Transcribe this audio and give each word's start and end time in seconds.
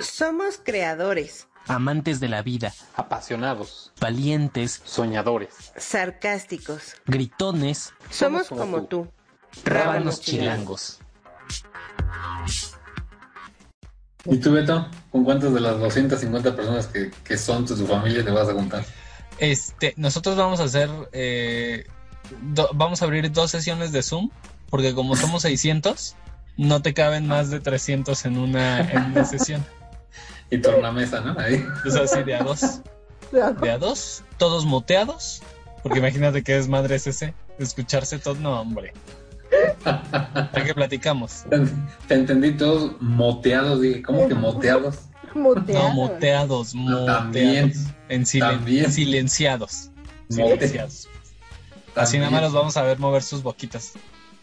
Somos 0.00 0.60
creadores, 0.62 1.46
Amantes 1.66 2.18
de 2.20 2.28
la 2.28 2.40
vida, 2.42 2.72
apasionados, 2.96 3.92
valientes, 4.00 4.80
soñadores. 4.84 5.50
sarcásticos. 5.76 6.94
gritones, 7.06 7.92
Somos 8.10 8.48
como 8.48 8.60
como 8.62 8.82
tú. 8.84 9.04
tú. 9.04 9.10
rábanos 9.64 10.20
chilangos. 10.20 11.00
¿Y 14.24 14.36
tú, 14.38 14.52
Beto? 14.52 14.88
¿Con 15.10 15.24
cuántas 15.24 15.52
de 15.52 15.60
las 15.60 15.78
250 15.78 16.54
personas 16.56 16.86
que, 16.86 17.10
que 17.24 17.36
son 17.36 17.66
de 17.66 17.74
tu 17.74 17.86
familia 17.86 18.24
te 18.24 18.30
vas 18.30 18.48
a 18.48 18.52
juntar? 18.54 18.84
Este, 19.38 19.94
nosotros 19.96 20.36
vamos 20.36 20.60
a 20.60 20.64
hacer, 20.64 20.88
eh, 21.12 21.86
do- 22.54 22.70
vamos 22.74 23.02
a 23.02 23.04
abrir 23.04 23.30
dos 23.30 23.50
sesiones 23.50 23.92
de 23.92 24.02
Zoom, 24.02 24.30
porque 24.70 24.94
como 24.94 25.16
somos 25.16 25.42
600, 25.42 26.16
no 26.56 26.82
te 26.82 26.94
caben 26.94 27.26
más 27.26 27.50
de 27.50 27.60
300 27.60 28.24
en 28.24 28.38
una, 28.38 28.80
en 28.90 29.02
una 29.12 29.24
sesión. 29.26 29.64
Y 30.50 30.58
tornamesa, 30.58 31.20
¿no? 31.20 31.38
Ahí. 31.38 31.64
Es 31.86 31.94
así 31.94 32.22
de 32.26 32.34
a 32.34 32.42
dos, 32.42 32.80
de 33.32 33.70
a 33.70 33.78
dos, 33.78 34.22
todos 34.38 34.64
muteados, 34.64 35.42
porque 35.82 35.98
imagínate 35.98 36.42
que 36.42 36.56
es 36.56 36.68
madre 36.68 36.96
es 36.96 37.06
ese, 37.06 37.34
escucharse 37.58 38.18
todo, 38.18 38.34
no 38.36 38.60
hombre. 38.60 38.92
¿A 39.84 40.50
qué 40.64 40.74
platicamos? 40.74 41.44
Te 42.06 42.14
entendí 42.14 42.52
todos 42.52 42.92
moteados. 43.00 43.80
Dije, 43.80 44.02
¿cómo 44.02 44.28
que 44.28 44.34
moteados? 44.34 44.96
No, 45.34 45.90
muteados, 45.90 46.72
También. 46.72 47.66
muteados, 47.66 47.76
en 48.08 48.22
silen- 48.26 48.40
También. 48.50 48.92
silenciados. 48.92 49.90
Silenciados. 50.28 51.08
Así 51.94 52.18
nada 52.18 52.30
más 52.30 52.42
los 52.42 52.52
vamos 52.52 52.76
a 52.76 52.82
ver 52.82 52.98
mover 52.98 53.22
sus 53.22 53.42
boquitas. 53.42 53.92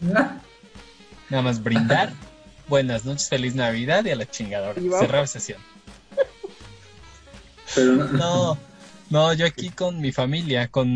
Nada 0.00 1.42
más 1.42 1.62
brindar. 1.62 2.12
Buenas 2.68 3.04
noches, 3.04 3.28
feliz 3.28 3.54
Navidad 3.54 4.04
y 4.04 4.10
a 4.10 4.16
la 4.16 4.26
chingadora. 4.26 4.80
Cerrar 4.98 5.26
sesión. 5.28 5.60
Pero 7.74 7.92
no, 7.94 8.04
No, 8.12 8.58
no, 9.10 9.32
yo 9.34 9.46
aquí 9.46 9.70
con 9.70 10.00
mi 10.00 10.12
familia, 10.12 10.68
con 10.68 10.88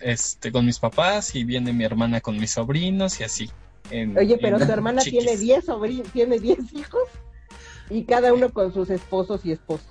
este, 0.00 0.50
con 0.52 0.64
mis 0.66 0.78
papás 0.78 1.34
y 1.34 1.44
viene 1.44 1.72
mi 1.72 1.84
hermana 1.84 2.20
con 2.20 2.36
mis 2.38 2.52
sobrinos 2.52 3.20
y 3.20 3.24
así. 3.24 3.50
en- 3.90 4.16
Oye, 4.18 4.38
pero 4.40 4.58
en 4.58 4.66
tu 4.66 4.72
hermana 4.72 5.02
chiquis. 5.02 5.24
tiene 5.24 5.36
10 5.38 5.64
sobrinos, 5.64 6.08
tiene 6.12 6.38
10 6.38 6.58
hijos 6.74 7.02
y 7.90 8.04
cada 8.04 8.32
uno 8.34 8.50
con 8.50 8.72
sus 8.74 8.90
esposos 8.90 9.44
y 9.44 9.52
esposas. 9.52 9.86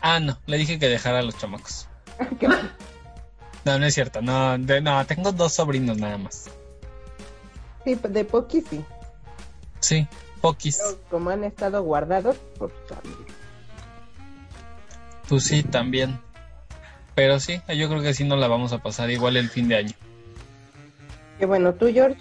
Ah, 0.00 0.20
no, 0.20 0.38
le 0.46 0.58
dije 0.58 0.78
que 0.78 0.88
dejara 0.88 1.20
a 1.20 1.22
los 1.22 1.36
chamacos. 1.38 1.88
No, 3.64 3.78
no 3.78 3.86
es 3.86 3.94
cierto, 3.94 4.20
no, 4.20 4.58
de- 4.58 4.80
no, 4.80 5.06
tengo 5.06 5.30
dos 5.30 5.52
sobrinos 5.52 5.96
nada 5.96 6.18
más. 6.18 6.50
Sí, 7.84 7.94
de 7.94 8.24
poquis 8.24 8.64
sí. 8.68 8.84
Sí, 9.78 10.08
poquis. 10.40 10.78
Pero 10.82 10.98
como 11.08 11.30
han 11.30 11.44
estado 11.44 11.80
guardados 11.84 12.36
por 12.58 12.72
su 12.72 12.94
familia. 12.94 13.31
Pues 15.32 15.44
sí, 15.44 15.62
también. 15.62 16.20
Pero 17.14 17.40
sí, 17.40 17.58
yo 17.74 17.88
creo 17.88 18.02
que 18.02 18.12
sí 18.12 18.22
nos 18.22 18.38
la 18.38 18.48
vamos 18.48 18.74
a 18.74 18.82
pasar 18.82 19.10
igual 19.10 19.38
el 19.38 19.48
fin 19.48 19.66
de 19.66 19.76
año. 19.76 19.92
Qué 21.38 21.46
bueno, 21.46 21.72
tú, 21.72 21.86
George. 21.90 22.20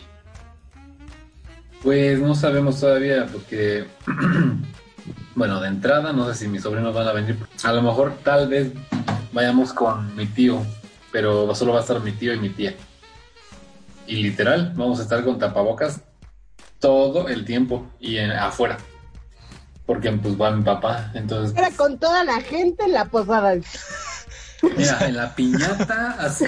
Pues 1.84 2.18
no 2.20 2.34
sabemos 2.36 2.80
todavía 2.80 3.26
porque, 3.30 3.84
bueno, 5.36 5.60
de 5.60 5.68
entrada 5.68 6.14
no 6.14 6.26
sé 6.26 6.36
si 6.40 6.48
mis 6.48 6.62
sobrinos 6.64 6.96
van 6.96 7.06
a 7.06 7.12
venir. 7.12 7.36
A 7.66 7.74
lo 7.74 7.82
mejor 7.82 8.18
tal 8.24 8.48
vez 8.48 8.72
vayamos 9.34 9.74
con 9.74 10.16
mi 10.16 10.26
tío, 10.28 10.66
pero 11.12 11.54
solo 11.54 11.74
va 11.74 11.80
a 11.80 11.82
estar 11.82 12.00
mi 12.00 12.14
tío 12.14 12.34
y 12.34 12.40
mi 12.40 12.48
tía. 12.48 12.76
Y 14.08 14.24
literal, 14.24 14.72
vamos 14.78 15.00
a 15.02 15.04
estar 15.04 15.22
con 15.26 15.38
tapabocas 15.38 16.00
todo 16.80 17.28
el 17.28 17.44
tiempo 17.44 17.92
y 18.00 18.16
en- 18.20 18.32
afuera. 18.32 18.78
Porque 19.86 20.12
pues 20.12 20.40
va 20.40 20.52
mi 20.52 20.64
papá, 20.64 21.12
entonces... 21.14 21.58
Era 21.58 21.72
con 21.72 21.98
toda 21.98 22.24
la 22.24 22.40
gente 22.42 22.86
en 22.86 22.94
la 22.94 23.06
posada. 23.06 23.56
Mira, 24.78 25.00
en 25.08 25.18
la 25.18 25.36
piñata, 25.36 26.16
así. 26.20 26.46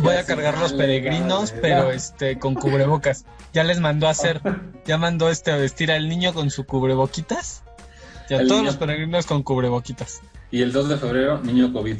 Voy 0.00 0.14
a 0.14 0.24
cargar 0.24 0.56
los 0.58 0.72
peregrinos, 0.72 1.52
pero 1.60 1.90
este 1.90 2.38
con 2.38 2.54
cubrebocas. 2.54 3.24
Ya 3.52 3.64
les 3.64 3.80
mandó 3.80 4.06
a 4.06 4.10
hacer, 4.10 4.40
ya 4.86 4.96
mandó 4.96 5.28
este 5.28 5.50
a 5.50 5.56
vestir 5.56 5.90
al 5.90 6.08
niño 6.08 6.32
con 6.34 6.50
su 6.50 6.64
cubreboquitas. 6.64 7.62
Ya 8.30 8.36
El 8.38 8.46
todos 8.46 8.60
niño- 8.60 8.70
los 8.70 8.76
peregrinos 8.76 9.26
con 9.26 9.42
cubreboquitas. 9.42 10.20
Y 10.50 10.62
el 10.62 10.70
2 10.72 10.88
de 10.90 10.96
febrero, 10.98 11.40
niño 11.42 11.72
COVID. 11.72 11.98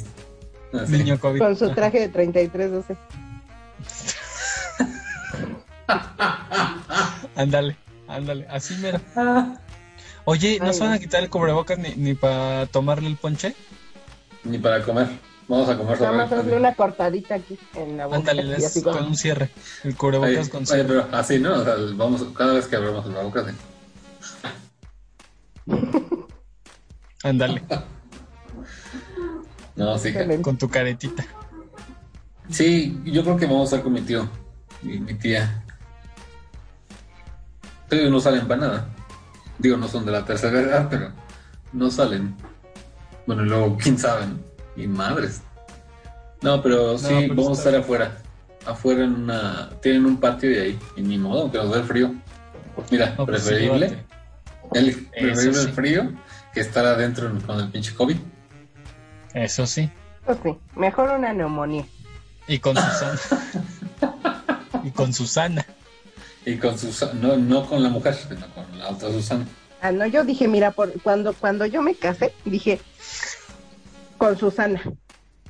Así. 0.75 0.93
Niño 0.93 1.19
COVID. 1.19 1.39
Con 1.41 1.57
su 1.57 1.71
traje 1.75 2.01
de 2.01 2.09
33, 2.09 2.71
12. 2.71 2.97
Ándale, 7.37 7.77
ándale, 8.09 8.47
así 8.49 8.75
mira. 8.83 9.01
Oye, 10.31 10.59
¿no 10.61 10.67
Ay, 10.67 10.75
se 10.75 10.81
van 10.81 10.93
a 10.93 10.99
quitar 10.99 11.23
el 11.23 11.31
cubrebocas 11.31 11.79
ni, 11.79 11.95
ni 11.97 12.13
para 12.13 12.67
tomarle 12.67 13.09
el 13.09 13.17
ponche? 13.17 13.55
Ni 14.45 14.59
para 14.59 14.83
comer. 14.83 15.09
Vamos 15.49 15.71
a 15.71 15.79
comer 15.79 15.97
sobre 15.97 16.17
más 16.19 16.31
hazle 16.31 16.55
una 16.55 16.75
cortadita 16.75 17.37
aquí 17.37 17.59
en 17.75 17.97
la 17.97 18.05
boca. 18.05 18.19
Ándale, 18.19 18.57
así 18.57 18.83
con 18.83 19.07
un 19.07 19.17
cierre. 19.17 19.49
El 19.85 19.89
Oye, 19.89 19.97
cubrebocas 19.97 20.51
con 20.51 20.59
oye, 20.65 20.67
cierre. 20.67 20.85
pero 20.87 21.09
así, 21.13 21.39
¿no? 21.39 21.55
O 21.55 21.65
sea, 21.65 21.77
vamos, 21.95 22.27
cada 22.37 22.53
vez 22.53 22.67
que 22.67 22.77
abramos 22.77 23.07
la 23.07 23.23
boca, 23.23 23.41
así. 23.41 23.57
Ándale, 27.23 27.63
No, 29.77 29.97
sí. 29.97 30.13
Con 30.43 30.59
tu 30.59 30.69
caretita. 30.69 31.25
Sí, 32.51 33.01
yo 33.07 33.23
creo 33.23 33.39
que 33.39 33.47
vamos 33.47 33.63
a 33.63 33.65
estar 33.77 33.83
con 33.83 33.95
mi 33.95 34.03
tío 34.03 34.29
y 34.83 34.99
mi 34.99 35.15
tía. 35.15 35.65
Pero 37.89 38.11
no 38.11 38.21
salen 38.21 38.47
para 38.47 38.61
nada. 38.61 38.98
Digo, 39.59 39.77
no 39.77 39.89
son 39.89 40.07
de 40.07 40.13
la 40.13 40.25
tercera 40.25 40.61
edad, 40.61 40.87
pero 40.89 41.11
no 41.73 41.91
salen. 41.91 42.35
Bueno, 43.27 43.45
y 43.45 43.49
luego, 43.49 43.77
quién 43.77 43.99
sabe, 43.99 44.27
¿no? 44.27 44.39
Y 44.77 44.87
madres. 44.87 45.43
No, 46.41 46.63
pero 46.63 46.97
sí, 46.99 47.07
pero 47.09 47.35
vamos 47.35 47.59
a 47.59 47.63
estar 47.63 47.75
afuera. 47.75 48.19
Afuera 48.65 49.05
en 49.05 49.15
una... 49.15 49.71
Tienen 49.83 50.07
un 50.07 50.19
patio 50.19 50.51
y 50.51 50.59
ahí. 50.59 50.79
Y 50.97 51.03
ni 51.03 51.19
modo, 51.19 51.51
que 51.51 51.59
nos 51.59 51.73
dé 51.73 51.81
el 51.81 51.85
frío. 51.85 52.15
Mira, 52.91 53.15
No, 53.19 53.27
pues 53.27 53.43
sí, 53.43 53.49
preferible. 53.49 54.05
el, 54.75 55.07
preferible 55.07 55.55
sí. 55.55 55.67
el 55.67 55.73
frío 55.75 56.13
que 56.55 56.61
estar 56.61 56.87
adentro 56.87 57.31
con 57.45 57.59
el 57.59 57.69
pinche 57.71 57.95
COVID. 57.95 58.17
Eso 59.35 59.67
sí. 59.67 59.91
Eso 60.27 60.39
sí, 60.43 60.57
mejor 60.77 61.11
una 61.11 61.33
neumonía. 61.33 61.85
Y 62.47 62.59
con 62.61 62.77
Susana. 62.77 63.19
y 64.85 64.91
con 64.91 65.13
Susana. 65.13 65.67
Y 66.47 66.57
con 66.57 66.79
Susana, 66.79 67.13
no, 67.15 67.37
no 67.37 67.67
con 67.67 67.83
la 67.83 67.89
mujer, 67.89 68.15
sino 68.15 68.47
con 68.55 68.79
la 68.79 68.89
otra 68.89 69.11
Susana. 69.11 69.47
Ah, 69.81 69.93
no, 69.93 70.07
yo 70.07 70.25
dije, 70.25 70.49
mira, 70.49 70.71
por, 70.73 70.93
cuando, 71.03 71.33
cuando 71.35 71.67
yo 71.67 71.83
me 71.83 71.95
casé, 71.95 72.33
dije, 72.45 72.81
con 74.17 74.37
Susana. 74.39 74.83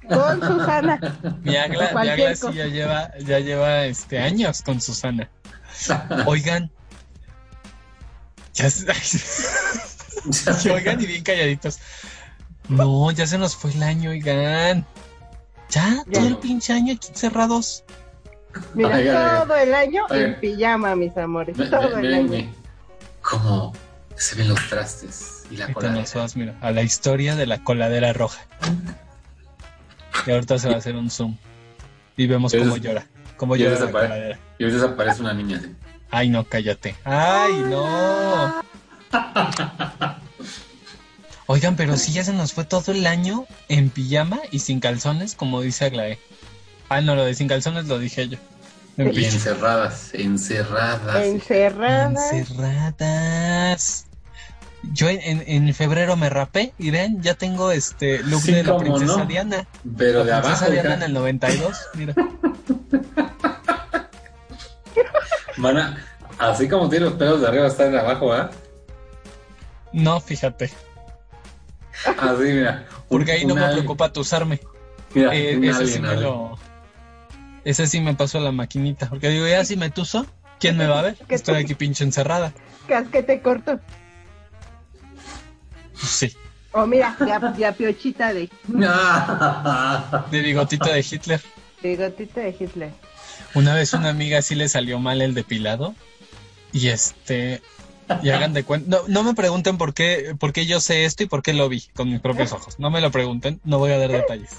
Con 0.09 0.41
Susana. 0.47 0.99
Mi 1.43 1.57
Agla, 1.57 1.93
mi 2.03 2.09
Agla 2.09 2.35
sí 2.35 2.47
ya 2.55 2.67
lleva, 2.67 3.11
ya 3.19 3.39
lleva 3.39 3.85
este 3.85 4.19
años 4.19 4.63
con 4.63 4.81
Susana. 4.81 5.31
Oigan. 6.27 6.71
Ya 8.55 8.69
se- 8.71 8.87
Y 10.65 10.69
oigan 10.71 11.01
y 11.01 11.07
bien 11.07 11.23
calladitos. 11.23 11.79
No, 12.69 13.11
ya 13.13 13.27
se 13.27 13.39
nos 13.39 13.55
fue 13.57 13.71
el 13.73 13.83
año, 13.83 14.11
oigan. 14.11 14.85
Ya, 15.71 16.03
Ya. 16.07 16.13
todo 16.13 16.27
el 16.27 16.37
pinche 16.39 16.73
año 16.73 16.95
aquí 16.95 17.09
encerrados. 17.09 17.85
Mira, 18.75 18.95
Ay, 18.97 19.09
ay, 19.09 19.17
ay. 19.17 19.43
todo 19.47 19.57
el 19.57 19.75
año 19.75 20.05
Ay. 20.11 20.23
en 20.23 20.41
pijama, 20.41 20.95
mis 20.97 21.17
amores. 21.17 21.57
Todo 21.57 21.99
el 21.99 22.15
año. 22.15 22.29
ve 22.29 22.49
Cómo 23.23 23.73
se 24.17 24.37
ven 24.37 24.49
los 24.49 24.69
trastes 24.69 25.45
y 25.51 25.57
la 25.57 25.65
Ahorita 25.65 25.81
cola. 25.81 25.93
nos 25.93 26.15
vas, 26.15 26.37
mira, 26.37 26.57
a 26.61 26.71
la 26.73 26.83
historia 26.83 27.35
de 27.37 27.47
la 27.47 27.63
coladera 27.65 28.13
roja. 28.13 28.41
Y 30.27 30.31
ahorita 30.31 30.59
se 30.59 30.69
va 30.69 30.75
a 30.75 30.79
hacer 30.79 30.97
un 30.97 31.11
zoom. 31.11 31.37
Y 32.17 32.27
vemos 32.27 32.53
cómo 32.53 32.77
es- 32.77 32.83
llora. 32.83 33.07
Cómo 33.37 33.55
y 33.57 33.61
llora 33.61 33.79
la 33.79 33.91
coladera. 33.93 34.39
Y 34.59 34.65
ahorita 34.65 34.85
aparece 34.87 35.21
una 35.23 35.33
niña 35.35 35.59
así. 35.59 35.75
Ay, 36.11 36.29
no, 36.31 36.45
cállate. 36.45 36.97
Ay, 37.05 37.53
no. 37.69 38.63
Oigan, 41.47 41.77
pero 41.77 41.97
sí 41.97 42.13
ya 42.13 42.25
se 42.25 42.33
nos 42.33 42.53
fue 42.53 42.65
todo 42.65 42.93
el 42.93 43.07
año 43.07 43.47
en 43.69 43.89
pijama 43.91 44.39
y 44.51 44.59
sin 44.59 44.81
calzones, 44.81 45.35
como 45.35 45.61
dice 45.63 45.87
Aglaé. 45.87 46.19
Ah, 46.89 47.01
no, 47.01 47.15
lo 47.15 47.25
de 47.25 47.35
sin 47.35 47.49
calzones 47.49 47.87
lo 47.87 47.99
dije 47.99 48.29
yo. 48.29 48.39
En 48.97 49.09
encerradas, 49.09 50.11
encerradas. 50.15 51.25
Encerrada. 51.25 52.31
Encerradas. 52.37 54.07
Yo 54.93 55.09
en, 55.09 55.21
en, 55.23 55.43
en 55.47 55.75
febrero 55.75 56.17
me 56.17 56.31
rapé 56.31 56.73
y 56.79 56.91
ven, 56.91 57.21
ya 57.23 57.35
tengo 57.35 57.71
este 57.73 58.23
look 58.23 58.41
Sí, 58.43 58.53
de 58.53 58.63
la 58.65 58.77
princesa 58.79 59.17
no. 59.19 59.27
Diana. 59.27 59.67
Pero 59.97 60.25
de 60.25 60.31
La 60.31 60.39
abajo, 60.39 60.65
princesa 60.67 60.71
Diana 60.73 60.95
en 60.95 61.03
el 61.03 61.13
92, 61.13 61.77
mira. 61.95 62.15
van 65.59 65.77
a, 65.79 66.05
así 66.39 66.69
como 66.69 66.89
tiene 66.89 67.07
los 67.07 67.15
pelos 67.15 67.41
de 67.41 67.49
arriba, 67.49 67.67
están 67.67 67.93
de 67.93 67.99
abajo, 68.01 68.33
¿ah? 68.33 68.51
No, 69.93 70.21
fíjate, 70.21 70.71
Así, 72.19 72.43
mira. 72.43 72.87
porque 73.09 73.33
ahí 73.33 73.45
no 73.45 73.55
me 73.55 73.67
preocupa 73.73 74.13
tusarme. 74.13 74.61
Mira, 75.15 75.35
Eh, 75.35 75.59
ese 75.63 75.87
sí 75.87 75.99
me 76.01 76.15
lo... 76.17 76.59
Ese 77.69 77.87
sí 77.87 78.01
me 78.01 78.15
pasó 78.15 78.41
la 78.41 78.51
maquinita, 78.51 79.11
porque 79.11 79.29
digo, 79.29 79.47
ya 79.47 79.63
si 79.63 79.77
me 79.77 79.91
tuso, 79.91 80.25
¿quién 80.59 80.79
me 80.79 80.87
va 80.87 81.01
a 81.01 81.03
ver? 81.03 81.19
¿Qué 81.29 81.35
Estoy 81.35 81.57
aquí 81.57 81.75
pinche 81.75 82.03
encerrada. 82.03 82.55
Casquete 82.87 83.43
corto. 83.43 83.79
Sí, 85.93 86.33
O 86.73 86.87
mira, 86.87 87.15
la, 87.21 87.55
la 87.59 87.73
piochita 87.73 88.33
de 88.33 88.49
de 90.31 90.41
bigotito 90.41 90.89
de 90.89 91.01
Hitler. 91.01 91.43
bigotito 91.83 92.41
de 92.41 92.57
Hitler. 92.59 92.91
Una 93.53 93.75
vez 93.75 93.93
una 93.93 94.09
amiga 94.09 94.41
sí 94.41 94.55
le 94.55 94.71
salió 94.71 94.99
mal 94.99 95.21
el 95.21 95.35
depilado 95.35 95.95
y 96.73 96.89
este 96.89 97.61
y 98.23 98.31
hagan 98.31 98.55
de 98.55 98.65
cuenta, 98.65 98.89
no, 98.97 99.09
no 99.09 99.23
me 99.25 99.35
pregunten 99.35 99.77
por 99.77 99.93
qué, 99.93 100.35
por 100.41 100.55
qué 100.55 100.65
yo 100.65 100.81
sé 100.81 101.05
esto 101.05 101.23
y 101.23 101.27
por 101.27 101.43
qué 101.43 101.53
lo 101.53 101.69
vi 101.69 101.83
con 101.95 102.11
mis 102.11 102.21
propios 102.21 102.51
ojos. 102.53 102.79
No 102.79 102.89
me 102.89 103.03
lo 103.03 103.11
pregunten, 103.11 103.61
no 103.65 103.79
voy 103.79 103.93
a 103.93 103.99
dar 103.99 104.11
detalles. 104.11 104.53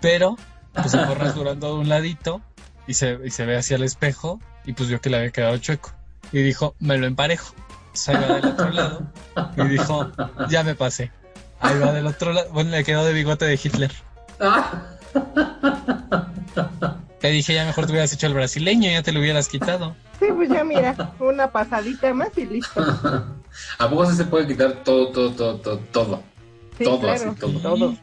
Pero 0.00 0.38
pues 0.80 0.92
se 0.92 1.04
fue 1.04 1.14
rasurando 1.14 1.74
de 1.74 1.80
un 1.80 1.88
ladito 1.88 2.40
y 2.86 2.94
se, 2.94 3.18
y 3.24 3.30
se 3.30 3.44
ve 3.46 3.56
hacia 3.56 3.76
el 3.76 3.82
espejo 3.82 4.40
y 4.64 4.72
pues 4.72 4.88
vio 4.88 5.00
que 5.00 5.10
le 5.10 5.18
había 5.18 5.30
quedado 5.30 5.56
chueco 5.58 5.90
y 6.32 6.42
dijo, 6.42 6.74
me 6.78 6.98
lo 6.98 7.06
emparejo. 7.06 7.54
Entonces 7.86 8.08
ahí 8.08 8.16
va 8.28 8.34
del 8.36 8.44
otro 8.46 8.70
lado 8.70 9.02
y 9.56 9.68
dijo, 9.68 10.10
ya 10.48 10.62
me 10.62 10.74
pasé. 10.74 11.10
Ahí 11.60 11.78
va 11.78 11.92
del 11.92 12.06
otro 12.06 12.32
lado, 12.32 12.48
bueno, 12.52 12.70
le 12.70 12.84
quedó 12.84 13.04
de 13.04 13.12
bigote 13.12 13.44
de 13.44 13.60
Hitler. 13.62 13.92
Te 17.20 17.28
dije, 17.28 17.54
ya 17.54 17.64
mejor 17.64 17.86
te 17.86 17.92
hubieras 17.92 18.12
hecho 18.12 18.28
el 18.28 18.34
brasileño, 18.34 18.88
ya 18.90 19.02
te 19.02 19.10
lo 19.10 19.18
hubieras 19.18 19.48
quitado. 19.48 19.96
Sí, 20.20 20.26
pues 20.34 20.48
ya 20.48 20.62
mira, 20.62 20.94
una 21.18 21.50
pasadita 21.50 22.14
más 22.14 22.28
y 22.36 22.46
listo. 22.46 22.80
¿A 23.78 23.90
poco 23.90 24.06
se 24.12 24.24
puede 24.24 24.46
quitar 24.46 24.84
todo, 24.84 25.08
todo, 25.10 25.32
todo, 25.32 25.56
todo, 25.56 25.78
todo? 25.90 26.22
Sí, 26.76 26.84
Todo, 26.84 27.00
claro, 27.00 27.30
así, 27.32 27.40
todo. 27.40 27.60
todo. 27.60 27.96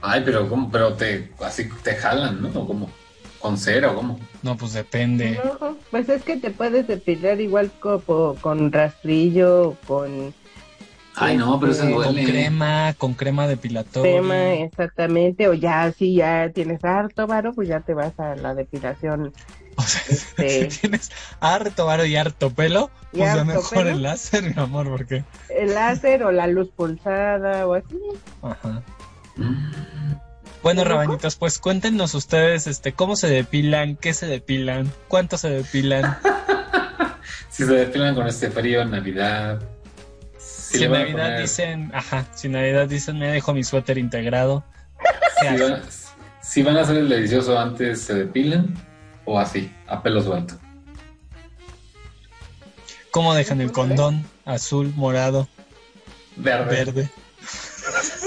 Ay, 0.00 0.22
pero 0.24 0.48
¿cómo? 0.48 0.70
Pero 0.70 0.94
te, 0.94 1.30
así 1.44 1.68
te 1.82 1.94
jalan, 1.94 2.40
¿no? 2.42 2.48
¿O 2.60 2.66
cómo? 2.66 2.90
¿Con 3.40 3.56
cera 3.58 3.90
o 3.92 3.94
cómo? 3.96 4.18
No, 4.42 4.56
pues 4.56 4.72
depende. 4.72 5.40
No, 5.60 5.76
pues 5.90 6.08
es 6.08 6.22
que 6.22 6.36
te 6.36 6.50
puedes 6.50 6.86
depilar 6.86 7.40
igual 7.40 7.70
como 7.80 8.34
con 8.36 8.70
rastrillo, 8.72 9.76
con 9.86 10.34
Ay, 11.20 11.36
no, 11.36 11.58
pero 11.58 11.72
eso 11.72 11.82
Este, 11.82 11.94
Con 11.94 12.02
duele. 12.14 12.24
crema, 12.30 12.94
con 12.96 13.14
crema 13.14 13.48
depilatoria. 13.48 14.12
tema, 14.20 14.52
exactamente, 14.54 15.48
o 15.48 15.54
ya 15.54 15.90
si 15.90 16.14
ya 16.14 16.50
tienes 16.54 16.84
harto 16.84 17.26
varo, 17.26 17.52
pues 17.54 17.66
ya 17.68 17.80
te 17.80 17.92
vas 17.92 18.16
a 18.20 18.36
la 18.36 18.54
depilación. 18.54 19.32
O 19.76 19.82
sea, 19.82 20.00
Este- 20.08 20.70
si 20.70 20.80
tienes 20.80 21.10
harto 21.40 21.86
varo 21.86 22.04
y 22.04 22.14
harto 22.14 22.50
pelo, 22.50 22.90
Y 23.12 23.18
pues 23.18 23.24
ya 23.24 23.32
harto 23.32 23.44
mejor 23.46 23.78
pelo. 23.78 23.90
el 23.90 24.02
láser, 24.02 24.44
mi 24.54 24.62
amor, 24.62 24.88
porque. 24.88 25.24
El 25.48 25.74
láser 25.74 26.22
o 26.22 26.30
la 26.30 26.46
luz 26.46 26.68
pulsada 26.76 27.66
o 27.66 27.74
así. 27.74 27.96
Ajá. 28.42 28.82
Bueno, 30.62 30.84
rabanitos, 30.84 31.36
pues 31.36 31.58
cuéntenos 31.58 32.14
ustedes, 32.14 32.66
este, 32.66 32.92
cómo 32.92 33.16
se 33.16 33.28
depilan, 33.28 33.96
qué 33.96 34.12
se 34.12 34.26
depilan, 34.26 34.92
cuánto 35.08 35.38
se 35.38 35.50
depilan. 35.50 36.18
Si 37.50 37.64
se 37.64 37.72
depilan 37.72 38.14
con 38.14 38.26
este 38.28 38.50
frío 38.52 38.84
Navidad. 38.84 39.60
Si 40.38 40.86
Navidad 40.86 41.12
poner- 41.12 41.40
dicen, 41.40 41.90
ajá, 41.92 42.24
si 42.32 42.46
en 42.46 42.52
Navidad 42.52 42.86
dicen, 42.88 43.18
me 43.18 43.26
dejo 43.32 43.52
mi 43.52 43.64
suéter 43.64 43.98
integrado. 43.98 44.62
¿Qué 45.40 45.48
Si 45.56 45.62
van, 45.62 45.82
si 46.40 46.62
van 46.62 46.76
a 46.76 46.82
hacer 46.82 46.98
el 46.98 47.08
delicioso 47.08 47.58
antes, 47.58 48.00
¿se 48.02 48.14
depilan? 48.14 48.74
O 49.24 49.40
así, 49.40 49.72
a 49.88 50.00
pelo 50.04 50.22
suelto. 50.22 50.54
¿Cómo 53.10 53.34
dejan 53.34 53.60
el 53.60 53.72
condón? 53.72 54.24
Azul, 54.44 54.92
morado, 54.94 55.48
Verde. 56.36 56.84
verde. 56.84 57.10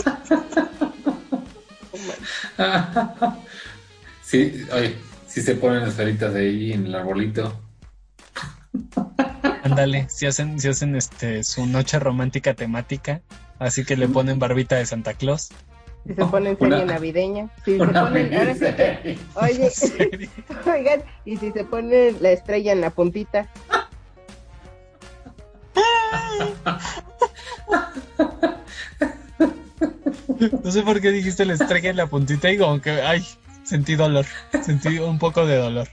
sí, 4.24 4.66
oye, 4.74 4.96
si 5.28 5.42
se 5.42 5.56
ponen 5.56 5.84
esferitas 5.84 6.34
ahí 6.36 6.74
en 6.74 6.86
el 6.88 6.96
arbolito. 6.96 7.60
Ándale, 9.64 10.08
si 10.10 10.26
hacen, 10.26 10.60
si 10.60 10.68
hacen 10.70 10.96
este 10.96 11.44
su 11.44 11.66
noche 11.66 12.00
romántica 12.00 12.54
temática, 12.54 13.22
así 13.60 13.86
que 13.86 13.96
le 13.96 14.08
ponen 14.08 14.40
barbita 14.40 14.76
de 14.76 14.86
Santa 14.86 15.14
Claus. 15.14 15.50
Si 16.08 16.16
se 16.16 16.26
ponen 16.26 16.58
serie 16.58 16.84
Una- 16.84 16.94
navideña. 16.94 17.50
Si 17.64 17.78
se 17.78 17.86
ponen, 17.86 18.34
ahora 18.34 18.54
sí 18.56 18.60
que, 18.60 19.00
miniserie. 19.06 19.20
oye, 19.36 19.72
oigan, 20.76 21.04
y 21.26 21.38
si 21.38 21.52
se 21.52 21.64
pone 21.64 22.12
la 22.20 22.32
estrella 22.32 22.72
en 22.72 22.82
la 22.82 22.90
puntita. 22.90 23.48
No 30.64 30.72
sé 30.72 30.82
por 30.84 31.02
qué 31.02 31.12
dijiste 31.12 31.46
la 31.46 31.54
estrella 31.54 31.90
en 31.90 31.98
la 31.98 32.08
puntita 32.08 32.52
y 32.52 32.58
como 32.58 32.82
que, 32.82 33.02
ay, 33.02 33.26
sentí 33.64 33.96
dolor, 33.96 34.26
sentí 34.64 35.00
un 35.00 35.20
poco 35.20 35.46
de 35.46 35.58
dolor. 35.58 35.88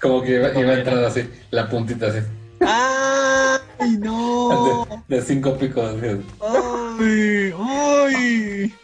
Como 0.00 0.22
que 0.22 0.36
iba, 0.36 0.58
iba 0.58 0.72
a 0.72 0.78
entrar 0.78 1.04
así, 1.04 1.28
la 1.50 1.68
puntita 1.68 2.06
así. 2.06 2.18
¡Ay, 2.60 3.98
no! 3.98 4.86
De, 4.86 5.04
de 5.16 5.22
cinco 5.22 5.56
picos. 5.56 5.96
así. 5.96 6.20
¡Ay, 6.40 7.54
ay! 7.58 8.74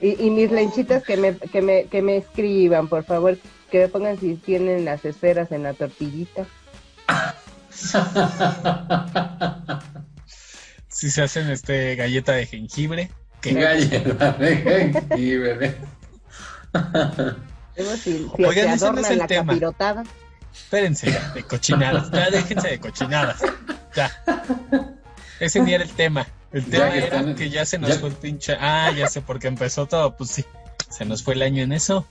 Y, 0.00 0.26
y 0.26 0.30
mis 0.30 0.50
lenchitas 0.50 1.02
que 1.02 1.16
me, 1.16 1.36
que, 1.36 1.62
me, 1.62 1.84
que 1.86 2.02
me 2.02 2.18
escriban, 2.18 2.88
por 2.88 3.04
favor, 3.04 3.38
que 3.70 3.80
me 3.80 3.88
pongan 3.88 4.18
si 4.18 4.34
tienen 4.36 4.84
las 4.84 5.04
esferas 5.04 5.50
en 5.52 5.62
la 5.62 5.74
tortillita. 5.74 6.46
Si 10.96 11.10
se 11.10 11.22
hacen 11.22 11.50
este 11.50 11.94
galleta 11.96 12.32
de 12.32 12.46
jengibre, 12.46 13.10
Qué 13.42 13.54
que 13.54 13.60
galleta 13.60 14.32
de 14.32 14.56
jengibre. 14.56 15.76
Si, 17.76 18.26
si 18.36 18.44
Oigan, 18.44 18.68
se 18.68 18.74
ese 18.86 18.92
no 18.92 19.00
es 19.00 19.10
el 19.10 19.26
tema. 19.26 19.52
capirotada. 19.52 20.02
espérense 20.54 21.10
ya, 21.10 21.28
de 21.34 21.42
cochinadas, 21.42 22.10
ya 22.10 22.30
déjense 22.30 22.68
de 22.68 22.80
cochinadas, 22.80 23.42
ya. 23.94 24.10
Ese 25.40 25.60
ni 25.60 25.74
era 25.74 25.84
el 25.84 25.90
tema. 25.90 26.26
El 26.52 26.64
Ya 26.64 26.70
tema 26.70 26.90
que 26.92 26.96
era 26.98 27.06
están- 27.18 27.34
que 27.34 27.50
ya 27.50 27.66
se 27.66 27.78
nos 27.78 27.90
ya- 27.90 27.96
fue 27.98 28.08
el 28.08 28.14
pinche. 28.14 28.56
Ah, 28.58 28.90
ya 28.96 29.08
sé 29.08 29.20
por 29.20 29.38
qué 29.38 29.48
empezó 29.48 29.84
todo. 29.86 30.16
Pues 30.16 30.30
sí, 30.30 30.44
se 30.88 31.04
nos 31.04 31.22
fue 31.22 31.34
el 31.34 31.42
año 31.42 31.62
en 31.64 31.72
eso. 31.72 32.06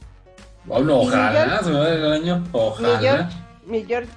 Bueno, 0.65 1.00
ojalá 1.00 1.63
se 1.63 1.69
me 1.71 1.79
vaya 1.79 1.93
el 1.95 2.12
año. 2.13 2.39
Mi 2.41 2.50
Ojalá. 2.51 3.00
George, 3.00 3.36
mi 3.65 3.86
George, 3.86 4.10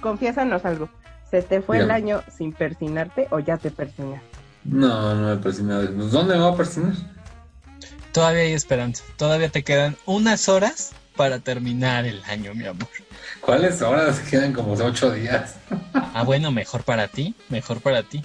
confiésanos 0.00 0.64
algo. 0.64 0.88
¿Se 1.32 1.40
te 1.40 1.62
fue 1.62 1.78
el 1.78 1.90
año 1.90 2.22
sin 2.36 2.52
persinarte 2.52 3.26
o 3.30 3.38
ya 3.38 3.56
te 3.56 3.70
persinaste? 3.70 4.26
No, 4.64 5.14
no 5.14 5.28
me 5.34 5.36
persiné. 5.38 5.86
Pues, 5.86 6.10
¿Dónde 6.10 6.34
me 6.34 6.42
voy 6.42 6.52
a 6.52 6.56
persinar? 6.58 6.92
Todavía 8.12 8.42
hay 8.42 8.52
esperanza. 8.52 9.02
Todavía 9.16 9.48
te 9.48 9.64
quedan 9.64 9.96
unas 10.04 10.50
horas 10.50 10.92
para 11.16 11.38
terminar 11.38 12.04
el 12.04 12.22
año, 12.24 12.54
mi 12.54 12.66
amor. 12.66 12.86
¿Cuáles 13.40 13.80
horas? 13.80 14.20
Quedan 14.20 14.52
como 14.52 14.74
ocho 14.74 15.10
días. 15.10 15.56
Ah, 15.94 16.22
bueno, 16.22 16.52
mejor 16.52 16.84
para 16.84 17.08
ti, 17.08 17.34
mejor 17.48 17.80
para 17.80 18.02
ti. 18.02 18.22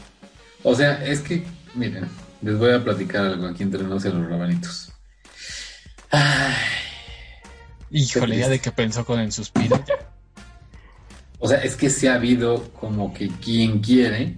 O 0.64 0.76
sea, 0.76 1.02
es 1.06 1.22
que, 1.22 1.46
miren, 1.76 2.10
les 2.42 2.58
voy 2.58 2.74
a 2.74 2.84
platicar 2.84 3.26
algo 3.26 3.48
aquí 3.48 3.64
entre 3.64 3.84
nos 3.84 4.04
y 4.04 4.10
los 4.10 4.30
rabanitos. 4.30 4.92
Ay, 6.12 6.54
Híjole, 7.90 8.38
ya 8.38 8.50
de 8.50 8.60
que 8.60 8.74
pensó 8.74 9.06
con 9.06 9.22
el 9.22 9.32
suspiro. 9.32 9.82
ya. 9.88 9.96
O 11.39 11.48
sea, 11.48 11.60
es 11.60 11.75
que 11.75 11.89
sí 11.89 12.08
ha 12.08 12.15
habido 12.15 12.63
como 12.74 13.13
que 13.13 13.29
quien 13.29 13.79
quiere 13.79 14.38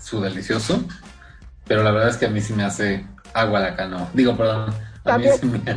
su 0.00 0.20
delicioso, 0.20 0.84
pero 1.66 1.82
la 1.82 1.90
verdad 1.92 2.10
es 2.10 2.16
que 2.16 2.26
a 2.26 2.30
mí 2.30 2.40
sí 2.40 2.52
me 2.52 2.64
hace 2.64 3.06
agua 3.34 3.60
la 3.60 3.76
canoa. 3.76 4.08
Digo, 4.12 4.36
perdón. 4.36 4.74
A 5.04 5.16
mí, 5.16 5.24
sí 5.40 5.46
me, 5.46 5.60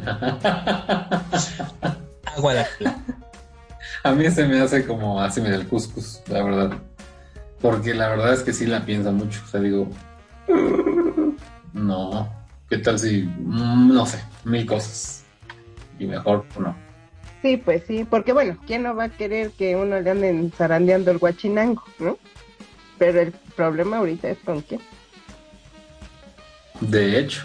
Agua 2.26 2.54
la 2.54 2.68
a 4.04 4.12
mí 4.12 4.30
se 4.30 4.46
me 4.46 4.60
hace 4.60 4.86
como 4.86 5.22
así 5.22 5.40
me 5.40 5.50
el 5.50 5.66
cuscus, 5.68 6.22
la 6.28 6.44
verdad. 6.44 6.78
Porque 7.62 7.94
la 7.94 8.10
verdad 8.10 8.34
es 8.34 8.42
que 8.42 8.52
sí 8.52 8.66
la 8.66 8.86
piensa 8.86 9.12
mucho. 9.12 9.42
O 9.46 9.48
sea, 9.48 9.62
digo, 9.62 9.88
no, 11.74 12.30
¿qué 12.70 12.80
tal 12.80 13.00
si, 13.00 13.22
mm, 13.24 13.94
no 13.94 14.06
sé, 14.06 14.22
mil 14.44 14.66
cosas? 14.66 15.24
Y 15.98 16.06
mejor 16.06 16.46
no. 16.60 16.76
Sí, 17.44 17.58
pues 17.58 17.84
sí, 17.86 18.08
porque 18.10 18.32
bueno, 18.32 18.58
¿quién 18.66 18.84
no 18.84 18.96
va 18.96 19.04
a 19.04 19.10
querer 19.10 19.52
que 19.52 19.76
uno 19.76 20.00
le 20.00 20.10
anden 20.10 20.50
zarandeando 20.58 21.12
el 21.12 21.18
guachinango, 21.18 21.84
no? 22.00 22.18
Pero 22.98 23.20
el 23.20 23.34
problema 23.34 23.98
ahorita 23.98 24.30
es 24.30 24.38
con 24.46 24.62
qué. 24.62 24.80
De 26.80 27.20
hecho, 27.20 27.44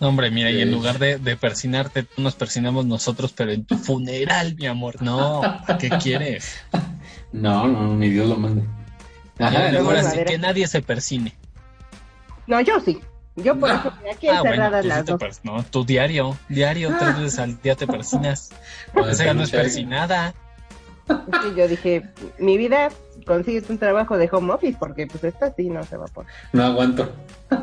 No, 0.00 0.08
hombre, 0.08 0.30
mira, 0.30 0.50
y 0.50 0.62
en 0.62 0.70
lugar 0.70 0.98
de, 0.98 1.18
de 1.18 1.36
persinarte, 1.36 2.04
tú 2.04 2.22
nos 2.22 2.34
persinamos 2.34 2.86
nosotros, 2.86 3.34
pero 3.36 3.52
en 3.52 3.66
tu 3.66 3.76
funeral, 3.76 4.56
mi 4.56 4.66
amor. 4.66 5.02
No, 5.02 5.42
¿qué 5.78 5.90
quieres? 5.90 6.56
no, 7.32 7.68
no, 7.68 7.94
ni 7.94 8.08
Dios 8.08 8.26
lo 8.26 8.36
mande. 8.36 8.62
Ajá, 9.38 9.68
ahora 9.78 10.02
sí 10.02 10.18
que 10.26 10.38
nadie 10.38 10.66
se 10.66 10.80
persine. 10.80 11.34
No, 12.46 12.62
yo 12.62 12.80
sí. 12.80 13.00
Yo 13.36 13.54
por 13.58 13.68
No. 13.68 13.74
eso 13.78 13.92
aquí 14.14 14.28
Ah, 14.28 14.40
bueno, 14.40 14.64
encerradas 14.64 14.80
tú 14.82 14.82
sí 14.82 14.88
las 14.88 15.04
te 15.04 15.12
dos. 15.12 15.20
pers- 15.20 15.40
no, 15.42 15.62
tu 15.64 15.84
diario, 15.84 16.38
diario, 16.48 16.94
tres 16.98 17.18
veces 17.18 17.38
al 17.38 17.60
día 17.60 17.74
te 17.76 17.86
persinas. 17.86 18.50
Cuando 18.92 19.10
Esa 19.12 19.24
ya 19.26 19.34
no 19.34 19.42
es 19.42 19.50
persinada. 19.50 20.34
Que 21.06 21.54
yo 21.54 21.68
dije, 21.68 22.02
mi 22.38 22.56
vida, 22.56 22.88
consigues 23.26 23.70
un 23.70 23.78
trabajo 23.78 24.18
de 24.18 24.28
home 24.32 24.52
office 24.52 24.76
porque 24.78 25.06
pues 25.06 25.22
esta 25.22 25.52
sí 25.54 25.68
no 25.68 25.84
se 25.84 25.96
va 25.96 26.06
a 26.06 26.08
poner. 26.08 26.32
No 26.52 26.64
aguanto. 26.64 27.14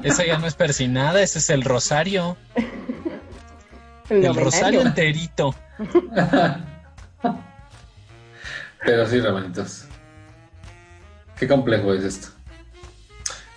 Esa 0.04 0.26
ya 0.26 0.38
no 0.38 0.48
es 0.48 0.54
persinada, 0.56 1.22
ese 1.22 1.40
es 1.40 1.50
el 1.50 1.64
rosario. 1.64 2.38
El 4.10 4.26
El 4.26 4.36
rosario 4.36 4.82
enterito. 4.82 5.56
Pero 8.86 9.06
sí, 9.08 9.18
hermanitos. 9.18 9.86
Qué 11.40 11.48
complejo 11.48 11.94
es 11.94 12.04
esto. 12.04 12.28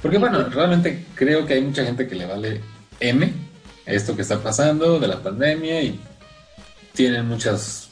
Porque 0.03 0.19
bueno, 0.19 0.49
realmente 0.49 1.07
creo 1.15 1.47
que 1.47 1.55
hay 1.55 1.63
mucha 1.63 1.85
gente 1.85 2.07
que 2.07 2.15
le 2.15 2.27
vale 2.27 2.61
M 3.01 3.33
esto 3.87 4.17
que 4.17 4.23
está 4.23 4.43
pasando 4.43 4.99
de 4.99 5.09
la 5.09 5.23
pandemia 5.23 5.83
y 5.83 6.01
tienen 6.93 7.27
muchas 7.27 7.91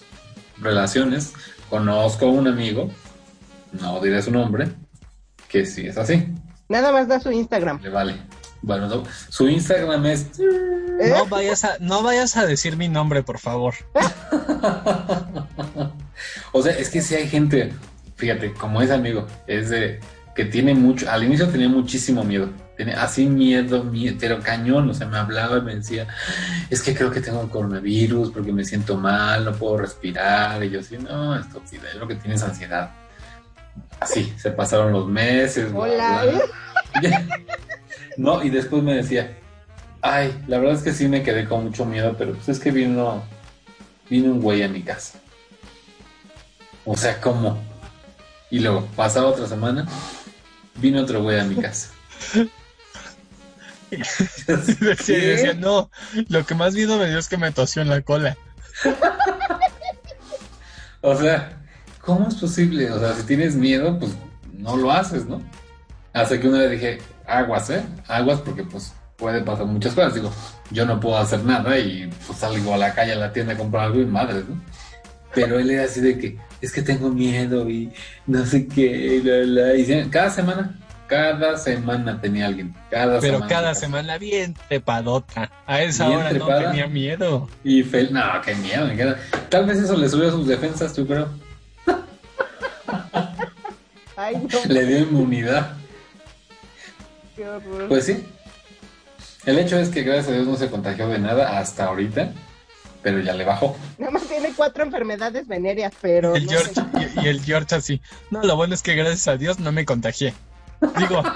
relaciones. 0.59 1.33
Conozco 1.71 2.27
a 2.27 2.31
un 2.31 2.49
amigo, 2.49 2.91
no 3.73 4.01
diré 4.01 4.21
su 4.23 4.31
nombre, 4.31 4.69
que 5.49 5.67
sí 5.67 5.87
es 5.87 5.97
así, 5.97 6.29
Nada 6.69 6.93
más 6.93 7.09
da 7.09 7.21
su 7.21 7.31
Instagram. 7.31 7.81
le 7.83 7.91
vale. 7.91 8.17
Bueno, 8.63 8.89
no, 8.89 9.05
su 9.29 9.49
Instagram 9.49 10.07
es 10.07 10.27
¿Eh? 10.39 11.11
No 11.11 11.27
vayas 11.27 11.65
a, 11.65 11.77
no 11.81 12.03
vayas 12.03 12.37
a 12.37 12.47
decir 12.47 12.77
mi 12.77 12.89
nombre, 12.89 13.23
por 13.23 13.39
favor. 13.39 13.75
o 16.53 16.63
sea, 16.63 16.73
es 16.73 16.89
que 16.89 17.03
si 17.03 17.15
hay 17.15 17.29
gente, 17.29 17.73
fíjate, 18.17 18.55
como 18.55 18.81
ese 18.81 18.95
amigo, 18.95 19.27
es 19.47 19.69
de 19.71 20.01
que 20.35 20.45
tiene 20.45 20.75
mucho, 20.75 21.09
al 21.11 21.25
inicio 21.25 21.49
tenía 21.49 21.69
muchísimo 21.69 22.25
miedo, 22.25 22.51
tenía 22.77 23.03
así 23.03 23.27
miedo, 23.27 23.85
miedo, 23.85 24.17
pero 24.19 24.41
cañón, 24.41 24.91
o 24.91 24.95
sea, 24.95 25.07
me 25.07 25.17
hablaba 25.17 25.59
y 25.59 25.63
me 25.63 25.77
decía, 25.77 26.09
es 26.69 26.83
que 26.83 26.95
creo 26.95 27.11
que 27.11 27.21
tengo 27.21 27.49
coronavirus 27.49 28.31
porque 28.33 28.53
me 28.53 28.65
siento 28.65 28.97
mal, 28.97 29.45
no 29.45 29.53
puedo 29.53 29.79
respirar, 29.79 30.63
y 30.65 30.71
yo 30.71 30.81
así, 30.81 30.99
no, 30.99 31.39
estúpida, 31.39 31.85
yo 31.93 32.01
lo 32.01 32.09
que 32.09 32.17
tienes 32.17 32.43
es 32.43 32.49
ansiedad. 32.49 32.91
Así, 34.01 34.33
se 34.37 34.51
pasaron 34.51 34.93
los 34.93 35.09
meses. 35.09 35.73
bla, 35.73 35.81
Hola, 35.81 36.25
bla. 36.25 37.09
¿eh? 37.09 37.29
No, 38.17 38.43
y 38.45 38.51
después 38.51 38.83
me 38.83 38.95
decía, 38.95 39.37
ay, 40.01 40.41
la 40.47 40.59
verdad 40.59 40.77
es 40.77 40.83
que 40.83 40.93
sí 40.93 41.09
me 41.09 41.23
quedé 41.23 41.47
con 41.47 41.65
mucho 41.65 41.85
miedo, 41.85 42.15
pero 42.17 42.35
pues 42.35 42.49
es 42.49 42.61
que 42.61 42.71
vino, 42.71 43.23
vino 44.09 44.33
un 44.33 44.41
güey 44.41 44.63
a 44.63 44.69
mi 44.69 44.83
casa. 44.83 45.19
O 46.85 46.97
sea, 46.97 47.21
¿cómo? 47.21 47.59
Y 48.51 48.61
luego, 48.61 48.87
pasaba 48.95 49.29
otra 49.29 49.49
semana, 49.49 49.87
vino 50.77 51.01
otro 51.03 51.23
güey 51.23 51.41
a 51.41 51.45
mi 51.45 51.57
casa. 51.57 51.91
Y 53.91 53.99
decía, 53.99 55.19
y 55.19 55.21
decía, 55.21 55.55
no, 55.55 55.91
lo 56.29 56.45
que 56.45 56.55
más 56.55 56.75
miedo 56.75 56.99
me 56.99 57.09
dio 57.09 57.19
es 57.19 57.29
que 57.29 57.37
me 57.37 57.53
tosió 57.53 57.83
en 57.83 57.91
la 57.91 58.01
cola. 58.01 58.37
O 61.01 61.15
sea, 61.17 61.63
¿cómo 62.01 62.29
es 62.29 62.35
posible? 62.35 62.91
O 62.91 62.99
sea, 62.99 63.15
si 63.15 63.23
tienes 63.25 63.55
miedo, 63.55 63.99
pues 63.99 64.13
no 64.53 64.77
lo 64.77 64.91
haces, 64.91 65.27
¿no? 65.27 65.43
Hasta 66.13 66.41
que 66.41 66.49
una 66.49 66.59
vez 66.61 66.71
dije, 66.73 66.99
aguas, 67.27 67.71
¿eh? 67.71 67.83
Aguas 68.09 68.41
porque 68.41 68.65
pues 68.65 68.93
puede 69.17 69.43
pasar 69.43 69.67
muchas 69.67 69.95
cosas. 69.95 70.15
Digo, 70.15 70.33
yo 70.71 70.87
no 70.87 70.99
puedo 70.99 71.19
hacer 71.19 71.45
nada 71.45 71.79
y 71.79 72.11
pues 72.27 72.39
salgo 72.39 72.75
a 72.75 72.79
la 72.79 72.95
calle 72.95 73.13
a 73.13 73.17
la 73.17 73.33
tienda 73.33 73.53
a 73.53 73.59
comprar 73.59 73.85
algo 73.85 74.01
y 74.01 74.07
madre, 74.07 74.45
¿no? 74.49 74.61
Pero 75.35 75.59
él 75.59 75.71
era 75.71 75.85
así 75.85 76.01
de 76.01 76.19
que, 76.19 76.39
es 76.61 76.73
que 76.73 76.83
tengo 76.83 77.09
miedo 77.11 77.69
y 77.69 77.91
no 78.27 78.45
sé 78.47 78.67
qué, 78.69 79.21
la, 79.25 79.63
la. 79.69 79.75
Y 79.77 80.09
cada 80.11 80.31
semana, 80.31 80.79
cada 81.07 81.57
semana 81.57 82.21
tenía 82.21 82.47
alguien. 82.47 82.75
Cada 82.91 83.21
Pero 83.21 83.35
semana. 83.39 83.47
cada 83.49 83.75
semana 83.75 84.19
bien 84.19 84.55
trepadota. 84.69 85.51
A 85.67 85.83
esa 85.83 86.07
Bien 86.09 86.21
hora 86.21 86.31
trepada. 86.31 86.61
no 86.63 86.67
tenía 86.71 86.87
miedo. 86.87 87.49
Y 87.65 87.83
fel 87.83 88.13
no, 88.13 88.23
qué 88.45 88.55
miedo, 88.55 88.87
me 88.87 88.97
queda. 88.97 89.19
Tal 89.49 89.67
vez 89.67 89.79
eso 89.79 89.97
le 89.97 90.09
subió 90.09 90.29
a 90.29 90.33
sus 90.33 90.47
defensas, 90.47 90.95
yo 90.97 91.07
creo. 91.07 91.29
Ay, 94.17 94.37
no, 94.37 94.73
Le 94.73 94.87
dio 94.87 94.99
inmunidad. 95.01 95.73
qué 97.37 97.49
horror. 97.49 97.89
Pues 97.89 98.07
sí. 98.07 98.25
El 99.45 99.59
hecho 99.59 99.79
es 99.79 99.89
que 99.91 100.03
gracias 100.03 100.29
a 100.29 100.33
Dios 100.33 100.47
no 100.47 100.57
se 100.57 100.71
contagió 100.71 101.07
de 101.09 101.19
nada 101.19 101.59
hasta 101.59 101.85
ahorita, 101.87 102.33
pero 103.05 103.21
ya 103.21 103.33
le 103.35 103.45
bajó. 103.45 103.77
Nada 103.99 104.11
más 104.11 104.23
tiene 104.25 104.53
cuatro 104.57 104.83
enfermedades 104.83 105.47
venéreas, 105.47 105.93
pero 106.01 106.35
El 106.35 106.47
no 106.47 106.51
George, 106.53 106.73
y, 107.17 107.21
y 107.25 107.29
el 107.29 107.41
George 107.45 107.73
así. 107.77 108.01
No, 108.33 108.43
lo 108.43 108.57
bueno 108.57 108.75
es 108.75 108.83
que 108.83 108.97
gracias 108.97 109.29
a 109.29 109.37
Dios 109.37 109.61
no 109.61 109.71
me 109.71 109.85
contagié. 109.85 110.35
Digo, 110.99 111.23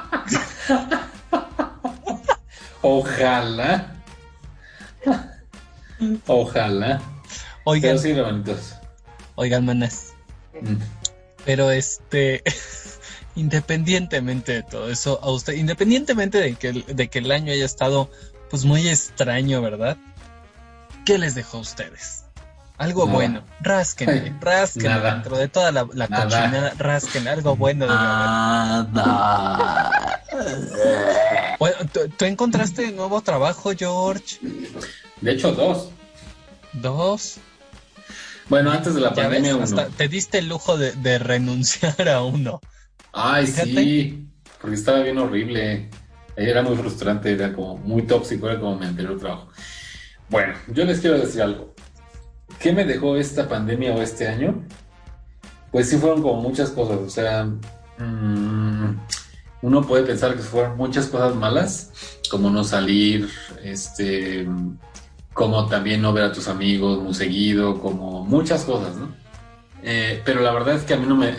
Ojalá. 2.82 3.94
Ojalá. 6.26 7.00
oigan, 7.64 7.90
Pero 7.90 7.98
sí, 8.02 8.10
hermanitos. 8.12 8.75
oigan, 9.34 9.64
manas. 9.64 10.12
Mm. 10.60 10.76
Pero 11.44 11.70
este, 11.70 12.42
independientemente 13.34 14.52
de 14.52 14.62
todo 14.62 14.90
eso, 14.90 15.18
a 15.22 15.30
usted, 15.30 15.54
independientemente 15.54 16.38
de 16.38 16.54
que, 16.54 16.68
el- 16.68 16.84
de 16.87 17.08
que 17.08 17.18
el 17.18 17.30
año 17.32 17.52
haya 17.52 17.64
estado 17.64 18.10
pues 18.50 18.64
muy 18.64 18.88
extraño, 18.88 19.60
¿verdad? 19.60 19.96
¿Qué 21.08 21.16
les 21.16 21.34
dejó 21.34 21.56
a 21.56 21.60
ustedes? 21.60 22.24
Algo 22.76 23.06
Nada. 23.06 23.16
bueno, 23.16 23.44
rásquenle, 23.62 24.34
rásquenle 24.42 24.88
Nada. 24.90 25.14
dentro 25.14 25.38
de 25.38 25.48
toda 25.48 25.72
la, 25.72 25.88
la 25.94 26.06
Nada. 26.06 26.24
cochinada, 26.24 26.74
rásquenle, 26.76 27.30
algo 27.30 27.56
bueno 27.56 27.86
debe 27.86 27.98
haber. 27.98 28.86
Bueno, 31.58 31.76
¿tú, 31.92 32.00
tú 32.16 32.24
encontraste 32.26 32.92
nuevo 32.92 33.20
trabajo, 33.22 33.70
George? 33.76 34.38
De 35.22 35.32
hecho, 35.32 35.52
dos. 35.52 35.88
Dos. 36.74 37.38
Bueno, 38.50 38.70
antes 38.70 38.94
de 38.94 39.00
la 39.00 39.14
Ya 39.14 39.28
ves, 39.28 39.42
pandemia, 39.42 39.56
uno. 39.56 39.86
te 39.96 40.08
diste 40.08 40.38
el 40.38 40.48
lujo 40.50 40.76
de, 40.76 40.92
de 40.92 41.18
renunciar 41.18 42.06
a 42.08 42.22
uno. 42.22 42.60
Ay, 43.14 43.46
Fíjate. 43.46 43.70
sí. 43.70 44.28
Porque 44.60 44.76
estaba 44.76 45.00
bien 45.00 45.16
horrible. 45.18 45.88
Era 46.36 46.62
muy 46.62 46.76
frustrante, 46.76 47.32
era 47.32 47.52
como 47.52 47.78
muy 47.78 48.02
tóxico, 48.02 48.48
era 48.48 48.60
como 48.60 48.76
mi 48.76 48.86
anterior 48.86 49.18
trabajo. 49.18 49.48
Bueno, 50.30 50.54
yo 50.68 50.85
les 50.85 51.00
quiero 51.00 51.18
decir 51.18 51.42
algo. 51.42 51.75
¿Qué 52.58 52.73
me 52.73 52.85
dejó 52.85 53.16
esta 53.16 53.49
pandemia 53.49 53.94
o 53.94 54.02
este 54.02 54.28
año? 54.28 54.62
Pues 55.70 55.88
sí 55.88 55.97
fueron 55.97 56.23
como 56.23 56.40
muchas 56.42 56.70
cosas. 56.70 56.99
O 56.99 57.11
sea, 57.11 57.44
mm, 57.99 58.97
uno 59.62 59.82
puede 59.82 60.04
pensar 60.04 60.35
que 60.35 60.42
fueron 60.42 60.76
muchas 60.76 61.06
cosas 61.06 61.35
malas, 61.35 61.92
como 62.30 62.50
no 62.50 62.62
salir, 62.64 63.28
este, 63.62 64.47
como 65.32 65.66
también 65.66 66.02
no 66.02 66.12
ver 66.12 66.25
a 66.25 66.32
tus 66.32 66.49
amigos 66.49 67.02
muy 67.02 67.14
seguido, 67.14 67.80
como 67.80 68.25
muchas 68.25 68.64
cosas, 68.64 68.97
¿no? 68.97 69.08
Eh, 69.82 70.20
pero 70.25 70.40
la 70.42 70.52
verdad 70.52 70.75
es 70.75 70.82
que 70.82 70.94
a 70.94 70.97
mí 70.97 71.06
no 71.06 71.16
me, 71.16 71.35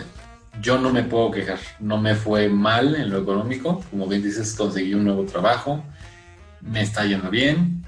yo 0.60 0.78
no 0.78 0.90
me 0.90 1.02
puedo 1.02 1.30
quejar, 1.30 1.58
no 1.78 1.98
me 1.98 2.14
fue 2.14 2.48
mal 2.48 2.94
en 2.94 3.10
lo 3.10 3.18
económico, 3.18 3.82
como 3.90 4.06
bien 4.06 4.22
dices, 4.22 4.54
conseguí 4.54 4.94
un 4.94 5.04
nuevo 5.04 5.24
trabajo, 5.24 5.84
me 6.60 6.82
está 6.82 7.04
yendo 7.04 7.30
bien, 7.30 7.79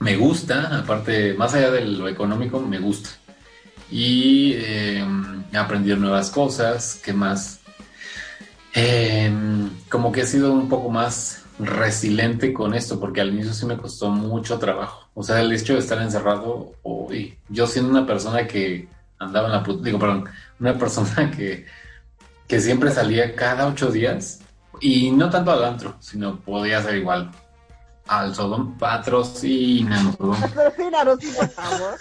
me 0.00 0.16
gusta, 0.16 0.78
aparte, 0.78 1.34
más 1.34 1.54
allá 1.54 1.70
de 1.70 1.84
lo 1.84 2.08
económico, 2.08 2.60
me 2.60 2.78
gusta. 2.78 3.10
Y 3.90 4.52
eh, 4.54 5.04
he 5.52 5.56
aprendido 5.56 5.96
nuevas 5.96 6.30
cosas, 6.30 7.00
¿qué 7.04 7.12
más? 7.12 7.60
Eh, 8.74 9.32
como 9.88 10.12
que 10.12 10.20
he 10.20 10.26
sido 10.26 10.52
un 10.52 10.68
poco 10.68 10.90
más 10.90 11.44
resiliente 11.58 12.52
con 12.52 12.74
esto, 12.74 13.00
porque 13.00 13.20
al 13.20 13.30
inicio 13.30 13.52
sí 13.52 13.66
me 13.66 13.76
costó 13.76 14.10
mucho 14.10 14.58
trabajo. 14.58 15.08
O 15.14 15.22
sea, 15.22 15.40
el 15.40 15.52
hecho 15.52 15.72
de 15.74 15.80
estar 15.80 16.00
encerrado, 16.00 16.74
uy, 16.82 17.36
yo 17.48 17.66
siendo 17.66 17.90
una 17.90 18.06
persona 18.06 18.46
que 18.46 18.86
andaba 19.18 19.46
en 19.46 19.52
la... 19.52 19.64
put- 19.64 19.82
Digo, 19.82 19.98
perdón, 19.98 20.26
una 20.60 20.78
persona 20.78 21.30
que, 21.36 21.66
que 22.46 22.60
siempre 22.60 22.90
salía 22.90 23.34
cada 23.34 23.66
ocho 23.66 23.90
días, 23.90 24.40
y 24.80 25.10
no 25.10 25.28
tanto 25.28 25.50
al 25.50 25.64
antro, 25.64 25.96
sino 25.98 26.38
podía 26.38 26.80
ser 26.80 26.96
igual 26.96 27.32
al 28.08 28.34
Sodom 28.34 28.76
patrocínanos. 28.78 30.16
Patrocínanos, 30.16 31.18
por 31.36 31.48
favor. 31.50 31.98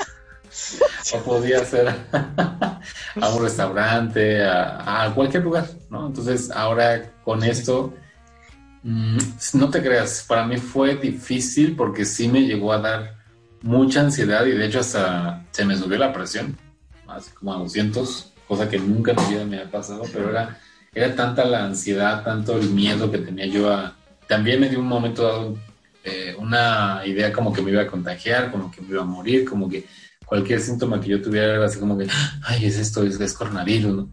o 1.14 1.20
podía 1.20 1.64
ser 1.66 1.88
a 2.12 3.30
un 3.30 3.44
restaurante, 3.44 4.44
a, 4.44 5.04
a 5.04 5.14
cualquier 5.14 5.44
lugar, 5.44 5.68
¿no? 5.90 6.08
Entonces, 6.08 6.52
ahora 6.52 7.12
con 7.24 7.44
esto, 7.44 7.94
mm, 8.84 9.18
no 9.54 9.70
te 9.70 9.82
creas, 9.82 10.26
para 10.28 10.46
mí 10.46 10.58
fue 10.58 10.96
difícil 10.96 11.76
porque 11.76 12.06
sí 12.06 12.28
me 12.28 12.42
llegó 12.42 12.74
a 12.74 12.80
dar 12.80 13.18
mucha 13.62 14.02
ansiedad 14.02 14.46
y 14.46 14.52
de 14.52 14.66
hecho 14.66 14.80
hasta 14.80 15.46
se 15.52 15.66
me 15.66 15.76
subió 15.76 15.98
la 15.98 16.14
presión, 16.14 16.58
así 17.08 17.32
como 17.32 17.54
a 17.54 17.58
200, 17.58 18.34
cosa 18.48 18.70
que 18.70 18.80
nunca 18.80 19.12
en 19.12 19.18
mi 19.18 19.34
vida 19.34 19.46
me 19.46 19.58
había 19.58 19.72
pasado, 19.72 20.04
pero 20.14 20.30
era, 20.30 20.60
era 20.94 21.16
tanta 21.16 21.46
la 21.46 21.66
ansiedad, 21.66 22.24
tanto 22.24 22.58
el 22.58 22.70
miedo 22.70 23.12
que 23.12 23.18
tenía 23.20 23.46
yo 23.48 23.72
a... 23.72 23.96
También 24.28 24.60
me 24.60 24.68
dio 24.68 24.80
un 24.80 24.88
momento 24.88 25.24
dado 25.24 25.58
eh, 26.08 26.36
una 26.38 27.02
idea 27.06 27.34
como 27.34 27.52
que 27.52 27.62
me 27.62 27.72
iba 27.72 27.82
a 27.82 27.88
contagiar, 27.88 28.50
como 28.50 28.72
que 28.72 28.82
me 28.82 28.92
iba 28.92 29.02
a 29.02 29.06
morir, 29.06 29.44
como 29.44 29.68
que 29.68 29.86
cualquier 30.26 30.62
síntoma 30.62 31.02
que 31.02 31.10
yo 31.10 31.22
tuviera 31.22 31.56
era 31.56 31.66
así 31.66 31.80
como 31.80 31.98
que, 31.98 32.08
ay, 32.44 32.66
es 32.66 32.78
esto, 32.78 33.04
es, 33.04 33.34
coronavirus, 33.34 33.96
¿no? 33.96 34.10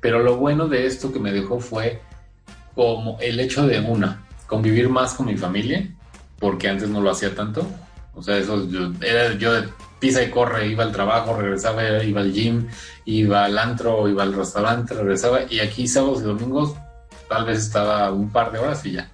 Pero 0.00 0.22
lo 0.22 0.36
bueno 0.36 0.66
de 0.66 0.86
esto 0.86 1.12
que 1.12 1.20
me 1.20 1.32
dejó 1.32 1.60
fue 1.60 2.00
como 2.74 3.18
el 3.20 3.38
hecho 3.38 3.66
de 3.66 3.78
una, 3.78 4.24
convivir 4.46 4.88
más 4.88 5.14
con 5.14 5.26
mi 5.26 5.36
familia, 5.36 5.88
porque 6.40 6.68
antes 6.68 6.88
no 6.88 7.00
lo 7.00 7.10
hacía 7.10 7.34
tanto. 7.34 7.66
O 8.14 8.22
sea, 8.22 8.36
eso 8.36 8.68
yo, 8.68 8.92
era 9.00 9.34
yo 9.34 9.52
de 9.52 9.68
pisa 10.00 10.22
y 10.22 10.30
corre, 10.30 10.66
iba 10.66 10.82
al 10.82 10.92
trabajo, 10.92 11.36
regresaba, 11.36 12.02
iba 12.02 12.20
al 12.20 12.32
gym, 12.32 12.66
iba 13.04 13.44
al 13.44 13.58
antro, 13.58 14.08
iba 14.08 14.24
al 14.24 14.34
restaurante, 14.34 14.94
regresaba. 14.94 15.42
Y 15.48 15.60
aquí 15.60 15.86
sábados 15.86 16.20
y 16.20 16.24
domingos 16.24 16.74
tal 17.28 17.44
vez 17.44 17.58
estaba 17.58 18.10
un 18.10 18.30
par 18.30 18.50
de 18.50 18.58
horas 18.58 18.84
y 18.86 18.92
ya. 18.92 19.10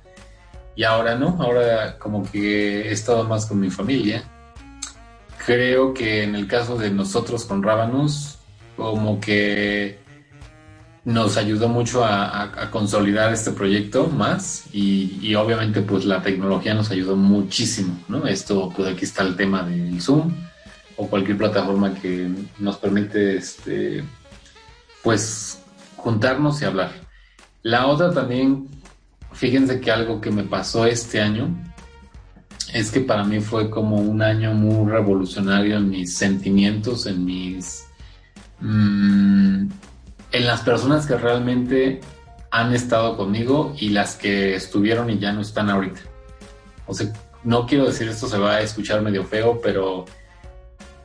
Y 0.77 0.85
ahora 0.85 1.15
no, 1.17 1.37
ahora 1.41 1.99
como 1.99 2.29
que 2.31 2.89
he 2.89 2.93
estado 2.93 3.25
más 3.25 3.47
con 3.47 3.61
mi 3.61 3.71
familia. 3.71 4.25
Creo 5.47 5.93
que 5.95 6.23
en 6.23 6.35
el 6.35 6.47
caso 6.49 6.77
de 6.77 6.91
nosotros 6.91 7.45
con 7.45 7.63
Rábanos, 7.63 8.39
como 8.77 9.21
que 9.21 9.99
nos 11.05 11.37
ayudó 11.37 11.69
mucho 11.69 12.03
a, 12.05 12.25
a- 12.25 12.63
a 12.65 12.71
consolidar 12.71 13.33
este 13.33 13.51
proyecto 13.51 14.07
más 14.07 14.65
y, 14.73 15.19
y 15.21 15.35
obviamente 15.35 15.83
pues 15.83 16.07
la 16.07 16.23
tecnología 16.23 16.73
nos 16.73 16.91
ayudó 16.91 17.15
muchísimo, 17.15 17.99
¿no? 18.09 18.27
Esto, 18.27 18.73
pues 18.75 18.89
aquí 18.91 19.05
está 19.05 19.23
el 19.23 19.37
tema 19.37 19.63
del 19.65 20.01
Zoom 20.01 20.33
o 20.97 21.07
cualquier 21.09 21.37
plataforma 21.37 21.93
que 21.95 22.31
nos 22.59 22.77
permite, 22.79 23.37
este, 23.37 24.03
pues, 25.03 25.61
juntarnos 25.97 26.63
y 26.63 26.65
hablar. 26.65 26.93
La 27.63 27.87
otra 27.89 28.13
también, 28.13 28.69
fíjense 29.35 29.81
que 29.81 29.91
algo 29.91 30.21
que 30.21 30.31
me 30.31 30.45
pasó 30.45 30.87
este 30.87 31.21
año 31.21 31.55
es 32.73 32.91
que 32.91 33.01
para 33.01 33.25
mí 33.25 33.41
fue 33.41 33.71
como 33.71 33.97
un 33.97 34.23
año 34.23 34.55
muy 34.55 34.91
revolucionario 34.91 35.77
en 35.77 35.91
mis 35.91 36.17
sentimientos, 36.17 37.07
en 37.07 37.25
mis... 37.25 37.85
mm, 38.61 39.69
en 40.33 40.47
las 40.47 40.61
personas 40.63 41.07
que 41.07 41.17
realmente 41.17 42.01
han 42.51 42.73
estado 42.73 43.17
conmigo 43.17 43.75
y 43.79 43.91
las 43.91 44.17
que 44.17 44.55
estuvieron 44.55 45.11
y 45.11 45.19
ya 45.19 45.33
no 45.33 45.41
están 45.41 45.71
ahorita. 45.71 46.01
O 46.87 46.95
sea, 46.95 47.13
no 47.45 47.67
quiero 47.67 47.87
decir 47.87 48.09
esto 48.09 48.29
se 48.29 48.39
va 48.39 48.57
a 48.57 48.61
escuchar 48.61 49.03
medio 49.03 49.25
feo, 49.25 49.61
pero 49.63 50.05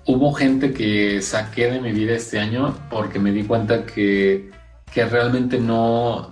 hubo 0.06 0.34
gente 0.34 0.74
que 0.74 1.22
saqué 1.22 1.72
de 1.72 1.82
mi 1.82 1.92
vida 1.92 2.14
este 2.14 2.40
año 2.40 2.76
porque 2.90 3.20
me 3.20 3.32
di 3.32 3.44
cuenta 3.44 3.86
que, 3.86 4.50
que 4.92 5.06
realmente 5.06 5.60
no, 5.60 6.32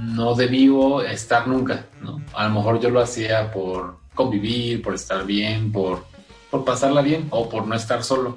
no 0.00 0.34
debió 0.34 1.02
estar 1.02 1.46
nunca, 1.46 1.86
¿no? 2.00 2.22
A 2.34 2.48
lo 2.48 2.54
mejor 2.54 2.80
yo 2.80 2.90
lo 2.90 3.00
hacía 3.00 3.52
por 3.52 3.98
convivir, 4.14 4.82
por 4.82 4.94
estar 4.94 5.24
bien, 5.26 5.70
por, 5.70 6.06
por 6.50 6.64
pasarla 6.64 7.02
bien 7.02 7.28
o 7.30 7.48
por 7.48 7.66
no 7.66 7.74
estar 7.74 8.02
solo. 8.02 8.36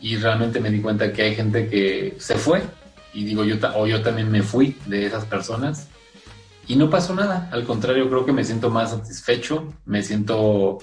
Y 0.00 0.16
realmente 0.16 0.58
me 0.60 0.70
di 0.70 0.80
cuenta 0.80 1.12
que 1.12 1.22
hay 1.22 1.34
gente 1.34 1.68
que 1.68 2.16
se 2.18 2.34
fue 2.34 2.62
y 3.14 3.24
digo 3.24 3.44
yo, 3.44 3.56
o 3.76 3.86
yo 3.86 4.02
también 4.02 4.30
me 4.30 4.42
fui 4.42 4.76
de 4.86 5.06
esas 5.06 5.24
personas 5.24 5.88
y 6.66 6.76
no 6.76 6.90
pasó 6.90 7.14
nada. 7.14 7.48
Al 7.52 7.64
contrario, 7.64 8.08
creo 8.08 8.24
que 8.24 8.32
me 8.32 8.44
siento 8.44 8.68
más 8.68 8.90
satisfecho, 8.90 9.72
me 9.84 10.02
siento 10.02 10.78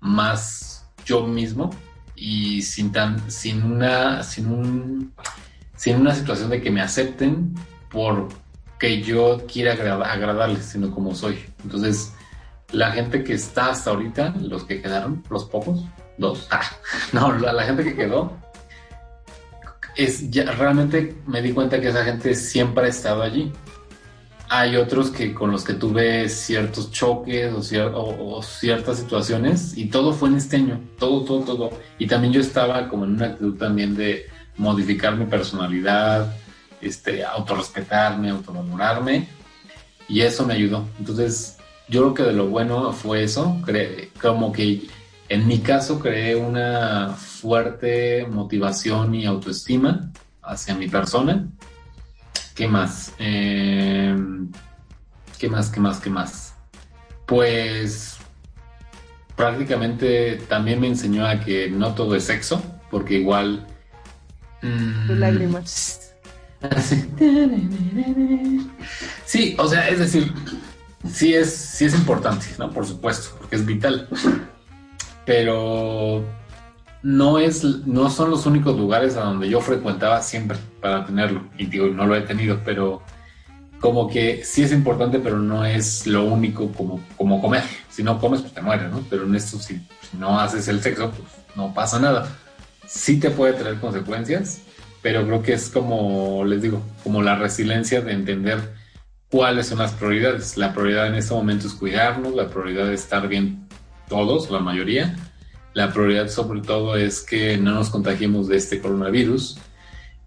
más 0.00 0.86
yo 1.04 1.26
mismo 1.26 1.70
y 2.16 2.62
sin 2.62 2.90
tan, 2.90 3.30
sin 3.30 3.62
una, 3.62 4.22
sin 4.24 4.46
un, 4.46 5.12
sin 5.76 5.96
una 5.96 6.14
situación 6.14 6.50
de 6.50 6.60
que 6.60 6.70
me 6.70 6.80
acepten 6.80 7.54
por 7.90 8.28
que 8.78 9.02
yo 9.02 9.42
quiera 9.50 9.72
agrada- 9.74 10.10
agradarles, 10.12 10.64
sino 10.64 10.90
como 10.90 11.14
soy. 11.14 11.38
Entonces, 11.62 12.12
la 12.72 12.90
gente 12.92 13.22
que 13.24 13.34
está 13.34 13.70
hasta 13.70 13.90
ahorita, 13.90 14.34
los 14.40 14.64
que 14.64 14.82
quedaron, 14.82 15.22
los 15.30 15.44
pocos, 15.44 15.84
dos, 16.18 16.46
ah, 16.50 16.62
no, 17.12 17.32
la, 17.38 17.52
la 17.52 17.62
gente 17.64 17.84
que 17.84 17.94
quedó, 17.94 18.32
es 19.96 20.30
ya 20.30 20.50
realmente 20.52 21.16
me 21.26 21.40
di 21.40 21.52
cuenta 21.52 21.80
que 21.80 21.88
esa 21.88 22.04
gente 22.04 22.34
siempre 22.34 22.86
ha 22.86 22.88
estado 22.88 23.22
allí. 23.22 23.52
Hay 24.48 24.76
otros 24.76 25.10
que 25.10 25.32
con 25.32 25.50
los 25.50 25.64
que 25.64 25.72
tuve 25.74 26.28
ciertos 26.28 26.90
choques 26.90 27.52
o, 27.52 27.58
cier- 27.60 27.92
o- 27.94 28.36
o 28.36 28.42
ciertas 28.42 28.98
situaciones 28.98 29.76
y 29.76 29.86
todo 29.86 30.12
fue 30.12 30.28
en 30.28 30.36
este 30.36 30.56
año, 30.56 30.80
todo, 30.98 31.24
todo, 31.24 31.40
todo. 31.44 31.70
Y 31.98 32.06
también 32.06 32.32
yo 32.32 32.40
estaba 32.40 32.88
como 32.88 33.04
en 33.04 33.14
una 33.14 33.26
actitud 33.26 33.56
también 33.56 33.96
de 33.96 34.26
modificar 34.56 35.16
mi 35.16 35.24
personalidad, 35.26 36.36
este, 36.86 37.24
autorrespetarme, 37.24 38.30
autovalorarme 38.30 39.28
y 40.08 40.20
eso 40.20 40.44
me 40.46 40.54
ayudó. 40.54 40.86
Entonces, 40.98 41.56
yo 41.88 42.00
creo 42.02 42.14
que 42.14 42.22
de 42.24 42.32
lo 42.32 42.46
bueno 42.48 42.92
fue 42.92 43.22
eso, 43.24 43.58
cre- 43.64 44.10
como 44.20 44.52
que 44.52 44.86
en 45.28 45.46
mi 45.46 45.60
caso 45.60 45.98
creé 46.00 46.36
una 46.36 47.10
fuerte 47.16 48.26
motivación 48.26 49.14
y 49.14 49.24
autoestima 49.26 50.10
hacia 50.42 50.74
mi 50.74 50.88
persona. 50.88 51.46
¿Qué 52.54 52.68
más? 52.68 53.12
Eh, 53.18 54.16
¿Qué 55.38 55.48
más? 55.48 55.70
¿Qué 55.70 55.80
más? 55.80 55.98
¿Qué 56.00 56.10
más? 56.10 56.54
Pues 57.26 58.16
prácticamente 59.36 60.36
también 60.48 60.80
me 60.80 60.86
enseñó 60.86 61.26
a 61.26 61.40
que 61.40 61.68
no 61.70 61.94
todo 61.94 62.14
es 62.14 62.24
sexo, 62.24 62.62
porque 62.90 63.14
igual... 63.14 63.66
mm, 64.62 65.06
Tus 65.08 65.18
lágrimas. 65.18 66.03
Así. 66.70 67.10
Sí, 69.24 69.56
o 69.58 69.66
sea, 69.66 69.88
es 69.88 69.98
decir, 69.98 70.32
sí 71.10 71.34
es, 71.34 71.54
sí 71.54 71.84
es 71.84 71.94
importante, 71.94 72.46
¿no? 72.58 72.70
Por 72.70 72.86
supuesto, 72.86 73.36
porque 73.38 73.56
es 73.56 73.66
vital. 73.66 74.08
Pero 75.24 76.24
no 77.02 77.38
es, 77.38 77.64
no 77.64 78.10
son 78.10 78.30
los 78.30 78.46
únicos 78.46 78.76
lugares 78.76 79.16
a 79.16 79.24
donde 79.24 79.48
yo 79.48 79.60
frecuentaba 79.60 80.22
siempre 80.22 80.58
para 80.80 81.04
tenerlo. 81.04 81.44
Y 81.58 81.66
digo, 81.66 81.86
no 81.88 82.06
lo 82.06 82.16
he 82.16 82.22
tenido, 82.22 82.60
pero 82.64 83.02
como 83.80 84.08
que 84.08 84.42
sí 84.44 84.62
es 84.62 84.72
importante, 84.72 85.18
pero 85.18 85.38
no 85.38 85.64
es 85.64 86.06
lo 86.06 86.24
único 86.24 86.72
como, 86.72 87.00
como 87.16 87.42
comer. 87.42 87.64
Si 87.90 88.02
no 88.02 88.18
comes, 88.18 88.40
pues 88.40 88.54
te 88.54 88.62
mueres, 88.62 88.90
¿no? 88.90 89.04
Pero 89.10 89.24
en 89.24 89.34
esto, 89.34 89.58
si, 89.58 89.74
si 89.74 90.16
no 90.16 90.40
haces 90.40 90.68
el 90.68 90.82
sexo, 90.82 91.10
pues 91.10 91.28
no 91.54 91.74
pasa 91.74 92.00
nada. 92.00 92.26
Sí 92.86 93.20
te 93.20 93.30
puede 93.30 93.52
traer 93.52 93.78
consecuencias, 93.80 94.62
pero 95.04 95.26
creo 95.26 95.42
que 95.42 95.52
es 95.52 95.68
como, 95.68 96.46
les 96.46 96.62
digo, 96.62 96.80
como 97.02 97.20
la 97.20 97.36
resiliencia 97.36 98.00
de 98.00 98.12
entender 98.12 98.72
cuáles 99.30 99.66
son 99.66 99.80
las 99.80 99.92
prioridades. 99.92 100.56
La 100.56 100.72
prioridad 100.72 101.08
en 101.08 101.16
este 101.16 101.34
momento 101.34 101.66
es 101.66 101.74
cuidarnos, 101.74 102.34
la 102.34 102.48
prioridad 102.48 102.90
es 102.90 103.02
estar 103.02 103.28
bien 103.28 103.68
todos, 104.08 104.50
la 104.50 104.60
mayoría. 104.60 105.14
La 105.74 105.92
prioridad 105.92 106.28
sobre 106.28 106.62
todo 106.62 106.96
es 106.96 107.20
que 107.20 107.58
no 107.58 107.72
nos 107.74 107.90
contagiemos 107.90 108.48
de 108.48 108.56
este 108.56 108.80
coronavirus 108.80 109.58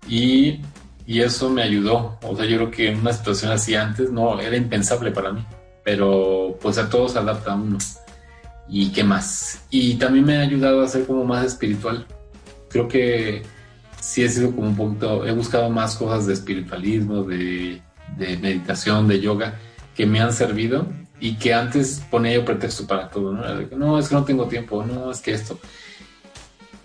y, 0.07 0.59
y 1.07 1.21
eso 1.21 1.49
me 1.49 1.63
ayudó. 1.63 2.19
O 2.21 2.37
sea, 2.37 2.45
yo 2.45 2.57
creo 2.57 2.69
que 2.69 2.91
en 2.91 2.99
una 2.99 3.13
situación 3.13 3.51
así 3.53 3.73
antes 3.73 4.11
no 4.11 4.39
era 4.39 4.55
impensable 4.55 5.09
para 5.09 5.31
mí, 5.31 5.43
pero 5.83 6.55
pues 6.61 6.77
a 6.77 6.87
todos 6.87 7.15
adapta 7.15 7.55
uno. 7.55 7.79
¿Y 8.69 8.91
qué 8.91 9.03
más? 9.03 9.65
Y 9.71 9.95
también 9.95 10.23
me 10.23 10.37
ha 10.37 10.41
ayudado 10.41 10.83
a 10.83 10.87
ser 10.87 11.07
como 11.07 11.25
más 11.25 11.43
espiritual. 11.47 12.05
Creo 12.69 12.87
que 12.87 13.56
sí 13.99 14.23
he 14.23 14.29
sido 14.29 14.55
como 14.55 14.69
un 14.69 14.75
poquito, 14.75 15.25
he 15.25 15.31
buscado 15.31 15.69
más 15.69 15.95
cosas 15.95 16.25
de 16.27 16.33
espiritualismo, 16.33 17.23
de, 17.23 17.81
meditación, 18.17 19.07
de 19.07 19.19
yoga, 19.19 19.55
que 19.95 20.05
me 20.05 20.19
han 20.19 20.33
servido 20.33 20.87
y 21.19 21.35
que 21.35 21.53
antes 21.53 22.01
ponía 22.09 22.33
yo 22.33 22.45
pretexto 22.45 22.85
para 22.85 23.09
todo, 23.09 23.33
¿no? 23.33 23.99
Es 23.99 24.09
que 24.09 24.15
no 24.15 24.23
tengo 24.23 24.47
tiempo, 24.47 24.83
no, 24.83 25.11
es 25.11 25.19
que 25.19 25.33
esto. 25.33 25.59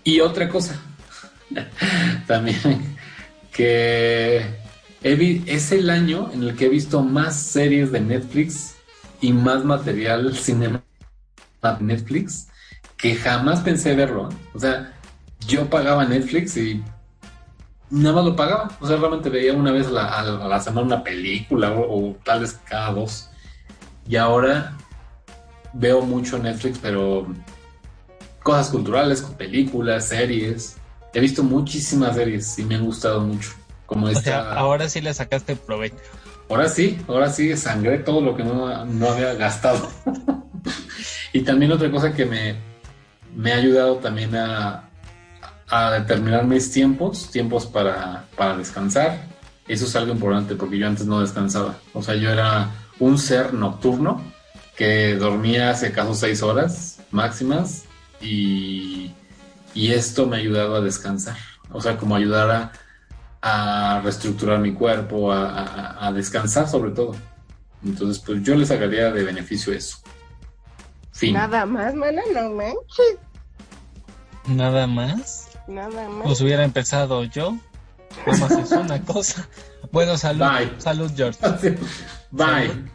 Y 0.03 0.19
otra 0.19 0.49
cosa, 0.49 0.79
también, 2.27 2.95
que 3.51 4.45
he 5.03 5.43
es 5.45 5.71
el 5.71 5.89
año 5.89 6.31
en 6.33 6.43
el 6.43 6.55
que 6.55 6.65
he 6.65 6.69
visto 6.69 7.01
más 7.03 7.35
series 7.35 7.91
de 7.91 8.01
Netflix 8.01 8.75
y 9.21 9.31
más 9.31 9.63
material 9.63 10.35
cinema 10.35 10.83
de 11.61 11.85
Netflix 11.85 12.47
que 12.97 13.15
jamás 13.15 13.61
pensé 13.61 13.95
verlo. 13.95 14.29
O 14.53 14.59
sea, 14.59 14.93
yo 15.47 15.69
pagaba 15.69 16.05
Netflix 16.05 16.55
y 16.57 16.81
nada 17.93 18.15
más 18.15 18.25
lo 18.25 18.35
pagaba. 18.35 18.69
O 18.79 18.87
sea, 18.87 18.97
realmente 18.97 19.29
veía 19.29 19.53
una 19.53 19.71
vez 19.71 19.87
a 19.87 19.91
la, 19.91 20.19
a 20.19 20.47
la- 20.47 20.59
semana 20.59 20.87
una 20.87 21.03
película 21.03 21.71
o, 21.71 22.09
o 22.11 22.15
tal 22.23 22.41
vez 22.41 22.59
cada 22.67 22.91
dos. 22.91 23.29
Y 24.07 24.15
ahora 24.15 24.75
veo 25.73 26.01
mucho 26.01 26.37
Netflix, 26.37 26.79
pero 26.79 27.27
cosas 28.41 28.69
culturales, 28.69 29.21
películas, 29.37 30.07
series. 30.07 30.77
He 31.13 31.19
visto 31.19 31.43
muchísimas 31.43 32.15
series 32.15 32.57
y 32.59 32.65
me 32.65 32.75
han 32.75 32.85
gustado 32.85 33.21
mucho. 33.21 33.51
Como 33.85 34.07
O 34.07 34.09
esta. 34.09 34.21
sea, 34.21 34.53
ahora 34.53 34.89
sí 34.89 34.99
le 35.01 35.13
sacaste 35.13 35.55
provecho. 35.55 35.95
Ahora 36.49 36.67
sí, 36.67 36.99
ahora 37.07 37.29
sí 37.29 37.55
sangré 37.55 37.99
todo 37.99 38.21
lo 38.21 38.35
que 38.35 38.43
no, 38.43 38.85
no 38.85 39.09
había 39.09 39.33
gastado. 39.35 39.87
y 41.33 41.41
también 41.41 41.71
otra 41.71 41.89
cosa 41.91 42.13
que 42.13 42.25
me, 42.25 42.55
me 43.35 43.53
ha 43.53 43.57
ayudado 43.57 43.95
también 43.97 44.35
a, 44.35 44.89
a 45.75 45.91
determinar 45.91 46.45
mis 46.45 46.71
tiempos, 46.71 47.31
tiempos 47.31 47.65
para, 47.65 48.25
para 48.37 48.57
descansar. 48.57 49.25
Eso 49.67 49.85
es 49.85 49.95
algo 49.95 50.11
importante 50.13 50.55
porque 50.55 50.77
yo 50.77 50.87
antes 50.87 51.05
no 51.07 51.19
descansaba. 51.21 51.77
O 51.93 52.03
sea, 52.03 52.15
yo 52.15 52.29
era 52.29 52.69
un 52.99 53.17
ser 53.17 53.53
nocturno 53.53 54.21
que 54.75 55.15
dormía 55.15 55.69
hace 55.71 55.87
acaso 55.87 56.13
seis 56.13 56.43
horas 56.43 56.99
máximas 57.11 57.85
y, 58.21 59.13
y 59.73 59.91
esto 59.93 60.27
me 60.27 60.35
ha 60.35 60.39
ayudado 60.39 60.75
a 60.75 60.81
descansar. 60.81 61.37
O 61.71 61.81
sea, 61.81 61.97
como 61.97 62.15
ayudar 62.15 62.51
a, 62.51 62.71
a 63.41 64.01
reestructurar 64.01 64.59
mi 64.59 64.73
cuerpo, 64.73 65.31
a, 65.31 65.49
a- 65.49 66.07
a 66.07 66.11
descansar 66.11 66.67
sobre 66.69 66.91
todo. 66.91 67.15
Entonces, 67.83 68.21
pues 68.23 68.43
yo 68.43 68.55
le 68.55 68.65
sacaría 68.65 69.11
de 69.11 69.23
beneficio 69.23 69.73
eso. 69.73 69.97
Fin. 71.11 71.33
Nada 71.33 71.65
más, 71.65 71.93
mana, 71.95 72.21
no 72.33 72.49
manches. 72.51 73.17
Nada 74.47 74.87
más. 74.87 75.49
Nada 75.67 76.09
más. 76.09 76.23
Pues 76.23 76.41
hubiera 76.41 76.63
empezado 76.63 77.23
yo. 77.23 77.55
Nada 78.27 78.37
más 78.39 78.51
es 78.51 78.71
una 78.71 79.01
cosa. 79.05 79.47
Bueno, 79.91 80.17
salud. 80.17 80.45
Bye. 80.45 80.71
Salud, 80.79 81.11
George. 81.15 81.39
Bye. 82.31 82.67
Salud. 82.67 82.89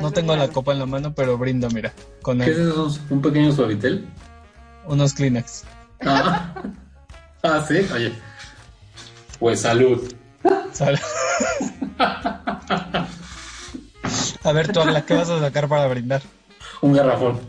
No 0.00 0.12
tengo 0.12 0.36
la 0.36 0.48
copa 0.48 0.72
en 0.72 0.78
la 0.78 0.86
mano, 0.86 1.14
pero 1.14 1.36
brindo, 1.38 1.68
mira. 1.70 1.92
Con 2.22 2.38
¿Qué 2.38 2.50
es 2.50 2.58
eso? 2.58 2.96
¿Un 3.10 3.20
pequeño 3.22 3.52
suavitel? 3.52 4.08
unos 4.86 5.12
Kleenex. 5.12 5.64
Ah, 6.06 6.54
ah, 7.42 7.64
sí, 7.68 7.86
oye. 7.92 8.12
Pues 9.38 9.60
salud. 9.60 10.14
Sal- 10.72 10.98
A 14.44 14.52
ver, 14.52 14.72
tú, 14.72 14.80
Agla, 14.80 15.04
¿qué 15.04 15.14
vas 15.14 15.28
a 15.28 15.40
sacar 15.40 15.68
para 15.68 15.86
brindar? 15.88 16.22
Un 16.80 16.92
garrafón. 16.94 17.40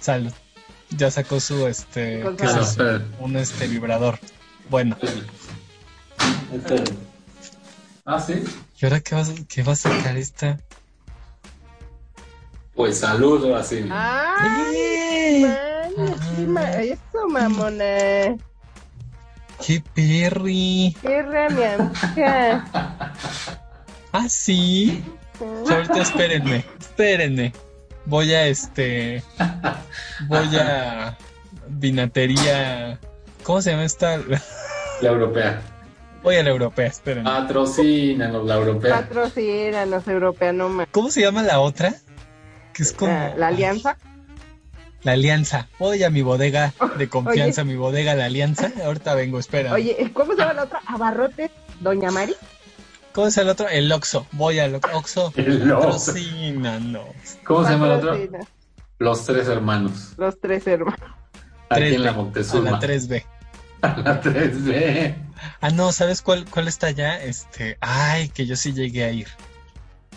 Salud. 0.00 0.32
Ya 0.96 1.10
sacó 1.10 1.38
su, 1.40 1.66
este, 1.66 2.22
¿qué 2.36 2.46
es 2.46 2.54
Ah, 2.54 2.60
eso? 2.60 3.00
Un, 3.20 3.36
este, 3.36 3.66
vibrador. 3.68 4.18
Bueno, 4.68 4.96
Espera. 6.52 6.84
Ah, 8.04 8.20
sí. 8.20 8.42
¿y 8.80 8.84
ahora 8.84 9.00
qué 9.00 9.14
vas, 9.14 9.30
qué 9.48 9.62
va 9.62 9.72
a 9.72 9.76
sacar 9.76 10.16
esta? 10.16 10.58
Pues 12.74 12.98
salud, 12.98 13.44
ahora 13.44 13.62
sí. 13.62 13.84
¡Ay, 13.90 15.46
sí, 15.96 16.46
ma- 16.46 16.76
Eso, 16.82 17.28
mamona. 17.28 18.36
¡Qué 19.64 19.82
perri! 19.94 20.96
¡Qué 21.02 21.22
mi 21.22 21.64
amiga! 21.64 22.64
Ah, 24.12 24.28
sí. 24.28 25.04
Sí, 25.64 25.72
ahorita 25.72 26.02
espérenme, 26.02 26.64
espérenme. 26.80 27.52
Voy 28.06 28.32
a 28.32 28.46
este. 28.46 29.22
Voy 30.28 30.56
a. 30.56 31.16
Vinatería. 31.68 32.98
¿Cómo 33.42 33.62
se 33.62 33.70
llama 33.70 33.84
esta? 33.84 34.18
La 35.00 35.08
europea. 35.08 35.62
Voy 36.22 36.36
a 36.36 36.42
la 36.42 36.50
europea, 36.50 36.86
espérenme. 36.86 37.30
Patrocínanos, 37.30 38.44
la 38.44 38.56
europea. 38.56 38.94
Patrocínanos, 38.96 40.06
europea, 40.06 40.52
no 40.52 40.68
más. 40.68 40.88
¿Cómo 40.90 41.10
se 41.10 41.22
llama 41.22 41.42
la 41.42 41.60
otra? 41.60 41.94
Que 42.74 42.82
es 42.82 42.92
como. 42.92 43.12
La, 43.12 43.34
la 43.36 43.46
alianza. 43.48 43.96
La 45.02 45.12
Alianza. 45.12 45.68
Voy 45.78 46.02
a 46.02 46.10
mi 46.10 46.20
bodega 46.20 46.74
de 46.98 47.08
confianza, 47.08 47.64
mi 47.64 47.74
bodega 47.74 48.14
La 48.14 48.26
Alianza. 48.26 48.70
Ahorita 48.84 49.14
vengo, 49.14 49.38
espera. 49.38 49.72
Oye, 49.72 50.10
¿cómo 50.12 50.32
se 50.32 50.38
llama 50.38 50.52
la 50.52 50.64
otra? 50.64 50.80
Abarrotes, 50.86 51.50
Doña 51.80 52.10
Mari. 52.10 52.34
¿Cómo 53.12 53.26
es 53.26 53.36
el 53.38 53.48
otro? 53.48 53.68
El 53.68 53.90
Oxo. 53.90 54.26
Voy 54.32 54.58
al 54.58 54.74
Oxo. 54.76 55.32
El 55.36 55.70
oso. 55.72 56.12
Patrocínanos. 56.12 57.04
¿Cómo 57.44 57.64
se 57.64 57.72
llama 57.72 57.86
el 57.86 57.92
otro? 57.92 58.16
Los 58.98 59.24
tres 59.24 59.48
hermanos. 59.48 60.14
Los 60.16 60.40
tres 60.40 60.66
hermanos. 60.66 61.00
Aquí 61.70 61.94
en 61.94 62.04
la 62.04 62.14
3B. 62.16 62.58
A 62.58 62.60
la 62.60 62.80
3B. 62.80 63.24
A 63.82 63.96
la 63.96 64.22
3B. 64.22 65.16
Ah, 65.60 65.70
no, 65.70 65.90
¿sabes 65.92 66.22
cuál, 66.22 66.44
cuál 66.50 66.68
está 66.68 66.88
allá? 66.88 67.22
Este, 67.22 67.78
ay, 67.80 68.28
que 68.28 68.46
yo 68.46 68.56
sí 68.56 68.72
llegué 68.72 69.04
a 69.04 69.10
ir. 69.10 69.28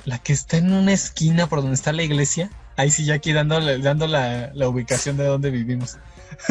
La 0.06 0.18
que 0.18 0.34
está 0.34 0.58
en 0.58 0.74
una 0.74 0.92
esquina 0.92 1.48
por 1.48 1.62
donde 1.62 1.76
está 1.76 1.94
la 1.94 2.04
iglesia. 2.04 2.50
Ahí 2.76 2.92
sí, 2.92 3.06
ya 3.06 3.16
aquí 3.16 3.32
dando, 3.34 3.60
dando 3.80 4.08
la, 4.08 4.52
la 4.54 4.68
ubicación 4.68 5.16
de 5.18 5.26
donde 5.26 5.50
vivimos. 5.50 5.98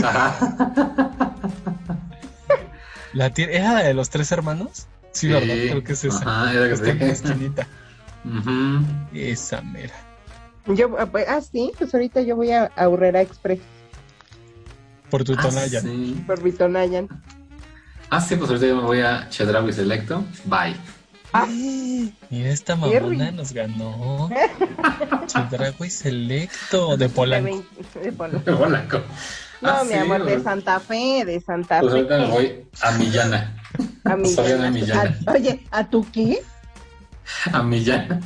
Ajá. 0.02 0.38
La 3.12 3.26
¿Era 3.26 3.74
la 3.74 3.82
de 3.82 3.92
los 3.92 4.08
tres 4.08 4.32
hermanos? 4.32 4.86
Sí, 5.12 5.28
¿verdad? 5.28 5.54
Creo 5.54 5.84
que 5.84 5.92
es 5.92 6.04
esa. 6.04 6.18
Ajá, 6.18 6.52
era 6.52 6.66
que 6.68 6.72
Está 6.74 6.90
en 6.90 6.98
la 6.98 7.04
sí. 7.06 7.10
esquinita. 7.12 7.66
Ujú. 8.24 8.84
Esa 9.14 9.60
mera. 9.62 9.94
Yo, 10.66 10.96
ah, 10.98 11.06
pues, 11.06 11.28
ah, 11.28 11.40
sí, 11.40 11.72
pues 11.78 11.92
ahorita 11.94 12.22
yo 12.22 12.36
voy 12.36 12.52
a 12.52 12.70
Aurrera 12.76 13.20
Express 13.20 13.58
Por 15.10 15.24
tu 15.24 15.34
Ah, 15.34 15.42
tonalla. 15.42 15.80
sí. 15.80 16.22
por 16.26 16.42
Vitonayan. 16.42 17.08
Ah, 18.10 18.20
sí, 18.20 18.36
pues 18.36 18.48
ahorita 18.50 18.66
yo 18.68 18.76
me 18.76 18.82
voy 18.82 19.00
a 19.00 19.28
Chedraui 19.28 19.72
Selecto. 19.72 20.24
Bye. 20.44 20.76
Mira, 22.30 22.50
esta 22.50 22.76
mamona 22.76 23.30
nos 23.32 23.52
ganó. 23.52 24.28
Chedragui 25.26 25.88
Selecto 25.90 26.96
de 26.96 27.08
De, 27.08 27.14
Polanco. 27.14 27.44
20 27.44 28.00
de 28.00 28.12
Polanco. 28.12 28.50
Hola, 28.52 28.86
co- 28.88 28.98
No, 29.62 29.70
Ah, 29.70 29.84
mi 29.84 29.92
sí, 29.92 29.98
amor, 29.98 30.24
de. 30.24 30.40
Santa 30.40 30.78
Fe, 30.80 31.24
de 31.24 31.40
Santa 31.40 31.80
Pues 31.80 31.92
Fe. 31.92 31.98
ahorita 31.98 32.18
me 32.18 32.26
voy 32.28 32.64
a 32.82 32.90
Millana. 32.92 33.61
A 34.04 34.16
mi 34.16 34.28
Soy 34.28 34.52
Ana 34.52 34.70
Millana. 34.70 35.16
a- 35.26 35.32
Oye, 35.32 35.66
¿a 35.70 35.84
tu 35.88 36.10
qué? 36.10 36.42
A 37.52 37.62
Millana. 37.62 38.20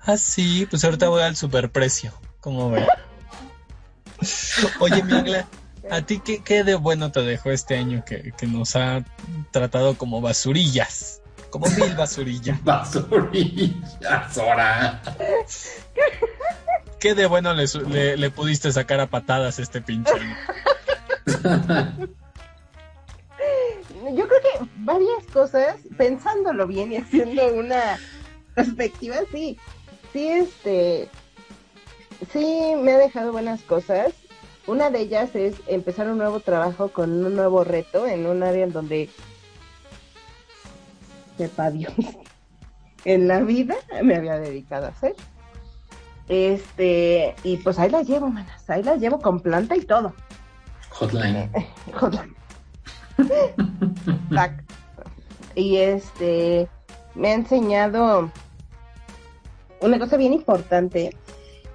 Ah, 0.00 0.16
sí, 0.16 0.66
pues 0.68 0.84
ahorita 0.84 1.08
voy 1.08 1.22
al 1.22 1.36
superprecio. 1.36 2.12
¿Cómo 2.40 2.70
ve? 2.70 2.86
Oye, 4.80 5.02
mi 5.02 5.14
Agla, 5.14 5.46
¿a 5.90 6.02
ti 6.02 6.20
qué, 6.24 6.42
qué 6.42 6.62
de 6.64 6.74
bueno 6.74 7.10
te 7.12 7.20
dejó 7.22 7.50
este 7.50 7.76
año 7.76 8.04
que, 8.04 8.32
que 8.36 8.46
nos 8.46 8.76
ha 8.76 9.02
tratado 9.50 9.96
como 9.96 10.20
basurillas? 10.20 11.20
Como 11.50 11.68
mil 11.70 11.94
basurillas. 11.94 12.58
Basurillas, 12.64 14.36
ahora. 14.38 15.00
¿Qué 17.00 17.14
de 17.14 17.26
bueno 17.26 17.54
le, 17.54 17.66
su- 17.66 17.88
le, 17.88 18.16
le 18.16 18.30
pudiste 18.30 18.72
sacar 18.72 19.00
a 19.00 19.06
patadas 19.06 19.58
este 19.58 19.80
pinche 19.80 20.10
año? 20.12 20.36
Yo 24.12 24.28
creo 24.28 24.40
que 24.40 24.68
varias 24.76 25.24
cosas, 25.32 25.76
pensándolo 25.96 26.66
bien 26.66 26.92
y 26.92 26.96
haciendo 26.96 27.46
una 27.54 27.98
perspectiva, 28.54 29.16
sí, 29.32 29.58
sí, 30.12 30.28
este, 30.28 31.08
sí 32.32 32.74
me 32.80 32.92
ha 32.92 32.98
dejado 32.98 33.32
buenas 33.32 33.62
cosas. 33.62 34.12
Una 34.66 34.90
de 34.90 35.00
ellas 35.00 35.34
es 35.34 35.56
empezar 35.66 36.08
un 36.08 36.18
nuevo 36.18 36.40
trabajo 36.40 36.88
con 36.88 37.24
un 37.24 37.34
nuevo 37.34 37.64
reto 37.64 38.06
en 38.06 38.26
un 38.26 38.42
área 38.42 38.64
en 38.64 38.72
donde, 38.72 39.10
sepa 41.36 41.70
Dios, 41.70 41.92
en 43.04 43.28
la 43.28 43.40
vida 43.40 43.76
me 44.02 44.16
había 44.16 44.38
dedicado 44.38 44.86
a 44.86 44.90
hacer. 44.90 45.14
Este, 46.28 47.34
y 47.42 47.58
pues 47.58 47.78
ahí 47.78 47.90
las 47.90 48.06
llevo, 48.06 48.28
manas, 48.28 48.68
ahí 48.68 48.82
las 48.82 48.98
llevo 48.98 49.20
con 49.20 49.40
planta 49.40 49.76
y 49.76 49.82
todo. 49.82 50.14
Hotline. 50.90 51.50
Joder. 51.92 52.43
Y 55.54 55.76
este 55.76 56.68
me 57.14 57.28
ha 57.30 57.34
enseñado 57.34 58.30
una 59.80 59.98
cosa 59.98 60.16
bien 60.16 60.32
importante. 60.32 61.14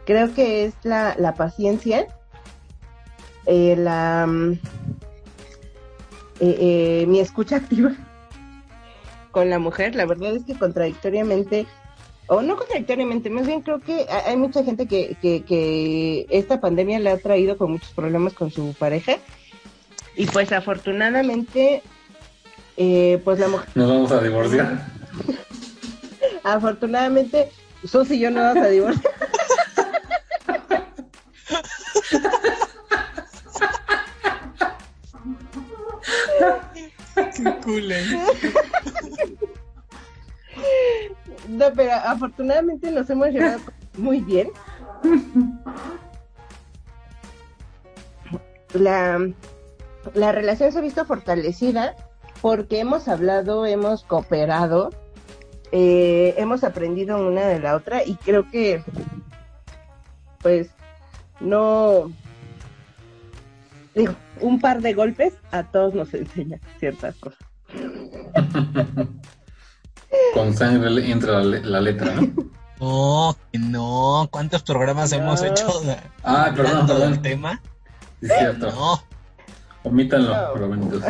Creo 0.05 0.33
que 0.33 0.65
es 0.65 0.73
la, 0.83 1.15
la 1.17 1.33
paciencia. 1.35 2.07
eh, 3.45 3.75
la 3.77 4.27
eh, 6.39 6.57
eh, 6.59 7.05
mi 7.07 7.19
escucha 7.19 7.57
activa 7.57 7.91
con 9.31 9.49
la 9.49 9.59
mujer. 9.59 9.95
La 9.95 10.05
verdad 10.05 10.35
es 10.35 10.43
que 10.45 10.57
contradictoriamente, 10.57 11.65
o 12.27 12.41
no 12.41 12.55
contradictoriamente, 12.57 13.29
más 13.29 13.45
bien 13.47 13.61
creo 13.61 13.79
que 13.79 14.05
ha- 14.09 14.29
hay 14.29 14.37
mucha 14.37 14.63
gente 14.63 14.87
que, 14.87 15.15
que 15.21 16.25
esta 16.29 16.59
pandemia 16.59 16.99
le 16.99 17.11
ha 17.11 17.17
traído 17.17 17.57
con 17.57 17.71
muchos 17.71 17.89
problemas 17.91 18.33
con 18.33 18.51
su 18.51 18.73
pareja. 18.73 19.17
Y 20.19 20.25
pues 20.25 20.51
afortunadamente, 20.51 21.81
eh, 22.75 23.21
pues 23.23 23.39
la 23.39 23.47
mujer, 23.47 23.69
Nos 23.73 23.87
vamos 23.87 24.11
a 24.11 24.21
divorciar. 24.21 24.85
afortunadamente, 26.43 27.49
Sus 27.85 28.11
y 28.11 28.19
yo 28.19 28.29
no 28.29 28.41
vamos 28.41 28.65
a 28.65 28.67
divorciar. 28.67 29.13
Qué 37.15 37.55
cool, 37.63 37.89
¿eh? 37.89 38.25
No, 41.47 41.71
pero 41.73 41.93
afortunadamente 41.93 42.91
nos 42.91 43.09
hemos 43.09 43.29
llevado 43.29 43.61
muy 43.97 44.19
bien. 44.19 44.49
La, 48.73 49.17
la 50.13 50.31
relación 50.31 50.71
se 50.71 50.79
ha 50.79 50.81
visto 50.81 51.05
fortalecida 51.05 51.95
porque 52.41 52.79
hemos 52.79 53.07
hablado, 53.07 53.65
hemos 53.65 54.03
cooperado, 54.03 54.89
eh, 55.71 56.33
hemos 56.37 56.63
aprendido 56.63 57.17
una 57.27 57.41
de 57.47 57.59
la 57.59 57.75
otra 57.75 58.03
y 58.05 58.15
creo 58.15 58.49
que, 58.49 58.83
pues, 60.39 60.69
no, 61.39 62.11
digo, 63.95 64.13
un 64.41 64.59
par 64.61 64.81
de 64.81 64.93
golpes 64.93 65.33
a 65.51 65.63
todos 65.63 65.93
nos 65.93 66.13
enseña 66.15 66.59
ciertas 66.79 67.15
cosas. 67.15 67.39
Con 70.33 70.55
sangre 70.55 71.11
entra 71.11 71.33
la, 71.39 71.43
le- 71.43 71.61
la 71.63 71.81
letra, 71.81 72.13
¿no? 72.15 72.31
No, 72.79 73.35
que 73.51 73.59
no. 73.59 74.27
¿Cuántos 74.31 74.63
programas 74.63 75.11
No. 75.11 75.17
hemos 75.17 75.43
hecho 75.43 75.81
de- 75.81 75.97
Ah, 76.23 76.51
perdón, 76.55 76.87
perdón. 76.87 77.21
tema? 77.21 77.61
Sí, 78.21 78.27
es 78.27 78.37
cierto. 78.37 78.71
No. 78.71 79.03
Omítanlo, 79.89 80.29
No. 80.29 80.53
pero. 80.53 80.67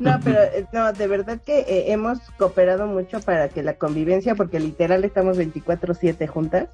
No, 0.00 0.18
pero 0.24 0.38
eh, 0.40 0.64
no, 0.72 0.94
de 0.94 1.06
verdad 1.06 1.40
que 1.44 1.58
eh, 1.60 1.92
hemos 1.92 2.20
cooperado 2.38 2.86
mucho 2.86 3.20
para 3.20 3.50
que 3.50 3.62
la 3.62 3.74
convivencia, 3.74 4.34
porque 4.34 4.58
literal 4.58 5.04
estamos 5.04 5.36
24/7 5.36 6.26
juntas, 6.26 6.68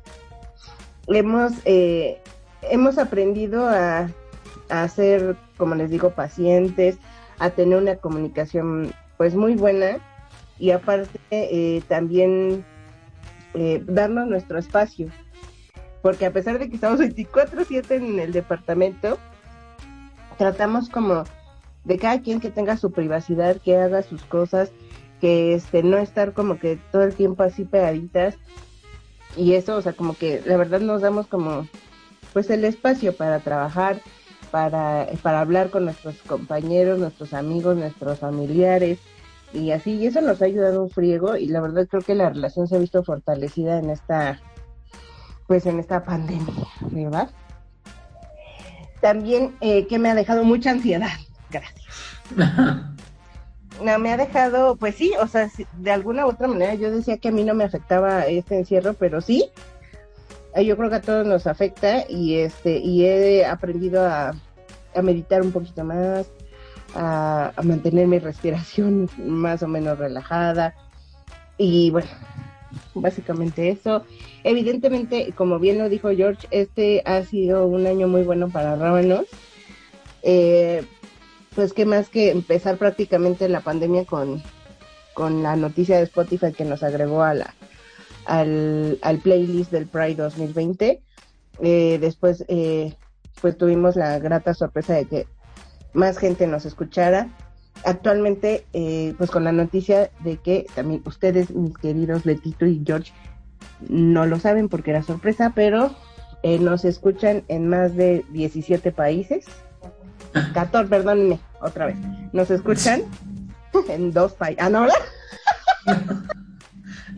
hemos, 1.09 1.53
eh, 1.65 2.19
hemos 2.63 2.99
aprendido 2.99 3.69
a, 3.69 4.09
a 4.69 4.89
ser, 4.89 5.35
como 5.57 5.75
les 5.75 5.91
digo, 5.91 6.11
pacientes, 6.11 6.99
a 7.41 7.51
tener 7.51 7.79
una 7.79 7.97
comunicación 7.97 8.93
pues 9.17 9.35
muy 9.35 9.57
buena 9.57 9.99
y 10.61 10.71
aparte 10.71 11.19
eh, 11.31 11.83
también 11.89 12.65
eh, 13.55 13.83
darnos 13.87 14.29
nuestro 14.29 14.57
espacio. 14.59 15.09
Porque 16.01 16.27
a 16.27 16.31
pesar 16.31 16.61
de 16.61 16.69
que 16.69 16.77
estamos 16.77 17.01
24/7 17.01 17.91
en 17.97 18.21
el 18.21 18.33
departamento, 18.33 19.19
tratamos 20.37 20.89
como 20.89 21.25
de 21.85 21.99
cada 21.99 22.21
quien 22.21 22.41
que 22.41 22.51
tenga 22.51 22.77
su 22.77 22.91
privacidad, 22.91 23.57
que 23.57 23.77
haga 23.77 24.03
sus 24.03 24.23
cosas, 24.25 24.73
que 25.21 25.55
este 25.55 25.83
no 25.83 25.99
estar 25.99 26.33
como 26.33 26.59
que 26.59 26.79
todo 26.91 27.03
el 27.03 27.15
tiempo 27.15 27.43
así 27.43 27.65
pegaditas. 27.65 28.37
Y 29.37 29.55
eso, 29.55 29.77
o 29.77 29.83
sea, 29.83 29.93
como 29.93 30.15
que 30.17 30.43
la 30.45 30.57
verdad 30.57 30.81
nos 30.81 31.03
damos 31.03 31.27
como 31.27 31.67
pues 32.33 32.51
el 32.51 32.65
espacio 32.65 33.17
para 33.17 33.41
trabajar, 33.41 34.01
para, 34.51 35.07
para 35.23 35.41
hablar 35.41 35.71
con 35.71 35.85
nuestros 35.85 36.17
compañeros, 36.23 36.99
nuestros 36.99 37.33
amigos, 37.33 37.77
nuestros 37.77 38.19
familiares 38.19 38.99
y 39.53 39.71
así, 39.71 39.93
y 39.95 40.07
eso 40.07 40.21
nos 40.21 40.43
ha 40.43 40.47
ayudado 40.47 40.83
un 40.83 40.91
friego 40.91 41.37
y 41.37 41.47
la 41.47 41.61
verdad 41.61 41.87
creo 41.89 42.03
que 42.03 42.15
la 42.15 42.29
relación 42.29 42.67
se 42.69 42.77
ha 42.77 42.79
visto 42.79 43.03
fortalecida 43.05 43.79
en 43.79 43.91
esta, 43.91 44.41
pues 45.47 45.67
en 45.67 45.79
esta 45.79 46.05
pandemia, 46.05 46.67
¿verdad? 46.91 47.31
También 49.07 49.55
eh, 49.61 49.87
que 49.87 50.01
me 50.01 50.11
ha 50.11 50.17
dejado 50.17 50.43
mucha 50.43 50.73
ansiedad, 50.73 51.17
gracias. 51.49 51.87
No, 53.81 53.99
me 53.99 54.11
ha 54.11 54.17
dejado, 54.17 54.77
pues 54.77 54.95
sí, 54.95 55.13
o 55.21 55.27
sea, 55.29 55.51
de 55.75 55.91
alguna 55.93 56.25
u 56.25 56.31
otra 56.31 56.49
manera 56.49 56.75
yo 56.75 56.91
decía 56.91 57.19
que 57.19 57.29
a 57.29 57.31
mí 57.31 57.45
no 57.45 57.53
me 57.53 57.63
afectaba 57.63 58.27
este 58.27 58.57
encierro, 58.57 58.95
pero 58.95 59.21
sí, 59.21 59.51
eh, 60.55 60.65
yo 60.65 60.79
creo 60.79 60.89
que 60.89 60.97
a 60.97 61.03
todos 61.03 61.27
nos 61.27 61.47
afecta 61.47 62.05
y 62.09 62.37
este, 62.37 62.79
y 62.79 63.05
he 63.05 63.45
aprendido 63.45 64.05
a, 64.07 64.35
a 64.95 65.03
meditar 65.03 65.43
un 65.43 65.53
poquito 65.53 65.85
más, 65.85 66.27
a, 66.95 67.53
a 67.55 67.63
mantener 67.63 68.07
mi 68.07 68.19
respiración 68.19 69.11
más 69.19 69.63
o 69.63 69.69
menos 69.69 69.99
relajada. 69.99 70.75
Y 71.59 71.91
bueno, 71.91 72.09
básicamente 72.95 73.71
eso. 73.71 74.05
Evidentemente, 74.45 75.33
como 75.37 75.59
bien 75.59 75.79
lo 75.79 75.89
dijo 75.89 76.11
George, 76.11 76.47
este 76.51 77.03
ha 77.05 77.23
sido 77.23 77.67
un 77.67 77.87
año 77.87 78.09
muy 78.09 78.23
bueno 78.23 78.49
para 78.49 78.77
Rábanos. 78.77 79.27
Eh, 80.23 80.85
pues 81.55 81.73
qué 81.73 81.87
más 81.87 82.09
que 82.09 82.31
empezar 82.31 82.77
prácticamente 82.77 83.49
la 83.49 83.61
pandemia 83.61 84.05
con, 84.05 84.43
con 85.15 85.43
la 85.43 85.57
noticia 85.57 85.97
de 85.97 86.05
Spotify 86.05 86.53
que 86.53 86.65
nos 86.65 86.83
agregó 86.83 87.23
al, 87.23 87.45
al 88.27 89.19
playlist 89.19 89.71
del 89.71 89.87
Pride 89.87 90.17
2020. 90.17 91.01
Eh, 91.61 91.99
después, 92.01 92.45
eh, 92.49 92.95
pues 93.41 93.57
tuvimos 93.57 93.97
la 93.97 94.19
grata 94.19 94.55
sorpresa 94.55 94.95
de 94.95 95.07
que 95.07 95.27
más 95.95 96.19
gente 96.19 96.47
nos 96.47 96.67
escuchara. 96.67 97.29
Actualmente, 97.85 98.67
eh, 98.73 99.15
pues 99.19 99.31
con 99.31 99.45
la 99.45 99.53
noticia 99.53 100.11
de 100.21 100.39
que 100.39 100.67
también 100.75 101.03
ustedes, 101.05 101.51
mis 101.51 101.77
queridos 101.79 102.25
Betito 102.25 102.67
y 102.67 102.83
George, 102.85 103.13
no 103.89 104.27
lo 104.27 104.39
saben 104.41 104.69
porque 104.69 104.91
era 104.91 105.03
sorpresa, 105.03 105.53
pero 105.55 105.95
eh, 106.43 106.59
nos 106.59 106.85
escuchan 106.85 107.45
en 107.49 107.69
más 107.69 107.95
de 107.95 108.25
17 108.31 108.91
países. 108.93 109.45
14, 110.55 110.89
perdónenme, 110.91 111.39
otra 111.61 111.87
vez. 111.87 111.97
Nos 112.33 112.51
escuchan 112.51 113.03
en 113.89 114.13
dos 114.13 114.33
países. 114.33 114.63
Ah, 114.65 114.69
no. 114.71 114.87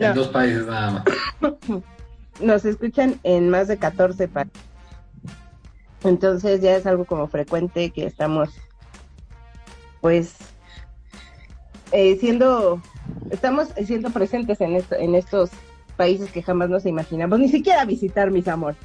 En 0.01 0.11
No. 0.11 0.15
dos 0.15 0.29
países 0.29 0.65
nada 0.65 0.91
más. 1.41 1.53
nos 2.41 2.65
escuchan 2.65 3.19
en 3.25 3.51
más 3.51 3.67
de 3.67 3.79
14 3.79 4.29
países. 4.29 4.53
Entonces 6.05 6.61
ya 6.61 6.77
es 6.77 6.87
algo 6.87 7.05
como 7.05 7.27
frecuente 7.27 7.91
que 7.91 8.07
estamos, 8.07 8.51
pues, 10.01 10.37
eh, 11.93 12.17
siendo, 12.21 12.81
estamos 13.31 13.69
siendo 13.85 14.11
presentes 14.11 14.61
en, 14.61 14.77
esto, 14.77 14.95
en 14.97 15.15
estos 15.15 15.51
países 15.97 16.31
que 16.31 16.43
jamás 16.43 16.71
nos 16.71 16.87
imaginamos, 16.87 17.39
ni 17.39 17.49
siquiera 17.49 17.85
visitar, 17.85 18.31
mis 18.31 18.49
amores. 18.49 18.79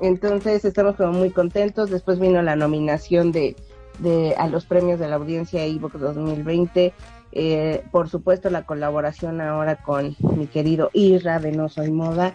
Entonces 0.00 0.64
estamos 0.64 0.96
como 0.96 1.12
muy 1.12 1.30
contentos. 1.30 1.90
Después 1.90 2.18
vino 2.18 2.42
la 2.42 2.56
nominación 2.56 3.32
de, 3.32 3.56
de 3.98 4.34
a 4.36 4.48
los 4.48 4.66
premios 4.66 4.98
de 4.98 5.08
la 5.08 5.16
audiencia 5.16 5.64
Evox 5.64 5.98
2020. 5.98 6.92
Eh, 7.36 7.82
por 7.90 8.08
supuesto 8.08 8.48
la 8.48 8.64
colaboración 8.64 9.40
ahora 9.40 9.74
con 9.76 10.14
mi 10.36 10.46
querido 10.46 10.90
Irra 10.92 11.40
de 11.40 11.52
No 11.52 11.68
Soy 11.68 11.90
Moda. 11.90 12.34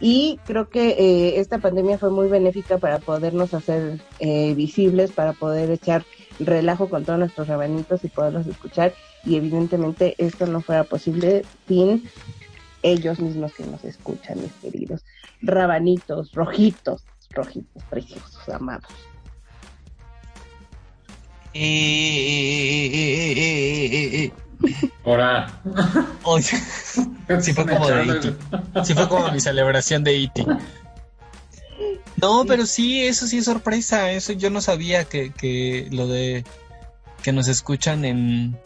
Y 0.00 0.40
creo 0.44 0.68
que 0.68 0.90
eh, 0.90 1.40
esta 1.40 1.58
pandemia 1.58 1.96
fue 1.96 2.10
muy 2.10 2.28
benéfica 2.28 2.78
para 2.78 2.98
podernos 2.98 3.54
hacer 3.54 4.00
eh, 4.18 4.52
visibles, 4.54 5.12
para 5.12 5.32
poder 5.32 5.70
echar 5.70 6.04
relajo 6.38 6.88
con 6.88 7.04
todos 7.04 7.18
nuestros 7.18 7.48
rabanitos 7.48 8.04
y 8.04 8.08
poderlos 8.08 8.46
escuchar. 8.46 8.94
Y 9.24 9.36
evidentemente 9.36 10.14
esto 10.18 10.46
no 10.46 10.60
fuera 10.60 10.84
posible 10.84 11.44
sin 11.68 12.08
ellos 12.82 13.20
mismos 13.20 13.54
que 13.54 13.64
nos 13.64 13.84
escuchan, 13.84 14.40
mis 14.40 14.52
queridos 14.54 15.04
rabanitos, 15.42 16.32
rojitos, 16.32 17.04
rojitos, 17.30 17.82
preciosos, 17.90 18.48
amados. 18.48 18.90
Ahora. 25.04 25.60
Oye, 26.22 26.44
sí 27.40 27.52
fue 27.52 27.66
como 27.66 27.88
de 27.88 28.02
E.T. 28.02 28.34
Sí 28.84 28.94
fue 28.94 29.08
como 29.08 29.30
mi 29.30 29.40
celebración 29.40 30.04
de 30.04 30.24
E.T. 30.24 30.46
No, 32.22 32.44
pero 32.46 32.66
sí, 32.66 33.02
eso 33.02 33.26
sí 33.26 33.38
es 33.38 33.46
sorpresa. 33.46 34.12
Eso 34.12 34.32
yo 34.32 34.48
no 34.48 34.60
sabía 34.60 35.04
que, 35.04 35.32
que 35.32 35.88
lo 35.90 36.06
de 36.06 36.44
que 37.22 37.32
nos 37.32 37.48
escuchan 37.48 38.04
en, 38.04 38.56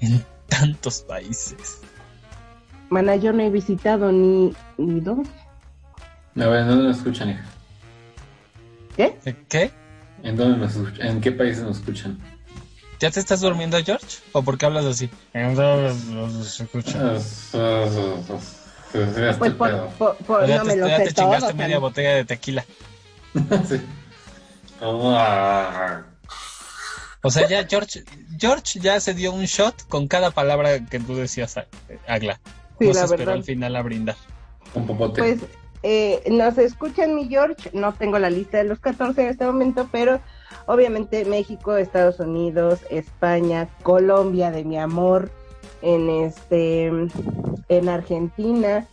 en 0.00 0.24
tantos 0.48 1.02
países. 1.02 1.80
Mana, 2.88 3.16
yo 3.16 3.32
no 3.32 3.42
he 3.42 3.50
visitado 3.50 4.10
ni, 4.12 4.54
ni 4.78 5.00
dos. 5.00 5.26
A 6.36 6.46
ver, 6.46 6.60
¿en 6.60 6.68
dónde 6.68 6.84
nos 6.84 6.98
escuchan, 6.98 7.30
hija? 7.30 7.44
¿Qué? 8.96 9.18
¿De 9.24 9.36
¿Qué? 9.48 9.70
¿En 10.22 10.36
dónde 10.36 10.58
nos 10.58 10.76
escuchan? 10.76 11.06
¿En 11.06 11.20
qué 11.20 11.32
países 11.32 11.64
nos 11.64 11.78
escuchan? 11.78 12.18
¿Ya 12.98 13.10
te 13.10 13.20
estás 13.20 13.40
durmiendo, 13.42 13.76
George? 13.84 14.06
¿O 14.32 14.42
por 14.42 14.56
qué 14.56 14.66
hablas 14.66 14.86
así? 14.86 15.10
¿En 15.34 15.54
dónde 15.54 15.94
nos 16.14 16.60
escuchan? 16.60 17.18
Pues 18.92 19.52
por, 19.52 19.88
por, 19.98 20.16
por- 20.18 20.46
ya 20.46 20.58
no 20.58 20.62
te, 20.64 20.68
me 20.68 20.76
lo 20.76 20.88
ya 20.88 20.96
sé 20.98 21.04
te 21.04 21.12
chingaste 21.14 21.54
media 21.54 21.78
botella 21.78 22.14
de 22.14 22.24
tequila. 22.24 22.64
Sí. 23.68 23.80
O 27.22 27.30
sea, 27.30 27.48
ya 27.48 27.66
George, 27.66 28.04
George 28.38 28.78
ya 28.80 29.00
se 29.00 29.14
dio 29.14 29.32
un 29.32 29.44
shot 29.44 29.86
con 29.88 30.06
cada 30.06 30.30
palabra 30.30 30.84
que 30.86 31.00
tú 31.00 31.16
decías, 31.16 31.56
Agla. 32.06 32.38
Sí, 32.78 32.86
no 32.88 32.92
la 32.92 33.00
esperó 33.00 33.18
verdad. 33.18 33.34
al 33.34 33.44
final 33.44 33.76
a 33.76 33.82
brindar. 33.82 34.16
Un 34.74 34.86
popote. 34.86 35.20
Pues 35.22 35.38
eh, 35.82 36.22
nos 36.30 36.56
escuchan 36.58 37.14
mi 37.16 37.26
George, 37.28 37.70
no 37.72 37.94
tengo 37.94 38.18
la 38.18 38.30
lista 38.30 38.58
de 38.58 38.64
los 38.64 38.78
14 38.78 39.22
en 39.22 39.28
este 39.28 39.44
momento, 39.46 39.88
pero 39.90 40.20
obviamente 40.66 41.24
México, 41.24 41.76
Estados 41.76 42.20
Unidos, 42.20 42.80
España, 42.90 43.68
Colombia 43.82 44.50
de 44.50 44.64
mi 44.64 44.78
amor, 44.78 45.30
en 45.82 46.08
este 46.10 46.90
en 47.68 47.88
Argentina, 47.88 48.86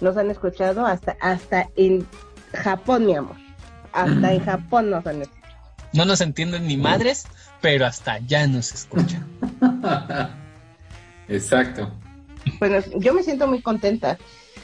nos 0.00 0.16
han 0.16 0.30
escuchado 0.30 0.86
hasta 0.86 1.16
hasta 1.20 1.68
en 1.76 2.06
Japón, 2.52 3.06
mi 3.06 3.14
amor. 3.14 3.36
Hasta 3.92 4.32
en 4.32 4.44
Japón 4.44 4.90
nos 4.90 5.06
han 5.06 5.22
escuchado. 5.22 5.40
No 5.92 6.04
nos 6.04 6.20
entienden 6.20 6.66
ni 6.68 6.76
madres, 6.76 7.26
pero 7.60 7.84
hasta 7.86 8.12
allá 8.12 8.46
nos 8.46 8.72
escuchan. 8.72 9.26
Exacto. 11.28 11.90
Bueno, 12.58 12.78
yo 12.96 13.14
me 13.14 13.22
siento 13.22 13.46
muy 13.46 13.60
contenta, 13.62 14.18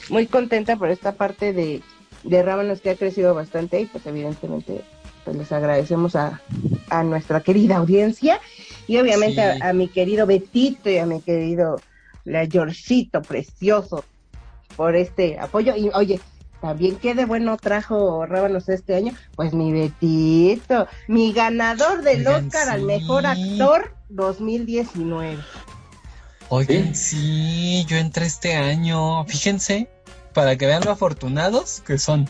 muy 0.08 0.26
contenta 0.26 0.76
por 0.76 0.88
esta 0.90 1.12
parte 1.12 1.52
de, 1.52 1.82
de 2.24 2.42
Rábanos 2.42 2.80
que 2.80 2.90
ha 2.90 2.96
crecido 2.96 3.34
bastante 3.34 3.80
y 3.80 3.86
pues 3.86 4.06
evidentemente 4.06 4.82
pues 5.24 5.36
les 5.36 5.50
agradecemos 5.52 6.14
a, 6.16 6.40
a 6.88 7.02
nuestra 7.02 7.40
querida 7.40 7.76
audiencia 7.76 8.40
y 8.86 8.98
obviamente 8.98 9.42
Sí. 9.54 9.60
a, 9.60 9.70
a 9.70 9.72
mi 9.72 9.88
querido 9.88 10.26
Betito 10.26 10.88
y 10.88 10.98
a 10.98 11.06
mi 11.06 11.20
querido 11.20 11.80
la 12.26 12.46
Georgito 12.46 13.22
precioso 13.22 14.04
por 14.76 14.94
este 14.94 15.38
apoyo 15.38 15.74
y 15.74 15.90
oye, 15.94 16.20
también 16.60 16.96
qué 16.96 17.14
de 17.14 17.24
bueno 17.24 17.56
trajo 17.56 18.26
Rábanos 18.26 18.68
este 18.68 18.94
año, 18.94 19.14
pues 19.36 19.54
mi 19.54 19.72
Betito, 19.72 20.86
mi 21.08 21.32
ganador 21.32 22.02
del 22.02 22.26
Oigan, 22.26 22.46
Oscar 22.46 22.68
al 22.68 22.80
sí. 22.80 22.86
mejor 22.86 23.26
actor 23.26 23.94
2019. 24.08 25.38
Oigan, 26.48 26.94
sí, 26.94 27.84
yo 27.88 27.96
entré 27.96 28.26
este 28.26 28.54
año. 28.54 29.24
Fíjense, 29.24 29.88
para 30.32 30.56
que 30.56 30.66
vean 30.66 30.84
lo 30.84 30.92
afortunados 30.92 31.82
que 31.86 31.98
son. 31.98 32.28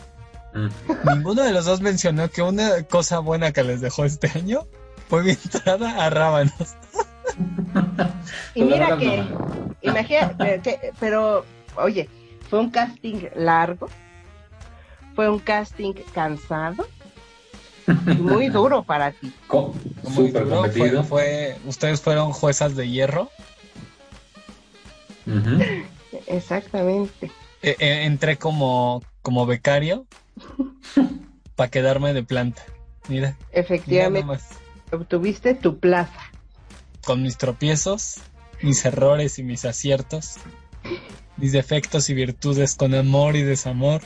Mm. 0.53 0.69
Ninguno 1.09 1.43
de 1.43 1.51
los 1.51 1.65
dos 1.65 1.81
mencionó 1.81 2.29
que 2.29 2.41
una 2.41 2.83
cosa 2.83 3.19
buena 3.19 3.51
que 3.51 3.63
les 3.63 3.81
dejó 3.81 4.05
este 4.05 4.31
año 4.35 4.67
fue 5.07 5.23
mi 5.23 5.31
entrada 5.31 6.05
a 6.05 6.09
Rábanos. 6.09 6.75
Y 8.55 8.63
mira 8.63 8.97
que, 8.97 9.23
imagínate, 9.81 10.61
que- 10.61 10.93
pero, 10.99 11.45
oye, 11.75 12.09
fue 12.49 12.59
un 12.59 12.69
casting 12.71 13.27
largo, 13.35 13.89
fue 15.15 15.29
un 15.29 15.39
casting 15.39 15.93
cansado, 16.13 16.87
y 18.07 18.15
muy 18.21 18.49
duro 18.49 18.83
para 18.83 19.11
ti. 19.11 19.31
Co- 19.47 19.73
Muy 20.09 20.31
duro, 20.31 20.49
competido. 20.61 21.03
Fue, 21.03 21.55
fue- 21.61 21.69
ustedes 21.69 22.01
fueron 22.01 22.31
juezas 22.33 22.75
de 22.75 22.89
hierro. 22.89 23.29
Exactamente. 26.27 27.31
Eh, 27.61 27.75
eh, 27.79 28.03
entré 28.05 28.37
como, 28.37 29.03
como 29.21 29.45
becario 29.45 30.05
para 31.55 31.69
quedarme 31.69 32.13
de 32.13 32.23
planta. 32.23 32.61
Mira, 33.07 33.35
Efectivamente, 33.51 34.37
obtuviste 34.91 35.53
tu 35.53 35.79
plaza. 35.79 36.21
Con 37.07 37.21
mis 37.23 37.37
tropiezos, 37.37 38.15
mis 38.61 38.83
errores 38.83 39.39
y 39.39 39.43
mis 39.43 39.63
aciertos, 39.63 40.33
mis 41.37 41.53
defectos 41.53 42.09
y 42.09 42.13
virtudes 42.13 42.75
con 42.75 42.93
amor 42.93 43.37
y 43.37 43.43
desamor. 43.43 44.01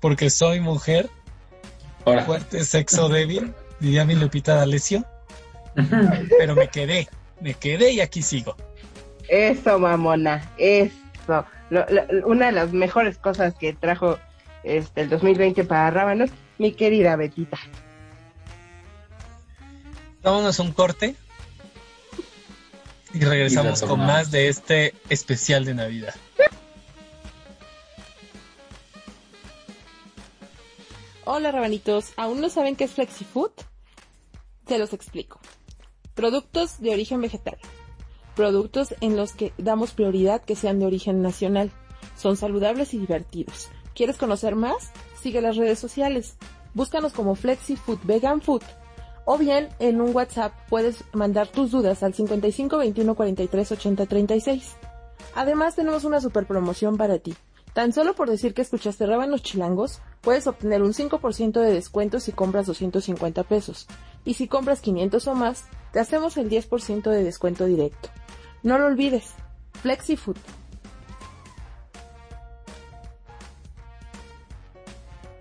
Porque 0.00 0.30
soy 0.30 0.60
mujer, 0.60 1.10
fuerte, 2.24 2.64
sexo 2.64 3.10
débil, 3.10 3.52
diría 3.78 4.06
mi 4.06 4.14
Lupita 4.14 4.54
D'Alessio. 4.54 5.04
Pero 6.38 6.54
me 6.54 6.68
quedé, 6.68 7.08
me 7.42 7.52
quedé 7.52 7.92
y 7.92 8.00
aquí 8.00 8.22
sigo. 8.22 8.56
Eso, 9.28 9.78
mamona, 9.78 10.50
eso. 10.56 11.44
Lo- 11.68 11.84
lo- 11.90 12.26
una 12.26 12.46
de 12.46 12.52
las 12.52 12.72
mejores 12.72 13.18
cosas 13.18 13.52
que 13.54 13.74
trajo 13.74 14.18
este 14.64 15.02
el 15.02 15.10
2020 15.10 15.64
para 15.64 15.90
Rábanos, 15.90 16.30
mi 16.56 16.72
querida 16.72 17.16
Betita. 17.16 17.58
Vámonos 20.22 20.58
a 20.58 20.62
un 20.62 20.72
corte 20.72 21.14
y 23.16 23.24
regresamos 23.24 23.82
Y 23.82 23.86
con 23.86 24.00
más 24.00 24.30
de 24.30 24.48
este 24.48 24.94
especial 25.08 25.64
de 25.64 25.74
Navidad. 25.74 26.14
Hola 31.24 31.50
rabanitos, 31.50 32.12
¿aún 32.16 32.40
no 32.40 32.48
saben 32.48 32.76
qué 32.76 32.84
es 32.84 32.92
FlexiFood? 32.92 33.50
Se 34.68 34.78
los 34.78 34.92
explico. 34.92 35.40
Productos 36.14 36.80
de 36.80 36.90
origen 36.90 37.20
vegetal. 37.20 37.58
Productos 38.36 38.94
en 39.00 39.16
los 39.16 39.32
que 39.32 39.52
damos 39.58 39.92
prioridad 39.92 40.42
que 40.42 40.54
sean 40.54 40.78
de 40.78 40.86
origen 40.86 41.22
nacional. 41.22 41.72
Son 42.16 42.36
saludables 42.36 42.94
y 42.94 42.98
divertidos. 42.98 43.68
¿Quieres 43.94 44.18
conocer 44.18 44.54
más? 44.54 44.92
Sigue 45.20 45.40
las 45.40 45.56
redes 45.56 45.78
sociales. 45.78 46.36
Búscanos 46.74 47.12
como 47.12 47.34
FlexiFood 47.34 47.98
Vegan 48.04 48.40
Food. 48.40 48.62
O 49.28 49.36
bien 49.38 49.68
en 49.80 50.00
un 50.00 50.14
WhatsApp 50.14 50.52
puedes 50.68 51.02
mandar 51.12 51.48
tus 51.48 51.72
dudas 51.72 52.04
al 52.04 52.14
55 52.14 52.78
21 52.78 53.14
43 53.16 53.72
80 53.72 54.06
36. 54.06 54.76
Además 55.34 55.74
tenemos 55.74 56.04
una 56.04 56.20
super 56.20 56.46
promoción 56.46 56.96
para 56.96 57.18
ti. 57.18 57.34
Tan 57.74 57.92
solo 57.92 58.14
por 58.14 58.30
decir 58.30 58.54
que 58.54 58.62
escuchaste 58.62 59.04
Rábanos 59.04 59.42
Chilangos, 59.42 60.00
puedes 60.20 60.46
obtener 60.46 60.80
un 60.80 60.94
5% 60.94 61.60
de 61.60 61.74
descuento 61.74 62.20
si 62.20 62.30
compras 62.30 62.66
250 62.66 63.42
pesos. 63.42 63.88
Y 64.24 64.34
si 64.34 64.46
compras 64.46 64.80
500 64.80 65.26
o 65.26 65.34
más, 65.34 65.64
te 65.92 65.98
hacemos 65.98 66.36
el 66.36 66.48
10% 66.48 67.10
de 67.10 67.24
descuento 67.24 67.66
directo. 67.66 68.08
No 68.62 68.78
lo 68.78 68.86
olvides. 68.86 69.34
FlexiFood. 69.82 70.36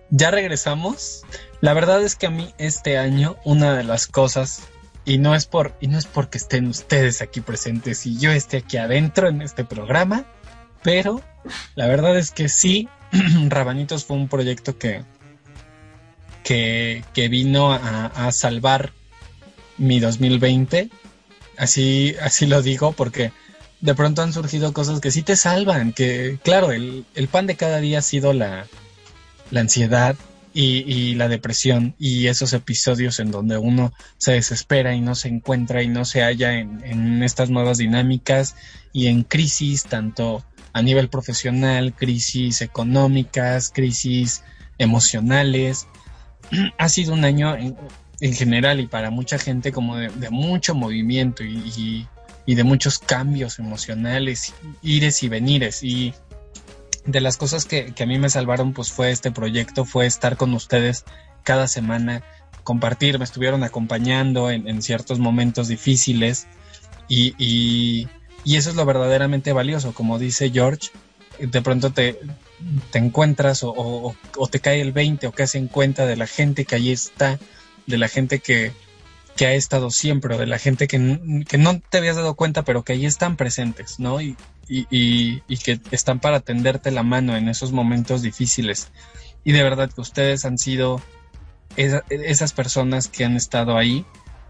Ya 0.10 0.32
regresamos. 0.32 1.24
La 1.66 1.74
verdad 1.74 2.04
es 2.04 2.16
que 2.16 2.28
a 2.28 2.30
mí 2.30 2.54
este 2.60 3.00
año 3.00 3.38
una 3.44 3.76
de 3.76 3.84
las 3.84 4.06
cosas 4.06 4.62
y 5.04 5.18
no 5.18 5.34
es 5.34 5.48
por 5.48 5.76
y 5.82 5.88
no 5.88 5.98
es 5.98 6.06
porque 6.06 6.38
estén 6.38 6.68
ustedes 6.68 7.24
aquí 7.24 7.42
presentes 7.42 8.06
y 8.06 8.20
yo 8.20 8.30
esté 8.32 8.58
aquí 8.58 8.78
adentro 8.78 9.30
en 9.30 9.42
este 9.42 9.66
programa, 9.66 10.28
pero 10.84 11.24
la 11.74 11.88
verdad 11.88 12.20
es 12.20 12.30
que 12.30 12.50
sí 12.50 12.88
Rabanitos 13.50 14.06
fue 14.06 14.16
un 14.16 14.28
proyecto 14.28 14.78
que 14.78 15.06
que, 16.44 17.04
que 17.16 17.30
vino 17.30 17.74
a, 17.74 18.32
salvar 18.32 18.92
mi 19.80 20.00
2020. 20.00 20.92
Así 21.58 22.16
así 22.22 22.46
lo 22.46 22.62
digo 22.62 22.92
porque 22.92 23.32
de 23.82 23.96
pronto 23.96 24.22
han 24.22 24.34
surgido 24.34 24.72
cosas 24.72 25.00
que 25.00 25.10
sí 25.10 25.24
te 25.24 25.36
salvan, 25.36 25.94
que 25.94 26.38
claro, 26.44 26.72
el, 26.72 27.08
el 27.16 27.28
pan 27.28 27.48
de 27.48 27.56
cada 27.56 27.80
día 27.80 27.98
ha 27.98 28.04
sido 28.04 28.34
la 28.34 28.68
la 29.50 29.62
ansiedad 29.62 30.16
y, 30.56 31.16
la 31.16 31.28
depresión 31.28 31.96
y 32.00 32.28
esos 32.28 32.54
episodios 32.54 33.20
en 33.20 33.30
donde 33.30 33.58
uno 33.58 33.94
se 34.18 34.32
desespera 34.32 34.96
y 34.96 35.02
no 35.02 35.14
se 35.14 35.28
encuentra 35.28 35.84
y 35.84 35.90
no 35.90 36.06
se 36.06 36.22
halla 36.22 36.54
en, 36.58 37.22
estas 37.24 37.50
nuevas 37.50 37.78
dinámicas 37.78 38.56
y 38.94 39.08
en 39.08 39.24
crisis 39.24 39.84
tanto 39.84 40.46
a 40.72 40.82
nivel 40.82 41.10
profesional, 41.10 41.94
crisis 41.94 42.62
económicas, 42.62 43.70
crisis 43.74 44.44
emocionales. 44.78 45.88
Ha 46.78 46.90
sido 46.90 47.14
un 47.14 47.26
año 47.26 47.56
en, 47.56 47.76
en 48.22 48.34
general 48.34 48.80
y 48.80 48.88
para 48.88 49.10
mucha 49.10 49.38
gente 49.38 49.72
como 49.72 49.98
de, 49.98 50.30
mucho 50.30 50.74
movimiento 50.74 51.44
y, 51.44 51.58
y- 51.76 52.08
y 52.48 52.54
de 52.54 52.64
muchos 52.64 53.00
cambios 53.00 53.58
emocionales, 53.58 54.54
ires 54.84 55.24
y 55.24 55.30
venires 55.30 55.82
y 55.82 56.14
de 57.06 57.22
las 57.22 57.38
cosas 57.38 57.66
que, 57.66 57.94
que 57.94 58.04
a 58.04 58.08
mí 58.08 58.18
me 58.20 58.30
salvaron 58.30 58.74
pues 58.74 58.92
fue 58.92 59.12
este 59.12 59.32
proyecto, 59.32 59.86
fue 59.86 60.06
estar 60.06 60.38
con 60.38 60.54
ustedes 60.54 61.06
cada 61.44 61.68
semana, 61.68 62.24
compartir, 62.64 63.20
me 63.20 63.26
estuvieron 63.26 63.64
acompañando 63.64 64.50
en, 64.50 64.68
en 64.68 64.82
ciertos 64.82 65.20
momentos 65.20 65.68
difíciles 65.68 66.48
y, 67.08 67.36
y, 67.38 68.08
eso 68.56 68.72
es 68.72 68.76
lo 68.76 68.86
verdaderamente 68.86 69.54
valioso, 69.54 69.94
como 69.94 70.18
dice 70.18 70.50
George, 70.50 70.90
de 71.40 71.62
pronto 71.62 71.92
te, 71.92 72.20
te 72.92 72.98
encuentras 72.98 73.62
o, 73.64 74.16
o- 74.38 74.48
te 74.48 74.60
cae 74.60 74.82
el 74.82 74.92
20 74.92 75.28
o 75.28 75.32
que 75.32 75.44
en 75.54 75.68
cuenta 75.68 76.06
de 76.08 76.16
la 76.16 76.26
gente 76.26 76.66
que 76.66 76.76
ahí 76.76 76.92
está, 76.92 77.38
de 77.86 77.98
la 77.98 78.08
gente 78.08 78.40
que, 78.40 78.72
que 79.36 79.46
ha 79.48 79.54
estado 79.54 79.92
siempre, 79.92 80.36
o 80.36 80.38
de 80.40 80.48
la 80.48 80.60
gente 80.60 80.88
que, 80.88 81.44
que 81.48 81.58
no 81.58 81.80
te 81.80 81.98
habías 81.98 82.16
dado 82.16 82.36
cuenta, 82.36 82.64
pero 82.64 82.84
que 82.84 82.94
ahí 82.94 83.06
están 83.06 83.36
presentes, 83.38 84.00
¿no? 84.00 84.22
Y, 84.22 84.38
y, 84.68 84.88
y, 85.48 85.58
que 85.58 85.80
están 85.92 86.20
para 86.20 86.40
tenderte 86.40 86.92
la 86.92 87.04
mano 87.04 87.36
en 87.36 87.50
esos 87.50 87.72
momentos 87.72 88.22
difíciles. 88.22 88.92
Y 89.44 89.52
de 89.52 89.64
verdad 89.64 89.92
que 89.94 90.02
ustedes 90.02 90.46
han 90.46 90.58
sido 90.58 91.02
esa- 91.76 92.04
esas 92.10 92.54
personas 92.54 93.08
que 93.08 93.26
han 93.26 93.36
estado 93.36 93.78
ahí 93.78 94.06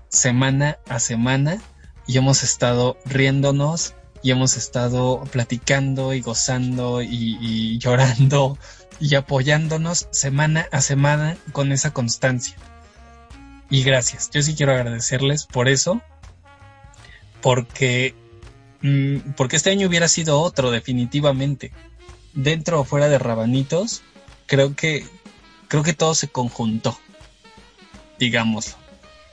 semana 0.09 0.77
a 0.87 0.99
semana 0.99 1.61
y 2.07 2.17
hemos 2.17 2.43
estado 2.43 2.97
riéndonos 3.05 3.95
y 4.23 4.31
hemos 4.31 4.57
estado 4.57 5.23
platicando 5.31 6.13
y 6.13 6.21
gozando 6.21 7.01
y 7.01 7.77
llorando 7.79 8.57
y 8.99 9.15
apoyándonos 9.15 10.07
semana 10.11 10.67
a 10.71 10.81
semana 10.81 11.37
con 11.51 11.71
esa 11.71 11.91
constancia. 11.91 12.55
Y 13.75 13.83
gracias, 13.83 14.29
yo 14.33 14.41
sí 14.41 14.55
quiero 14.55 14.71
agradecerles 14.71 15.45
por 15.45 15.67
eso, 15.67 16.01
porque, 17.41 18.15
mm, 18.81 19.33
porque 19.35 19.57
este 19.57 19.69
año 19.69 19.89
hubiera 19.89 20.07
sido 20.07 20.39
otro 20.39 20.71
definitivamente. 20.71 21.73
Dentro 22.33 22.79
o 22.79 22.85
fuera 22.85 23.09
de 23.09 23.19
Rabanitos, 23.19 24.01
creo 24.45 24.77
que, 24.77 25.05
creo 25.67 25.83
que 25.83 25.91
todo 25.91 26.15
se 26.15 26.29
conjuntó, 26.29 26.97
digámoslo, 28.17 28.77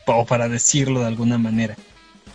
o 0.06 0.26
para 0.26 0.48
decirlo 0.48 1.02
de 1.02 1.06
alguna 1.06 1.38
manera. 1.38 1.76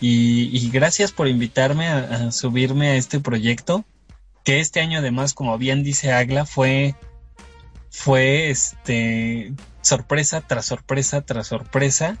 Y, 0.00 0.70
gracias 0.70 1.12
por 1.12 1.28
invitarme 1.28 1.88
a, 1.88 1.98
a 1.98 2.32
subirme 2.32 2.88
a 2.88 2.96
este 2.96 3.20
proyecto, 3.20 3.84
que 4.44 4.60
este 4.60 4.80
año 4.80 5.00
además, 5.00 5.34
como 5.34 5.58
bien 5.58 5.82
dice 5.82 6.10
Agla, 6.10 6.46
fue, 6.46 6.94
fue 7.90 8.48
este, 8.48 9.52
sorpresa 9.88 10.40
tras 10.40 10.66
sorpresa 10.66 11.22
tras 11.22 11.46
sorpresa. 11.48 12.16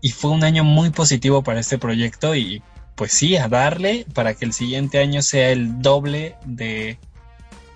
Y 0.00 0.10
fue 0.10 0.30
un 0.30 0.44
año 0.44 0.64
muy 0.64 0.90
positivo 0.90 1.42
para 1.42 1.60
este 1.60 1.78
proyecto 1.78 2.34
y 2.34 2.62
pues 2.94 3.12
sí, 3.12 3.36
a 3.36 3.48
darle 3.48 4.06
para 4.14 4.34
que 4.34 4.44
el 4.44 4.52
siguiente 4.52 4.98
año 4.98 5.22
sea 5.22 5.50
el 5.50 5.80
doble 5.80 6.36
de, 6.44 6.98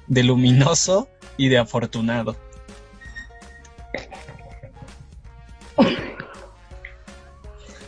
de 0.07 0.22
luminoso 0.22 1.09
y 1.37 1.49
de 1.49 1.59
afortunado. 1.59 2.37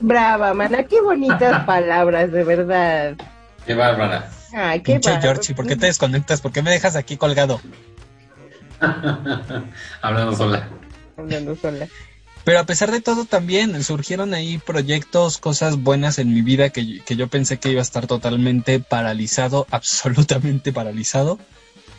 Brava, 0.00 0.54
mana, 0.54 0.84
qué 0.84 1.00
bonitas 1.00 1.64
palabras, 1.66 2.32
de 2.32 2.44
verdad. 2.44 3.14
Qué 3.66 3.74
bárbara. 3.74 4.30
Ay, 4.54 4.80
qué 4.80 4.94
Pinche 4.94 5.50
¿y 5.50 5.54
por 5.54 5.66
qué 5.66 5.76
te 5.76 5.86
desconectas? 5.86 6.40
¿Por 6.40 6.52
qué 6.52 6.62
me 6.62 6.70
dejas 6.70 6.96
aquí 6.96 7.16
colgado? 7.16 7.60
Hablando 10.02 10.34
sola. 10.34 10.68
Pero 12.44 12.58
a 12.58 12.64
pesar 12.64 12.90
de 12.90 13.00
todo 13.00 13.26
también 13.26 13.82
surgieron 13.84 14.32
ahí 14.34 14.58
proyectos, 14.58 15.38
cosas 15.38 15.76
buenas 15.76 16.18
en 16.18 16.32
mi 16.32 16.42
vida 16.42 16.70
que, 16.70 17.00
que 17.04 17.16
yo 17.16 17.28
pensé 17.28 17.58
que 17.58 17.70
iba 17.70 17.80
a 17.80 17.82
estar 17.82 18.06
totalmente 18.06 18.80
paralizado, 18.80 19.66
absolutamente 19.70 20.72
paralizado. 20.72 21.38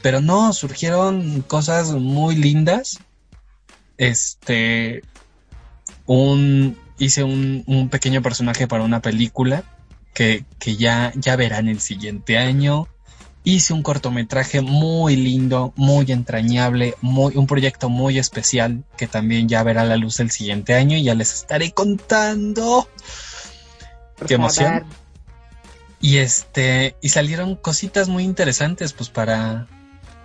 Pero 0.02 0.20
no, 0.20 0.52
surgieron 0.54 1.42
cosas 1.42 1.92
muy 1.92 2.36
lindas. 2.36 3.00
Este, 3.98 5.04
un, 6.08 6.76
hice 6.98 7.24
un, 7.24 7.64
un 7.68 7.90
pequeño 7.90 8.24
personaje 8.24 8.68
para 8.68 8.84
una 8.84 9.02
película 9.02 9.64
que, 10.14 10.44
que 10.60 10.76
ya, 10.76 11.14
ya 11.16 11.36
verán 11.36 11.68
el 11.68 11.80
siguiente 11.80 12.38
año. 12.38 12.88
Hice 13.44 13.74
un 13.74 13.82
cortometraje 13.82 14.62
muy 14.62 15.16
lindo, 15.16 15.74
muy 15.76 16.12
entrañable, 16.12 16.96
muy, 17.02 17.36
un 17.36 17.48
proyecto 17.48 17.90
muy 17.90 18.20
especial 18.20 18.84
que 18.98 19.08
también 19.08 19.48
ya 19.48 19.64
verá 19.64 19.84
la 19.84 19.98
luz 19.98 20.20
el 20.20 20.30
siguiente 20.30 20.76
año 20.76 20.96
y 20.98 21.04
ya 21.04 21.16
les 21.16 21.34
estaré 21.34 21.72
contando. 21.72 22.88
Qué 24.28 24.36
emoción. 24.36 24.86
Y 26.00 26.18
este, 26.18 26.96
y 27.02 27.10
salieron 27.10 27.56
cositas 27.56 28.10
muy 28.10 28.24
interesantes, 28.24 28.94
pues 28.94 29.10
para, 29.10 29.68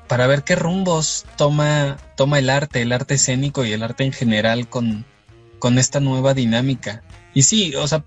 para 0.09 0.27
ver 0.27 0.43
qué 0.43 0.57
rumbos 0.57 1.27
toma, 1.37 1.99
toma 2.17 2.39
el 2.39 2.51
arte, 2.51 2.83
el 2.83 2.93
arte 2.93 3.15
escénico 3.15 3.65
y 3.65 3.73
el 3.73 3.83
arte 3.83 4.05
en 4.05 4.13
general 4.13 4.69
con, 4.69 5.05
con 5.59 5.79
esta 5.79 6.01
nueva 6.01 6.35
dinámica. 6.35 7.03
Y 7.35 7.43
sí, 7.43 7.75
o 7.75 7.87
sea, 7.87 8.05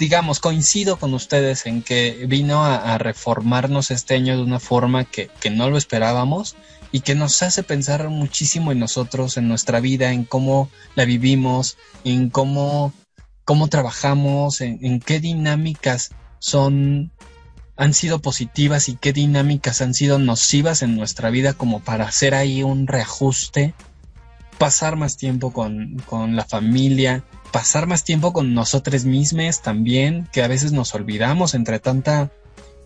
digamos, 0.00 0.40
coincido 0.40 0.98
con 0.98 1.12
ustedes 1.12 1.66
en 1.66 1.82
que 1.82 2.24
vino 2.26 2.64
a, 2.64 2.96
reformarnos 2.96 3.90
este 3.90 4.14
año 4.14 4.34
de 4.34 4.42
una 4.42 4.58
forma 4.58 5.04
que, 5.04 5.30
que, 5.40 5.50
no 5.50 5.68
lo 5.68 5.76
esperábamos 5.76 6.56
y 6.90 7.00
que 7.00 7.14
nos 7.14 7.42
hace 7.42 7.62
pensar 7.62 8.08
muchísimo 8.08 8.72
en 8.72 8.78
nosotros, 8.78 9.36
en 9.36 9.46
nuestra 9.46 9.78
vida, 9.78 10.10
en 10.12 10.24
cómo 10.24 10.70
la 10.94 11.04
vivimos, 11.04 11.76
en 12.02 12.30
cómo, 12.30 12.94
cómo 13.44 13.68
trabajamos, 13.68 14.62
en, 14.62 14.78
en 14.80 15.00
qué 15.00 15.20
dinámicas 15.20 16.12
son 16.38 17.12
han 17.76 17.92
sido 17.92 18.20
positivas 18.20 18.88
y 18.88 18.96
qué 18.96 19.12
dinámicas 19.12 19.82
han 19.82 19.92
sido 19.92 20.18
nocivas 20.18 20.82
en 20.82 20.96
nuestra 20.96 21.28
vida 21.28 21.52
como 21.52 21.80
para 21.80 22.06
hacer 22.06 22.34
ahí 22.34 22.62
un 22.62 22.86
reajuste, 22.86 23.74
pasar 24.56 24.96
más 24.96 25.18
tiempo 25.18 25.52
con, 25.52 25.98
con 26.06 26.36
la 26.36 26.44
familia, 26.44 27.22
pasar 27.52 27.86
más 27.86 28.04
tiempo 28.04 28.32
con 28.32 28.54
nosotros 28.54 29.04
mismos 29.04 29.62
también, 29.62 30.28
que 30.32 30.42
a 30.42 30.48
veces 30.48 30.72
nos 30.72 30.94
olvidamos 30.94 31.54
entre 31.54 31.78
tanta, 31.78 32.30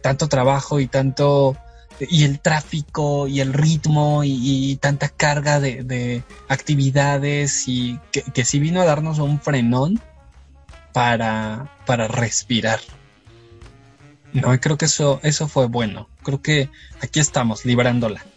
tanto 0.02 0.28
trabajo 0.28 0.80
y 0.80 0.86
tanto, 0.86 1.56
y 2.00 2.24
el 2.24 2.40
tráfico 2.40 3.28
y 3.28 3.40
el 3.40 3.52
ritmo 3.52 4.24
y, 4.24 4.70
y 4.72 4.76
tanta 4.76 5.08
carga 5.08 5.60
de, 5.60 5.84
de, 5.84 6.22
actividades 6.48 7.68
y 7.68 7.98
que, 8.10 8.22
que 8.22 8.44
sí 8.44 8.58
vino 8.58 8.80
a 8.80 8.84
darnos 8.84 9.18
un 9.18 9.40
frenón 9.40 10.00
para, 10.92 11.70
para 11.86 12.08
respirar. 12.08 12.80
No, 14.32 14.60
creo 14.60 14.76
que 14.76 14.86
eso, 14.86 15.20
eso 15.22 15.46
fue 15.46 15.66
bueno. 15.66 16.08
Creo 16.22 16.42
que 16.42 16.68
aquí 17.00 17.20
estamos, 17.20 17.64
librándola. 17.64 18.24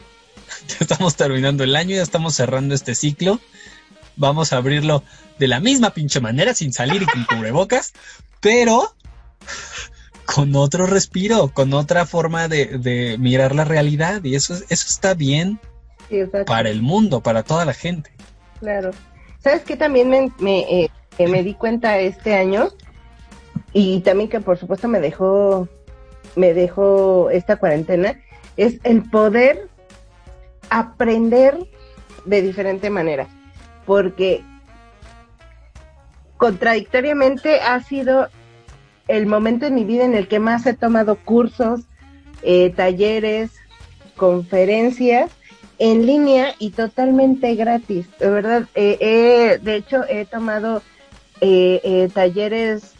Ya 0.67 0.77
estamos 0.81 1.15
terminando 1.15 1.63
el 1.63 1.75
año, 1.75 1.95
ya 1.95 2.01
estamos 2.01 2.35
cerrando 2.35 2.73
este 2.73 2.95
ciclo. 2.95 3.39
Vamos 4.17 4.51
a 4.51 4.57
abrirlo 4.57 5.03
de 5.39 5.47
la 5.47 5.59
misma 5.59 5.91
pinche 5.91 6.19
manera, 6.19 6.53
sin 6.53 6.73
salir 6.73 7.01
y 7.01 7.05
con 7.05 7.23
cubrebocas, 7.25 7.93
pero 8.41 8.93
con 10.25 10.55
otro 10.55 10.85
respiro, 10.85 11.49
con 11.53 11.73
otra 11.73 12.05
forma 12.05 12.47
de, 12.47 12.77
de 12.77 13.17
mirar 13.17 13.55
la 13.55 13.63
realidad. 13.63 14.23
Y 14.23 14.35
eso, 14.35 14.55
eso 14.55 14.85
está 14.87 15.13
bien 15.13 15.59
sí, 16.09 16.17
para 16.45 16.69
el 16.69 16.81
mundo, 16.81 17.21
para 17.21 17.43
toda 17.43 17.65
la 17.65 17.73
gente. 17.73 18.11
Claro. 18.59 18.91
¿Sabes 19.39 19.61
qué? 19.63 19.77
También 19.77 20.09
me, 20.09 20.31
me, 20.39 20.59
eh, 20.59 20.89
me 21.27 21.43
di 21.43 21.53
cuenta 21.53 21.99
este 21.99 22.35
año 22.35 22.69
y 23.71 24.01
también 24.01 24.29
que 24.29 24.39
por 24.39 24.57
supuesto 24.57 24.87
me 24.87 24.99
dejó, 24.99 25.67
me 26.35 26.53
dejó 26.53 27.29
esta 27.29 27.57
cuarentena, 27.57 28.19
es 28.57 28.79
el 28.83 29.03
poder 29.09 29.69
aprender 30.69 31.57
de 32.25 32.41
diferente 32.41 32.89
manera. 32.89 33.27
Porque 33.87 34.43
contradictoriamente 36.37 37.59
ha 37.61 37.81
sido 37.81 38.27
el 39.07 39.25
momento 39.25 39.65
en 39.65 39.73
mi 39.73 39.83
vida 39.83 40.05
en 40.05 40.13
el 40.13 40.27
que 40.27 40.39
más 40.39 40.67
he 40.67 40.75
tomado 40.75 41.15
cursos, 41.15 41.81
eh, 42.43 42.71
talleres, 42.75 43.51
conferencias 44.15 45.31
en 45.79 46.05
línea 46.05 46.55
y 46.59 46.71
totalmente 46.71 47.55
gratis. 47.55 48.07
De 48.19 48.29
verdad, 48.29 48.67
eh, 48.75 48.97
eh, 48.99 49.59
de 49.61 49.75
hecho 49.75 50.03
he 50.09 50.25
tomado 50.25 50.81
eh, 51.39 52.09
talleres 52.13 52.93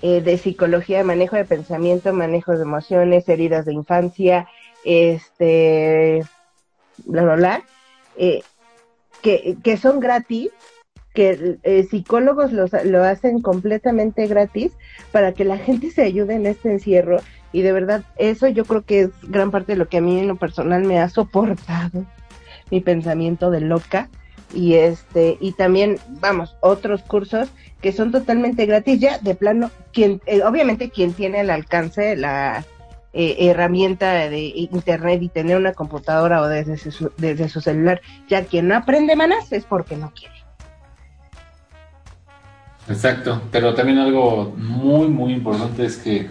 de 0.00 0.38
psicología, 0.38 1.02
manejo 1.02 1.34
de 1.34 1.44
pensamiento, 1.44 2.12
manejo 2.12 2.56
de 2.56 2.62
emociones, 2.62 3.28
heridas 3.28 3.64
de 3.66 3.72
infancia, 3.72 4.46
este, 4.84 6.22
bla, 7.04 7.22
bla, 7.22 7.34
bla, 7.34 7.64
que, 9.22 9.56
que 9.62 9.76
son 9.76 10.00
gratis 10.00 10.50
que 11.18 11.58
eh, 11.64 11.86
psicólogos 11.90 12.52
los, 12.52 12.70
lo 12.84 13.02
hacen 13.02 13.40
completamente 13.40 14.28
gratis 14.28 14.72
para 15.10 15.32
que 15.32 15.44
la 15.44 15.58
gente 15.58 15.90
se 15.90 16.02
ayude 16.02 16.34
en 16.34 16.46
este 16.46 16.70
encierro. 16.70 17.18
Y 17.50 17.62
de 17.62 17.72
verdad 17.72 18.04
eso 18.18 18.46
yo 18.46 18.64
creo 18.64 18.82
que 18.82 19.00
es 19.00 19.10
gran 19.22 19.50
parte 19.50 19.72
de 19.72 19.78
lo 19.78 19.88
que 19.88 19.96
a 19.96 20.00
mí 20.00 20.18
en 20.18 20.28
lo 20.28 20.36
personal 20.36 20.84
me 20.84 21.00
ha 21.00 21.08
soportado 21.08 22.04
mi 22.70 22.80
pensamiento 22.80 23.50
de 23.50 23.60
loca. 23.60 24.08
Y 24.54 24.74
este 24.74 25.36
y 25.40 25.52
también 25.52 25.98
vamos 26.20 26.56
otros 26.60 27.02
cursos 27.02 27.50
que 27.82 27.92
son 27.92 28.12
totalmente 28.12 28.64
gratis 28.64 29.00
ya 29.00 29.18
de 29.18 29.34
plano 29.34 29.70
quien 29.92 30.22
eh, 30.24 30.42
obviamente 30.42 30.88
quien 30.88 31.12
tiene 31.12 31.40
al 31.40 31.50
alcance 31.50 32.16
la 32.16 32.64
eh, 33.12 33.36
herramienta 33.38 34.12
de 34.28 34.52
internet 34.54 35.22
y 35.22 35.28
tener 35.28 35.56
una 35.56 35.72
computadora 35.72 36.40
o 36.42 36.48
desde 36.48 36.76
su, 36.76 37.10
desde 37.16 37.48
su 37.48 37.60
celular 37.60 38.00
ya 38.28 38.44
quien 38.44 38.68
no 38.68 38.76
aprende 38.76 39.16
manas 39.16 39.50
es 39.52 39.64
porque 39.64 39.96
no 39.96 40.12
quiere 40.14 40.34
Exacto, 42.88 43.42
pero 43.52 43.74
también 43.74 43.98
algo 43.98 44.54
muy, 44.56 45.08
muy 45.08 45.34
importante 45.34 45.84
es 45.84 45.98
que 45.98 46.30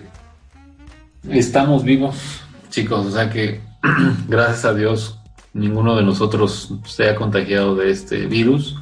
estamos 1.29 1.83
vivos, 1.83 2.41
chicos, 2.69 3.05
o 3.05 3.11
sea 3.11 3.29
que 3.29 3.61
gracias 4.27 4.65
a 4.65 4.73
Dios 4.73 5.19
ninguno 5.53 5.95
de 5.95 6.03
nosotros 6.03 6.73
se 6.85 7.09
ha 7.09 7.15
contagiado 7.15 7.75
de 7.75 7.91
este 7.91 8.25
virus. 8.27 8.77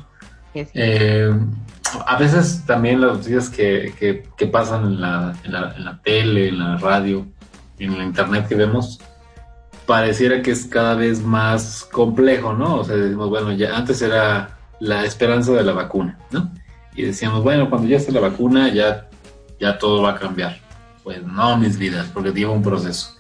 Eh, 0.54 1.34
a 2.06 2.18
veces 2.18 2.64
también 2.66 3.02
las 3.02 3.18
noticias 3.18 3.50
que, 3.50 3.94
que, 3.98 4.24
que 4.38 4.48
pasan 4.48 4.86
en 4.86 5.02
la, 5.02 5.36
en, 5.44 5.52
la, 5.52 5.74
en 5.76 5.86
la 5.86 6.02
tele, 6.02 6.50
en 6.50 6.60
la 6.60 6.78
radio, 6.78 7.26
en 7.80 7.98
la 7.98 8.04
internet 8.04 8.48
que 8.48 8.56
vemos, 8.56 9.00
pareciera 9.86 10.42
que 10.42 10.52
es 10.52 10.66
cada 10.66 10.96
vez 10.96 11.22
más 11.22 11.88
complejo, 11.92 12.54
¿no? 12.54 12.78
O 12.78 12.84
sea, 12.84 12.96
decimos, 12.96 13.30
bueno, 13.30 13.52
ya 13.54 13.76
antes 13.76 14.02
era 14.02 14.58
la 14.80 15.06
esperanza 15.06 15.52
de 15.54 15.64
la 15.64 15.74
vacuna, 15.74 16.18
¿no? 16.32 16.52
y 16.96 17.04
decíamos, 17.04 17.44
bueno, 17.44 17.70
cuando 17.70 17.88
ya 17.88 17.98
esté 17.98 18.12
la 18.12 18.22
vacuna 18.22 18.74
ya, 18.74 19.10
ya 19.60 19.78
todo 19.78 20.02
va 20.02 20.12
a 20.12 20.20
cambiar. 20.20 20.60
Pues 21.04 21.22
no, 21.24 21.58
mis 21.58 21.78
vidas, 21.78 22.08
porque 22.14 22.32
lleva 22.32 22.54
un 22.54 22.64
proceso. 22.64 23.16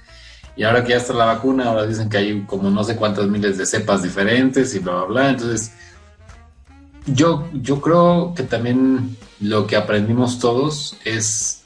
Y 0.55 0.63
ahora 0.63 0.83
que 0.83 0.91
ya 0.91 0.97
está 0.97 1.13
la 1.13 1.25
vacuna, 1.25 1.65
ahora 1.65 1.85
dicen 1.85 2.09
que 2.09 2.17
hay 2.17 2.41
como 2.43 2.69
no 2.71 2.83
sé 2.83 2.95
cuántas 2.95 3.27
miles 3.27 3.57
de 3.57 3.65
cepas 3.65 4.01
diferentes 4.01 4.73
y 4.73 4.79
bla, 4.79 4.93
bla, 4.93 5.05
bla. 5.05 5.29
Entonces, 5.29 5.73
yo, 7.05 7.47
yo 7.53 7.81
creo 7.81 8.33
que 8.35 8.43
también 8.43 9.17
lo 9.41 9.67
que 9.67 9.75
aprendimos 9.75 10.39
todos 10.39 10.97
es 11.03 11.63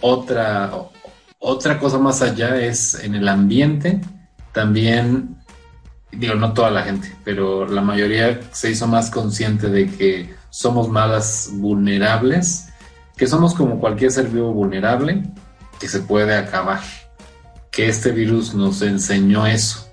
otra, 0.00 0.72
otra 1.38 1.78
cosa 1.78 1.98
más 1.98 2.22
allá, 2.22 2.60
es 2.60 2.94
en 2.94 3.14
el 3.14 3.28
ambiente 3.28 4.00
también, 4.52 5.36
digo, 6.10 6.34
no 6.34 6.52
toda 6.52 6.70
la 6.70 6.82
gente, 6.82 7.14
pero 7.24 7.66
la 7.66 7.80
mayoría 7.80 8.40
se 8.52 8.70
hizo 8.70 8.86
más 8.86 9.10
consciente 9.10 9.68
de 9.68 9.88
que 9.88 10.34
somos 10.50 10.88
malas 10.88 11.50
vulnerables, 11.52 12.68
que 13.16 13.26
somos 13.26 13.54
como 13.54 13.78
cualquier 13.78 14.10
ser 14.10 14.28
vivo 14.28 14.52
vulnerable 14.52 15.22
que 15.78 15.88
se 15.88 16.00
puede 16.00 16.34
acabar. 16.34 16.80
Que 17.70 17.88
este 17.88 18.10
virus 18.10 18.54
nos 18.54 18.82
enseñó 18.82 19.46
eso. 19.46 19.88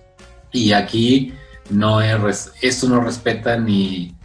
Y 0.52 0.72
aquí 0.72 1.34
no 1.70 2.02
es, 2.02 2.52
esto 2.62 2.88
no 2.88 3.02
respeta 3.02 3.58
ni, 3.58 4.16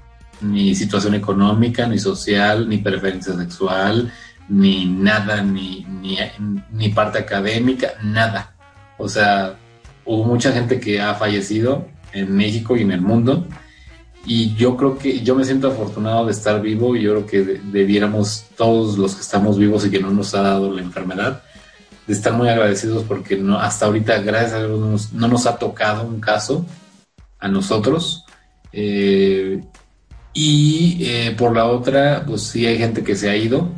ni 0.40 0.74
situación 0.74 1.14
económica, 1.14 1.86
ni 1.86 1.98
social, 1.98 2.68
ni 2.68 2.78
preferencia 2.78 3.34
sexual, 3.34 4.12
ni 4.48 4.86
nada, 4.86 5.42
ni, 5.42 5.86
ni, 6.00 6.18
ni 6.72 6.88
parte 6.88 7.18
académica, 7.18 7.92
nada. 8.02 8.54
O 8.98 9.08
sea, 9.08 9.54
hubo 10.04 10.24
mucha 10.24 10.52
gente 10.52 10.80
que 10.80 11.00
ha 11.00 11.14
fallecido 11.14 11.86
en 12.12 12.36
México 12.36 12.76
y 12.76 12.82
en 12.82 12.92
el 12.92 13.00
mundo 13.00 13.46
y 14.26 14.54
yo 14.54 14.76
creo 14.76 14.98
que 14.98 15.20
yo 15.20 15.34
me 15.34 15.44
siento 15.44 15.68
afortunado 15.68 16.26
de 16.26 16.32
estar 16.32 16.60
vivo 16.60 16.94
y 16.94 17.02
yo 17.02 17.12
creo 17.12 17.26
que 17.26 17.60
debiéramos 17.64 18.44
todos 18.56 18.98
los 18.98 19.14
que 19.14 19.22
estamos 19.22 19.58
vivos 19.58 19.86
y 19.86 19.90
que 19.90 20.00
no 20.00 20.10
nos 20.10 20.34
ha 20.34 20.42
dado 20.42 20.72
la 20.72 20.82
enfermedad 20.82 21.42
de 22.06 22.12
estar 22.12 22.32
muy 22.32 22.48
agradecidos 22.48 23.04
porque 23.04 23.36
no 23.36 23.58
hasta 23.58 23.86
ahorita 23.86 24.18
gracias 24.18 24.54
a 24.54 24.66
Dios 24.66 25.12
no 25.12 25.28
nos, 25.28 25.46
ha 25.46 25.56
tocado 25.56 26.06
un 26.06 26.20
caso 26.20 26.66
a 27.38 27.48
nosotros 27.48 28.24
eh, 28.72 29.62
y 30.34 30.98
eh, 31.00 31.34
por 31.36 31.56
la 31.56 31.64
otra 31.66 32.24
pues 32.26 32.42
sí 32.42 32.66
hay 32.66 32.78
gente 32.78 33.02
que 33.02 33.16
se 33.16 33.30
ha 33.30 33.36
ido 33.36 33.68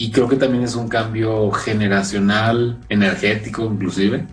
y 0.00 0.10
creo 0.10 0.26
que 0.26 0.36
también 0.36 0.64
es 0.64 0.76
un 0.76 0.88
cambio 0.88 1.50
generacional 1.50 2.78
energético 2.88 3.66
inclusive 3.66 4.24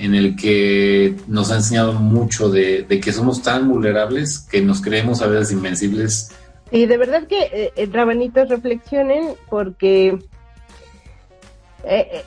en 0.00 0.16
el 0.16 0.34
que 0.34 1.14
nos 1.28 1.52
ha 1.52 1.56
enseñado 1.56 1.92
mucho 1.92 2.50
de, 2.50 2.86
que 2.88 3.12
somos 3.12 3.40
tan 3.40 3.68
vulnerables 3.68 4.40
que 4.40 4.60
nos 4.60 4.82
creemos 4.82 5.22
a 5.22 5.28
veces 5.28 5.52
invencibles 5.52 6.32
Y 6.72 6.86
de 6.86 6.98
verdad 6.98 7.28
que, 7.28 7.40
eh, 7.40 7.72
eh, 7.76 7.88
rabanitos, 7.90 8.48
reflexionen 8.48 9.36
porque 9.48 10.18
eh, 11.84 12.08
eh, 12.12 12.24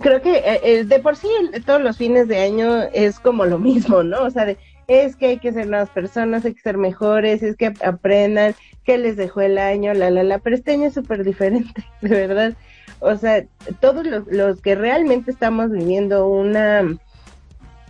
creo 0.00 0.20
que 0.20 0.84
de 0.84 0.98
por 0.98 1.14
sí 1.14 1.28
todos 1.64 1.80
los 1.80 1.96
fines 1.96 2.26
de 2.26 2.42
año 2.42 2.82
es 2.92 3.20
como 3.20 3.46
lo 3.46 3.60
mismo, 3.60 4.02
¿no? 4.02 4.24
O 4.24 4.30
sea, 4.30 4.46
de, 4.46 4.58
es 4.86 5.16
que 5.16 5.26
hay 5.26 5.38
que 5.38 5.52
ser 5.52 5.66
nuevas 5.68 5.90
personas, 5.90 6.44
hay 6.44 6.54
que 6.54 6.60
ser 6.60 6.76
mejores, 6.76 7.42
es 7.42 7.56
que 7.56 7.66
ap- 7.66 7.82
aprendan, 7.82 8.54
que 8.84 8.98
les 8.98 9.16
dejó 9.16 9.40
el 9.40 9.58
año, 9.58 9.94
la, 9.94 10.10
la, 10.10 10.22
la, 10.22 10.38
pero 10.38 10.56
este 10.56 10.72
año 10.72 10.86
es 10.86 10.94
súper 10.94 11.24
diferente, 11.24 11.84
de 12.02 12.10
verdad. 12.10 12.54
O 13.00 13.16
sea, 13.16 13.44
todos 13.80 14.06
los, 14.06 14.26
los 14.28 14.60
que 14.62 14.74
realmente 14.74 15.30
estamos 15.30 15.70
viviendo 15.70 16.28
una, 16.28 16.96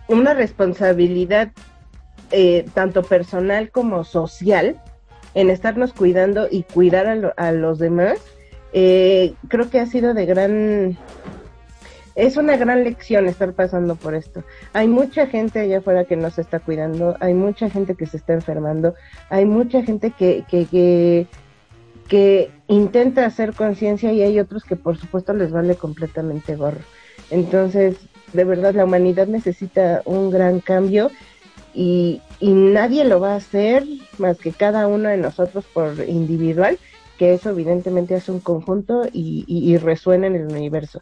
una 0.07 0.33
responsabilidad 0.33 1.51
eh, 2.31 2.65
tanto 2.73 3.03
personal 3.03 3.69
como 3.71 4.03
social 4.03 4.79
en 5.33 5.49
estarnos 5.49 5.93
cuidando 5.93 6.47
y 6.49 6.63
cuidar 6.63 7.07
a, 7.07 7.15
lo- 7.15 7.33
a 7.37 7.51
los 7.51 7.77
demás, 7.79 8.19
eh, 8.73 9.33
creo 9.49 9.69
que 9.69 9.79
ha 9.79 9.85
sido 9.85 10.13
de 10.13 10.25
gran... 10.25 10.97
Es 12.15 12.37
una 12.37 12.55
gran 12.55 12.83
lección 12.85 13.27
estar 13.27 13.53
pasando 13.53 13.95
por 13.95 14.15
esto. 14.15 14.43
Hay 14.71 14.87
mucha 14.87 15.27
gente 15.27 15.59
allá 15.59 15.79
afuera 15.79 16.05
que 16.05 16.15
no 16.15 16.29
se 16.29 16.41
está 16.41 16.59
cuidando, 16.59 17.17
hay 17.19 17.33
mucha 17.33 17.69
gente 17.69 17.95
que 17.95 18.05
se 18.05 18.17
está 18.17 18.33
enfermando, 18.33 18.95
hay 19.29 19.45
mucha 19.45 19.83
gente 19.83 20.11
que, 20.11 20.45
que, 20.49 20.65
que, 20.65 21.27
que 22.07 22.51
intenta 22.67 23.25
hacer 23.25 23.53
conciencia 23.53 24.13
y 24.13 24.21
hay 24.21 24.39
otros 24.39 24.63
que 24.63 24.77
por 24.77 24.97
supuesto 24.97 25.33
les 25.33 25.51
vale 25.51 25.75
completamente 25.75 26.55
gorro. 26.55 26.79
Entonces, 27.31 27.97
de 28.31 28.43
verdad, 28.45 28.73
la 28.73 28.85
humanidad 28.85 29.27
necesita 29.27 30.01
un 30.05 30.29
gran 30.29 30.61
cambio 30.61 31.11
y, 31.73 32.21
y 32.39 32.53
nadie 32.53 33.03
lo 33.03 33.19
va 33.19 33.33
a 33.33 33.37
hacer 33.37 33.83
más 34.17 34.37
que 34.37 34.53
cada 34.53 34.87
uno 34.87 35.09
de 35.09 35.17
nosotros 35.17 35.65
por 35.73 35.95
individual, 36.07 36.77
que 37.17 37.33
eso 37.33 37.49
evidentemente 37.49 38.15
hace 38.15 38.31
un 38.31 38.39
conjunto 38.39 39.05
y, 39.11 39.43
y, 39.47 39.71
y 39.71 39.77
resuena 39.77 40.27
en 40.27 40.35
el 40.35 40.45
universo. 40.47 41.01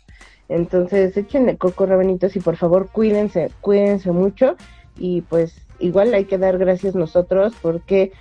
Entonces, 0.50 1.16
échenle 1.16 1.58
coco, 1.58 1.86
rabanitos, 1.86 2.36
y 2.36 2.40
por 2.40 2.58
favor, 2.58 2.90
cuídense, 2.92 3.52
cuídense 3.62 4.12
mucho. 4.12 4.56
Y 4.98 5.22
pues, 5.22 5.56
igual 5.80 6.14
hay 6.14 6.26
que 6.26 6.38
dar 6.38 6.58
gracias 6.58 6.96
nosotros 6.96 7.54
porque, 7.62 8.12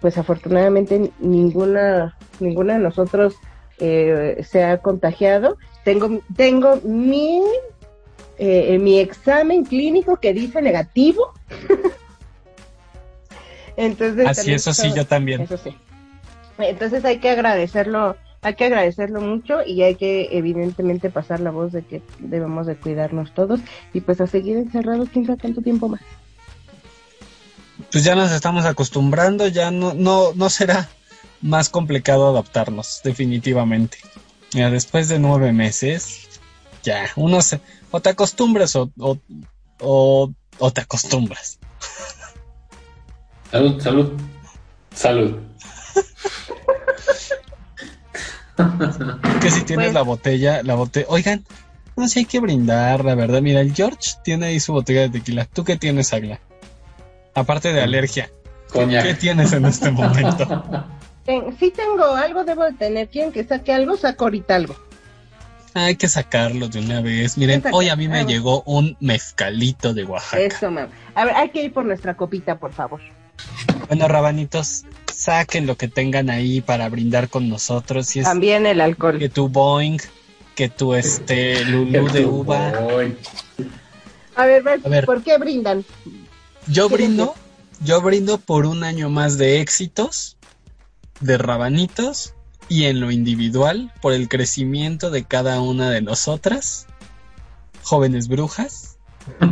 pues, 0.00 0.18
afortunadamente 0.18 1.10
ninguna, 1.18 2.16
ninguna 2.40 2.74
de 2.74 2.80
nosotros 2.80 3.34
eh, 3.78 4.44
se 4.48 4.64
ha 4.64 4.78
contagiado. 4.78 5.56
Tengo, 5.84 6.20
tengo 6.36 6.80
mi, 6.84 7.42
eh, 8.38 8.78
mi 8.78 8.98
examen 8.98 9.64
clínico 9.64 10.16
que 10.16 10.32
dice 10.32 10.62
negativo. 10.62 11.32
Entonces, 13.76 14.26
Así, 14.26 14.52
eso 14.52 14.74
sí, 14.74 14.92
yo 14.94 15.06
también. 15.06 15.42
eso 15.42 15.56
sí. 15.56 15.76
Entonces 16.58 17.04
hay 17.04 17.18
que 17.18 17.30
agradecerlo, 17.30 18.16
hay 18.42 18.54
que 18.54 18.64
agradecerlo 18.64 19.20
mucho 19.20 19.62
y 19.66 19.82
hay 19.82 19.96
que 19.96 20.28
evidentemente 20.32 21.10
pasar 21.10 21.40
la 21.40 21.50
voz 21.50 21.72
de 21.72 21.82
que 21.82 22.02
debemos 22.18 22.66
de 22.66 22.76
cuidarnos 22.76 23.34
todos 23.34 23.60
y 23.92 24.00
pues 24.00 24.20
a 24.20 24.26
seguir 24.26 24.56
encerrados 24.56 25.08
quién 25.12 25.26
sabe 25.26 25.38
cuánto 25.40 25.62
tiempo 25.62 25.88
más. 25.88 26.00
Pues 27.90 28.04
ya 28.04 28.14
nos 28.14 28.32
estamos 28.32 28.64
acostumbrando, 28.64 29.46
ya 29.48 29.70
no, 29.70 29.94
no, 29.94 30.32
no 30.34 30.50
será 30.50 30.88
más 31.40 31.68
complicado 31.68 32.28
adaptarnos, 32.28 33.00
definitivamente. 33.02 33.98
Mira, 34.54 34.70
después 34.70 35.08
de 35.08 35.18
nueve 35.18 35.52
meses, 35.52 36.40
ya, 36.82 37.08
uno 37.16 37.40
se, 37.42 37.60
o 37.90 38.00
te 38.00 38.10
acostumbras 38.10 38.74
o, 38.76 38.90
o, 38.98 39.18
o, 39.80 40.32
o 40.58 40.70
te 40.72 40.80
acostumbras. 40.80 41.58
Salud, 43.50 43.80
salud. 43.80 44.12
Salud. 44.94 45.36
Que 49.40 49.50
si 49.50 49.62
tienes 49.62 49.86
Pues- 49.86 49.94
la 49.94 50.02
botella, 50.02 50.62
la 50.62 50.74
botella, 50.74 51.06
oigan, 51.08 51.44
no 51.96 52.08
sé, 52.08 52.20
hay 52.20 52.24
que 52.24 52.40
brindar, 52.40 53.04
la 53.04 53.14
verdad. 53.14 53.40
Mira, 53.42 53.60
el 53.60 53.74
George 53.74 54.10
tiene 54.24 54.46
ahí 54.46 54.60
su 54.60 54.72
botella 54.72 55.02
de 55.02 55.10
tequila. 55.10 55.44
¿Tú 55.46 55.64
qué 55.64 55.76
tienes, 55.76 56.12
Agla? 56.12 56.40
Aparte 57.34 57.72
de 57.72 57.80
alergia, 57.82 58.30
¿qué 58.66 58.72
Coñac. 58.72 59.18
tienes 59.18 59.52
en 59.52 59.64
este 59.64 59.90
momento? 59.90 60.64
Sí 61.58 61.70
tengo 61.76 62.06
algo, 62.14 62.42
debo 62.44 62.64
de 62.64 62.72
tener. 62.72 63.08
¿Quieren 63.08 63.32
que 63.32 63.44
saque 63.44 63.74
algo? 63.74 63.98
Saco 63.98 64.24
ahorita 64.24 64.54
algo. 64.54 64.74
Hay 65.74 65.96
que 65.96 66.08
sacarlo 66.08 66.68
de 66.68 66.78
una 66.78 67.02
vez. 67.02 67.36
Miren, 67.36 67.62
hoy 67.70 67.90
a 67.90 67.96
mí 67.96 68.08
me 68.08 68.24
llegó 68.24 68.62
un 68.62 68.96
mezcalito 69.00 69.92
de 69.92 70.04
Oaxaca. 70.04 70.40
Eso, 70.42 70.70
mamá. 70.70 70.88
A 71.14 71.26
ver, 71.26 71.34
hay 71.34 71.50
que 71.50 71.62
ir 71.64 71.72
por 71.74 71.84
nuestra 71.84 72.16
copita, 72.16 72.58
por 72.58 72.72
favor. 72.72 73.02
Bueno, 73.88 74.08
rabanitos, 74.08 74.84
saquen 75.12 75.66
lo 75.66 75.76
que 75.76 75.88
tengan 75.88 76.30
ahí 76.30 76.60
para 76.60 76.88
brindar 76.88 77.28
con 77.28 77.48
nosotros. 77.48 78.06
Si 78.06 78.20
es 78.20 78.24
También 78.26 78.66
el 78.66 78.80
alcohol. 78.80 79.18
que 79.18 79.28
tu 79.28 79.48
Boeing, 79.48 79.98
que 80.54 80.68
tu 80.68 80.94
este 80.94 81.64
Lulú 81.64 82.08
de 82.10 82.26
uva. 82.26 82.68
A 84.36 84.46
ver, 84.46 84.62
ver, 84.62 84.80
A 84.84 84.88
ver. 84.88 85.06
¿por 85.06 85.22
qué 85.22 85.38
brindan? 85.38 85.84
Yo 86.66 86.88
¿Quieres 86.88 87.08
brindo, 87.08 87.34
yo 87.80 88.00
brindo 88.02 88.38
por 88.38 88.66
un 88.66 88.84
año 88.84 89.08
más 89.10 89.38
de 89.38 89.60
éxitos, 89.60 90.36
de 91.20 91.38
rabanitos 91.38 92.34
y 92.68 92.84
en 92.84 93.00
lo 93.00 93.10
individual 93.10 93.92
por 94.02 94.12
el 94.12 94.28
crecimiento 94.28 95.10
de 95.10 95.24
cada 95.24 95.60
una 95.60 95.90
de 95.90 96.02
nosotras, 96.02 96.86
jóvenes 97.82 98.28
brujas. 98.28 98.98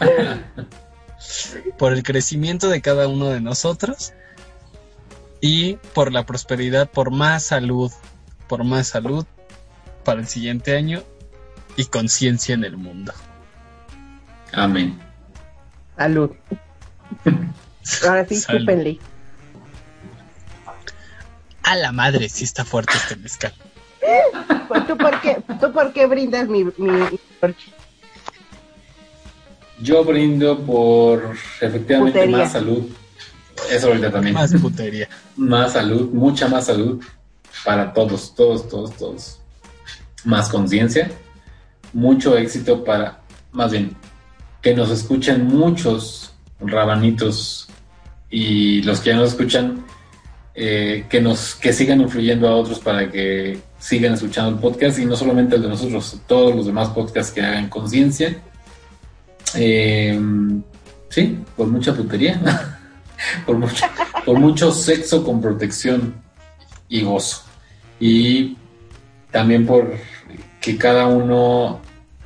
por 1.78 1.92
el 1.92 2.02
crecimiento 2.02 2.68
de 2.68 2.80
cada 2.80 3.08
uno 3.08 3.28
de 3.28 3.40
nosotros 3.40 4.12
y 5.40 5.76
por 5.94 6.12
la 6.12 6.26
prosperidad, 6.26 6.90
por 6.90 7.10
más 7.10 7.44
salud, 7.44 7.90
por 8.48 8.64
más 8.64 8.88
salud 8.88 9.26
para 10.04 10.20
el 10.20 10.26
siguiente 10.26 10.76
año 10.76 11.02
y 11.76 11.84
conciencia 11.86 12.54
en 12.54 12.64
el 12.64 12.76
mundo. 12.76 13.12
Amén. 14.52 15.00
Salud. 15.96 16.30
Ahora 18.06 18.26
sí, 18.26 18.36
Salud. 18.36 18.60
escúpenle. 18.60 18.98
A 21.62 21.76
la 21.76 21.92
madre, 21.92 22.28
sí 22.28 22.44
está 22.44 22.64
fuerte 22.64 22.94
este 22.96 23.16
mezcal. 23.16 23.54
¿Tú 24.86 24.96
por 24.96 25.20
qué, 25.20 25.42
tú 25.60 25.72
por 25.72 25.92
qué 25.92 26.06
brindas 26.06 26.48
mi, 26.48 26.64
mi, 26.64 26.72
mi? 26.78 27.20
Yo 29.82 30.04
brindo 30.04 30.58
por 30.60 31.34
efectivamente 31.60 32.18
Putería. 32.18 32.36
más 32.36 32.52
salud. 32.52 32.84
Eso 33.70 33.88
ahorita 33.88 34.10
también. 34.10 34.34
Más 34.34 34.54
putería. 34.54 35.08
Más 35.36 35.72
salud, 35.72 36.10
mucha 36.12 36.48
más 36.48 36.66
salud 36.66 37.02
para 37.64 37.92
todos, 37.92 38.34
todos, 38.34 38.68
todos, 38.68 38.96
todos. 38.96 39.38
Más 40.24 40.48
conciencia, 40.48 41.10
mucho 41.92 42.36
éxito 42.36 42.84
para, 42.84 43.20
más 43.52 43.70
bien, 43.70 43.96
que 44.62 44.74
nos 44.74 44.90
escuchen 44.90 45.46
muchos 45.46 46.32
rabanitos 46.60 47.68
y 48.30 48.82
los 48.82 49.00
que 49.00 49.10
ya 49.10 49.16
nos 49.16 49.30
escuchan, 49.30 49.84
eh, 50.54 51.06
que 51.08 51.20
nos 51.20 51.54
que 51.54 51.72
sigan 51.72 52.00
influyendo 52.00 52.48
a 52.48 52.56
otros 52.56 52.78
para 52.78 53.10
que 53.10 53.58
sigan 53.78 54.14
escuchando 54.14 54.50
el 54.50 54.58
podcast 54.58 54.98
y 54.98 55.06
no 55.06 55.16
solamente 55.16 55.56
el 55.56 55.62
de 55.62 55.68
nosotros, 55.68 56.18
todos 56.26 56.54
los 56.54 56.66
demás 56.66 56.90
podcasts 56.90 57.32
que 57.32 57.40
hagan 57.40 57.68
conciencia. 57.68 58.42
Eh, 59.54 60.18
sí, 61.08 61.38
por 61.56 61.66
mucha 61.68 61.94
putería. 61.94 62.40
por 63.46 63.58
mucho, 63.58 63.86
por 64.24 64.38
mucho 64.38 64.72
sexo 64.72 65.24
con 65.24 65.40
protección 65.40 66.14
y 66.88 67.02
gozo. 67.02 67.42
Y 67.98 68.56
también 69.30 69.66
por 69.66 69.94
que 70.60 70.76
cada 70.76 71.06
uno 71.06 71.80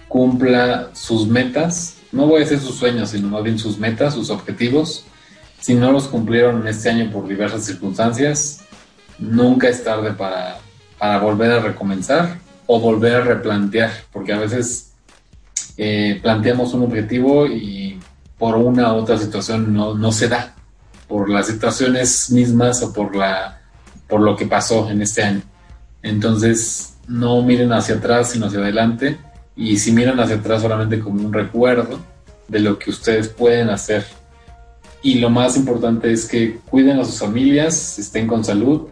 cumpla 0.09 0.91
sus 0.93 1.27
metas, 1.27 1.97
no 2.13 2.27
voy 2.27 2.37
a 2.37 2.45
decir 2.45 2.61
sus 2.61 2.77
sueños, 2.77 3.11
sino 3.11 3.29
más 3.29 3.43
bien 3.43 3.59
sus 3.59 3.79
metas, 3.79 4.15
sus 4.15 4.31
objetivos. 4.31 5.05
Si 5.61 5.75
no 5.75 5.91
los 5.93 6.09
cumplieron 6.09 6.67
este 6.69 6.91
año 6.91 7.11
por 7.11 7.27
diversas 7.27 7.65
circunstancias, 7.65 8.65
nunca 9.19 9.69
es 9.69 9.83
tarde 9.83 10.13
para, 10.13 10.59
para 10.99 11.19
volver 11.19 11.51
a 11.51 11.61
recomenzar 11.61 12.39
o 12.67 12.81
volver 12.81 13.17
a 13.17 13.21
replantear, 13.23 13.91
porque 14.13 14.33
a 14.33 14.39
veces 14.39 14.94
eh, 15.77 16.19
planteamos 16.23 16.75
un 16.75 16.83
objetivo 16.85 17.47
y 17.47 17.99
por 18.39 18.57
una 18.57 18.93
u 18.93 18.97
otra 18.97 19.19
situación 19.19 19.73
no, 19.73 19.95
no 19.95 20.13
se 20.13 20.29
da 20.29 20.55
por 21.09 21.29
las 21.29 21.47
situaciones 21.47 22.31
mismas 22.31 22.83
o 22.83 22.93
por 22.93 23.15
la 23.15 23.61
por 24.09 24.21
lo 24.21 24.37
que 24.37 24.47
pasó 24.47 24.91
en 24.91 25.03
este 25.03 25.23
año. 25.23 25.43
Entonces, 26.03 26.95
no 27.09 27.43
miren 27.43 27.73
hacia 27.73 27.97
atrás, 27.97 28.31
sino 28.31 28.47
hacia 28.47 28.61
adelante. 28.61 29.19
Y 29.57 29.79
si 29.79 29.93
miran 29.93 30.21
hacia 30.21 30.37
atrás 30.37 30.63
solamente 30.63 31.01
como 31.01 31.25
un 31.25 31.33
recuerdo 31.33 31.99
de 32.49 32.61
lo 32.61 32.79
que 32.79 32.91
ustedes 32.91 33.29
pueden 33.29 33.71
hacer. 33.71 34.05
Y 35.03 35.19
lo 35.19 35.31
más 35.31 35.57
importante 35.57 36.13
es 36.13 36.27
que 36.27 36.59
cuiden 36.71 36.99
a 36.99 37.05
sus 37.05 37.19
familias, 37.19 37.99
estén 37.99 38.27
con 38.27 38.45
salud. 38.45 38.89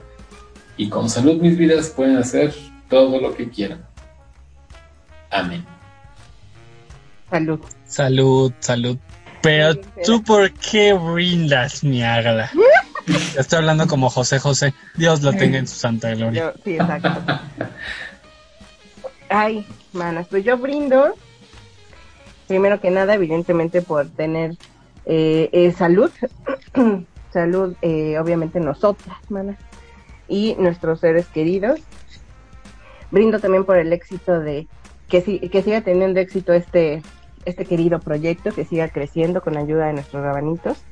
Y 0.76 0.88
con 0.88 1.10
salud, 1.10 1.40
mis 1.40 1.56
vidas, 1.56 1.88
pueden 1.90 2.16
hacer 2.16 2.54
todo 2.88 3.20
lo 3.20 3.34
que 3.34 3.48
quieran. 3.48 3.84
Amén. 5.30 5.64
Salud. 7.32 7.60
Salud, 7.86 8.52
salud. 8.60 8.98
Pero 9.40 9.74
tú, 10.04 10.22
¿por 10.22 10.52
qué 10.52 10.92
brindas, 10.92 11.82
mi 11.82 12.02
ágala? 12.04 12.50
Estoy 13.38 13.56
hablando 13.60 13.86
como 13.86 14.10
José 14.10 14.38
José. 14.38 14.74
Dios 14.98 15.22
lo 15.22 15.32
tenga 15.32 15.56
en 15.56 15.66
su 15.66 15.76
santa 15.76 16.14
gloria. 16.14 16.52
Yo- 16.54 16.60
sí, 16.62 16.74
exacto. 16.74 17.10
Ay, 19.30 19.66
manas, 19.94 20.26
pues 20.28 20.44
yo 20.44 20.58
brindo, 20.58 21.14
primero 22.48 22.78
que 22.82 22.90
nada, 22.90 23.14
evidentemente, 23.14 23.80
por 23.80 24.10
tener 24.10 24.52
eh, 25.06 25.48
eh, 25.52 25.72
salud. 25.72 26.10
salud, 27.32 27.74
eh, 27.80 28.18
obviamente, 28.18 28.60
nosotras, 28.60 29.16
manas, 29.30 29.58
y 30.28 30.54
nuestros 30.58 31.00
seres 31.00 31.26
queridos. 31.28 31.80
Brindo 33.10 33.40
también 33.40 33.64
por 33.64 33.78
el 33.78 33.90
éxito 33.94 34.38
de 34.38 34.68
que, 35.08 35.22
si- 35.22 35.40
que 35.40 35.62
siga 35.62 35.80
teniendo 35.80 36.20
éxito 36.20 36.52
este, 36.52 37.02
este 37.44 37.64
querido 37.64 38.00
proyecto, 38.00 38.50
que 38.52 38.64
siga 38.64 38.88
creciendo 38.88 39.42
con 39.42 39.54
la 39.54 39.60
ayuda 39.60 39.86
de 39.86 39.94
nuestros 39.94 40.22
rabanitos. 40.22 40.82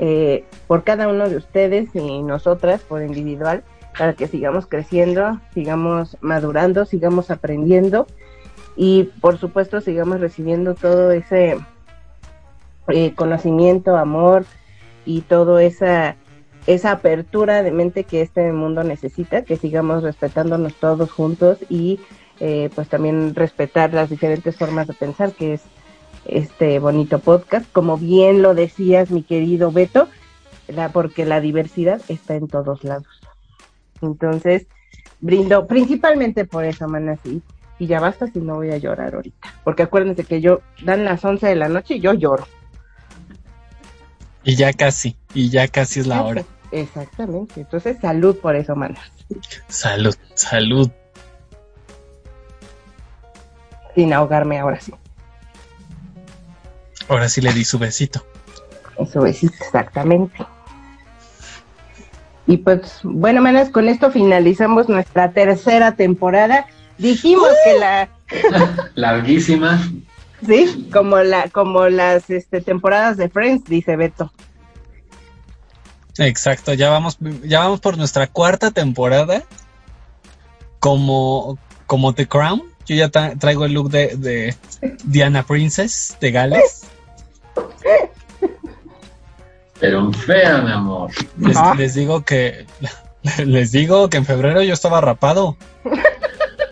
eh, 0.00 0.44
por 0.68 0.84
cada 0.84 1.08
uno 1.08 1.28
de 1.28 1.36
ustedes 1.36 1.88
y 1.94 2.22
nosotras 2.22 2.82
por 2.82 3.02
individual, 3.02 3.64
para 3.98 4.12
que 4.12 4.28
sigamos 4.28 4.66
creciendo, 4.66 5.40
sigamos 5.52 6.16
madurando, 6.20 6.84
sigamos 6.84 7.32
aprendiendo 7.32 8.06
y 8.76 9.10
por 9.20 9.38
supuesto 9.38 9.80
sigamos 9.80 10.20
recibiendo 10.20 10.76
todo 10.76 11.10
ese 11.10 11.58
eh, 12.88 13.12
conocimiento, 13.14 13.96
amor 13.96 14.44
y 15.04 15.22
toda 15.22 15.62
esa 15.64 16.16
esa 16.68 16.92
apertura 16.92 17.62
de 17.62 17.72
mente 17.72 18.04
que 18.04 18.20
este 18.20 18.52
mundo 18.52 18.84
necesita, 18.84 19.42
que 19.42 19.56
sigamos 19.56 20.02
respetándonos 20.02 20.74
todos 20.74 21.10
juntos 21.10 21.58
y 21.70 21.98
eh, 22.40 22.70
pues 22.74 22.88
también 22.88 23.34
respetar 23.34 23.92
las 23.92 24.10
diferentes 24.10 24.56
formas 24.56 24.86
de 24.86 24.94
pensar 24.94 25.32
que 25.32 25.54
es 25.54 25.62
este 26.24 26.78
bonito 26.78 27.18
podcast, 27.18 27.66
como 27.72 27.96
bien 27.96 28.42
lo 28.42 28.54
decías 28.54 29.10
mi 29.10 29.22
querido 29.22 29.72
Beto, 29.72 30.08
la, 30.68 30.90
porque 30.90 31.24
la 31.24 31.40
diversidad 31.40 32.00
está 32.08 32.34
en 32.36 32.48
todos 32.48 32.84
lados. 32.84 33.20
Entonces, 34.02 34.66
brindo 35.20 35.66
principalmente 35.66 36.44
por 36.44 36.64
eso, 36.64 36.86
manas, 36.86 37.18
y, 37.24 37.42
y 37.78 37.86
ya 37.86 37.98
basta 37.98 38.26
si 38.26 38.38
no 38.40 38.56
voy 38.56 38.70
a 38.70 38.78
llorar 38.78 39.14
ahorita, 39.14 39.54
porque 39.64 39.84
acuérdense 39.84 40.24
que 40.24 40.40
yo 40.40 40.60
dan 40.84 41.04
las 41.04 41.24
11 41.24 41.46
de 41.46 41.56
la 41.56 41.68
noche 41.68 41.94
y 41.94 42.00
yo 42.00 42.12
lloro. 42.12 42.46
Y 44.44 44.54
ya 44.54 44.72
casi, 44.72 45.16
y 45.34 45.50
ya 45.50 45.66
casi 45.68 46.00
es 46.00 46.06
la 46.06 46.22
hora. 46.22 46.44
Exactamente, 46.70 47.62
entonces 47.62 47.98
salud 48.00 48.36
por 48.36 48.54
eso, 48.54 48.76
manas. 48.76 49.00
Salud, 49.68 50.14
salud. 50.34 50.90
Sin 53.98 54.12
ahogarme 54.12 54.60
ahora 54.60 54.80
sí. 54.80 54.94
Ahora 57.08 57.28
sí 57.28 57.40
le 57.40 57.52
di 57.52 57.64
su 57.64 57.80
besito. 57.80 58.24
Eso 58.96 59.26
es 59.26 59.42
exactamente. 59.42 60.46
Y 62.46 62.58
pues, 62.58 63.00
bueno, 63.02 63.42
manas, 63.42 63.70
con 63.70 63.88
esto 63.88 64.12
finalizamos 64.12 64.88
nuestra 64.88 65.32
tercera 65.32 65.96
temporada. 65.96 66.66
Dijimos 66.96 67.48
que 67.64 67.76
la, 67.76 68.08
Larguísima. 68.94 69.82
sí, 70.46 70.88
como 70.92 71.18
la, 71.18 71.48
como 71.50 71.88
las 71.88 72.30
este, 72.30 72.60
temporadas 72.60 73.16
de 73.16 73.28
Friends, 73.28 73.64
dice 73.64 73.96
Beto. 73.96 74.32
Exacto, 76.18 76.72
ya 76.72 76.88
vamos, 76.90 77.18
ya 77.42 77.58
vamos 77.58 77.80
por 77.80 77.98
nuestra 77.98 78.28
cuarta 78.28 78.70
temporada. 78.70 79.42
Como, 80.78 81.58
como 81.88 82.14
The 82.14 82.28
Crown. 82.28 82.77
Yo 82.88 82.96
ya 82.96 83.08
tra- 83.10 83.38
traigo 83.38 83.64
el 83.66 83.72
look 83.74 83.90
de, 83.90 84.16
de 84.16 84.54
Diana 85.04 85.42
Princess 85.44 86.16
de 86.20 86.30
Gales. 86.32 86.86
Pero 89.80 90.12
fea, 90.12 90.58
mi 90.62 90.72
amor. 90.72 91.10
Les, 91.38 91.56
Ah. 91.56 91.74
les 91.76 91.94
digo 91.94 92.24
que 92.24 92.66
les 93.44 93.70
digo 93.72 94.08
que 94.10 94.16
en 94.16 94.24
febrero 94.24 94.62
yo 94.62 94.74
estaba 94.74 95.00
rapado. 95.00 95.56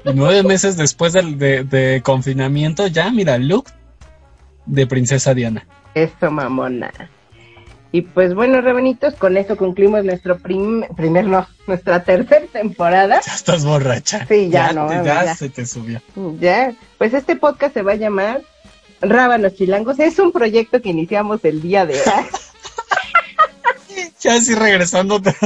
Y 0.05 0.12
nueve 0.14 0.43
meses 0.43 0.77
después 0.77 1.12
del 1.12 1.39
de, 1.39 1.64
de 1.64 2.01
confinamiento, 2.03 2.87
ya, 2.87 3.11
mira, 3.11 3.39
look 3.39 3.67
de 4.67 4.87
princesa 4.87 5.35
Diana. 5.35 5.67
Eso, 5.95 6.31
mamona. 6.31 6.93
Y 7.93 8.03
pues 8.03 8.34
bueno, 8.34 8.61
rebanitos, 8.61 9.14
con 9.14 9.37
eso 9.37 9.57
concluimos 9.57 10.05
nuestro 10.05 10.39
prim- 10.39 10.84
primer, 10.97 11.24
no, 11.26 11.47
nuestra 11.66 12.03
tercera 12.05 12.47
temporada. 12.47 13.20
Ya 13.24 13.32
estás 13.34 13.64
borracha. 13.64 14.26
Sí, 14.26 14.51
ya 14.51 14.72
no, 14.72 14.89
te- 14.89 15.05
ya. 15.05 15.34
se 15.34 15.49
te 15.49 15.64
subió. 15.64 16.03
Ya, 16.39 16.74
pues 16.99 17.14
este 17.14 17.37
podcast 17.37 17.74
se 17.74 17.82
va 17.82 17.93
a 17.93 17.97
llamar 17.97 18.43
Rábanos 19.01 19.55
Chilangos. 19.55 19.99
Es 19.99 20.18
un 20.18 20.32
proyecto 20.32 20.82
que 20.82 20.91
iniciamos 20.91 21.45
el 21.45 21.62
día 21.62 21.87
de 21.87 21.95
hoy. 21.95 22.03
Ya 24.20 24.34
así 24.34 24.55
regresando. 24.55 25.20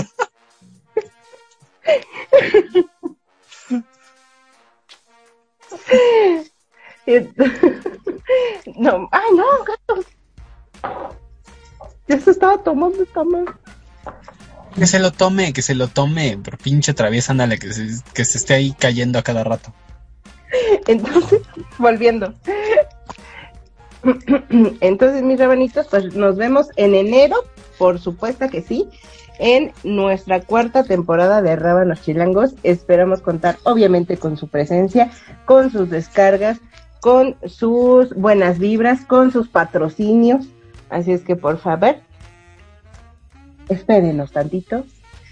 no, 8.77 9.09
ay, 9.13 9.29
no. 9.35 9.45
Ya 12.11 12.19
se 12.19 12.33
estaba 12.33 12.59
tomando 12.59 13.05
esta 13.05 13.23
madre. 13.23 13.53
Que 14.75 14.87
se 14.89 14.99
lo 14.99 15.13
tome, 15.13 15.53
que 15.53 15.63
se 15.63 15.77
lo 15.77 15.87
tome. 15.87 16.41
Pero 16.43 16.59
pinche 16.59 16.93
traviesa, 16.93 17.31
ándale, 17.31 17.57
que 17.57 17.73
se, 17.73 17.87
que 18.13 18.25
se 18.25 18.39
esté 18.39 18.55
ahí 18.55 18.75
cayendo 18.77 19.21
a 19.21 19.23
cada 19.23 19.45
rato. 19.45 19.73
Entonces, 20.89 21.41
volviendo. 21.79 22.35
Entonces, 24.81 25.23
mis 25.23 25.39
rabanitos, 25.39 25.87
pues 25.89 26.17
nos 26.17 26.37
vemos 26.37 26.67
en 26.75 26.97
enero, 26.97 27.37
por 27.79 28.01
supuesto 28.01 28.49
que 28.49 28.63
sí, 28.63 28.89
en 29.39 29.73
nuestra 29.85 30.41
cuarta 30.41 30.83
temporada 30.83 31.43
de 31.43 31.55
Rábanos 31.55 32.03
Chilangos. 32.03 32.57
Esperamos 32.65 33.21
contar, 33.21 33.57
obviamente, 33.63 34.17
con 34.17 34.37
su 34.37 34.49
presencia, 34.49 35.13
con 35.45 35.71
sus 35.71 35.91
descargas, 35.91 36.59
con 36.99 37.37
sus 37.47 38.13
buenas 38.17 38.59
vibras, 38.59 39.05
con 39.05 39.31
sus 39.31 39.49
patrocinios. 39.49 40.49
Así 40.91 41.13
es 41.13 41.23
que, 41.23 41.37
por 41.37 41.59
favor, 41.59 41.97
espérenos 43.69 44.33
tantito. 44.33 44.85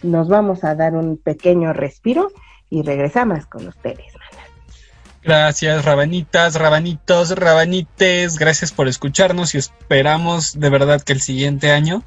Nos 0.02 0.28
vamos 0.28 0.64
a 0.64 0.74
dar 0.74 0.94
un 0.94 1.16
pequeño 1.16 1.72
respiro 1.72 2.30
y 2.70 2.82
regresamos 2.82 3.46
con 3.46 3.66
ustedes. 3.66 4.12
Gracias, 5.22 5.84
rabanitas, 5.84 6.54
rabanitos, 6.54 7.36
rabanites. 7.36 8.38
Gracias 8.38 8.72
por 8.72 8.86
escucharnos 8.86 9.54
y 9.54 9.58
esperamos 9.58 10.58
de 10.58 10.70
verdad 10.70 11.02
que 11.02 11.12
el 11.12 11.20
siguiente 11.20 11.72
año 11.72 12.04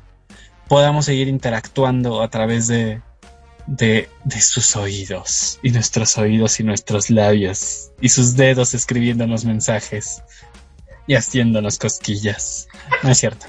podamos 0.67 1.05
seguir 1.05 1.27
interactuando 1.27 2.21
a 2.21 2.29
través 2.29 2.67
de, 2.67 3.01
de, 3.67 4.09
de 4.23 4.41
sus 4.41 4.77
oídos 4.77 5.59
y 5.61 5.71
nuestros 5.71 6.17
oídos 6.17 6.61
y 6.61 6.63
nuestros 6.63 7.09
labios 7.09 7.91
y 7.99 8.09
sus 8.09 8.37
dedos 8.37 8.73
escribiéndonos 8.73 9.43
mensajes 9.43 10.23
y 11.11 11.15
haciéndonos 11.15 11.77
cosquillas. 11.77 12.69
No 13.03 13.09
es 13.11 13.17
cierto. 13.17 13.45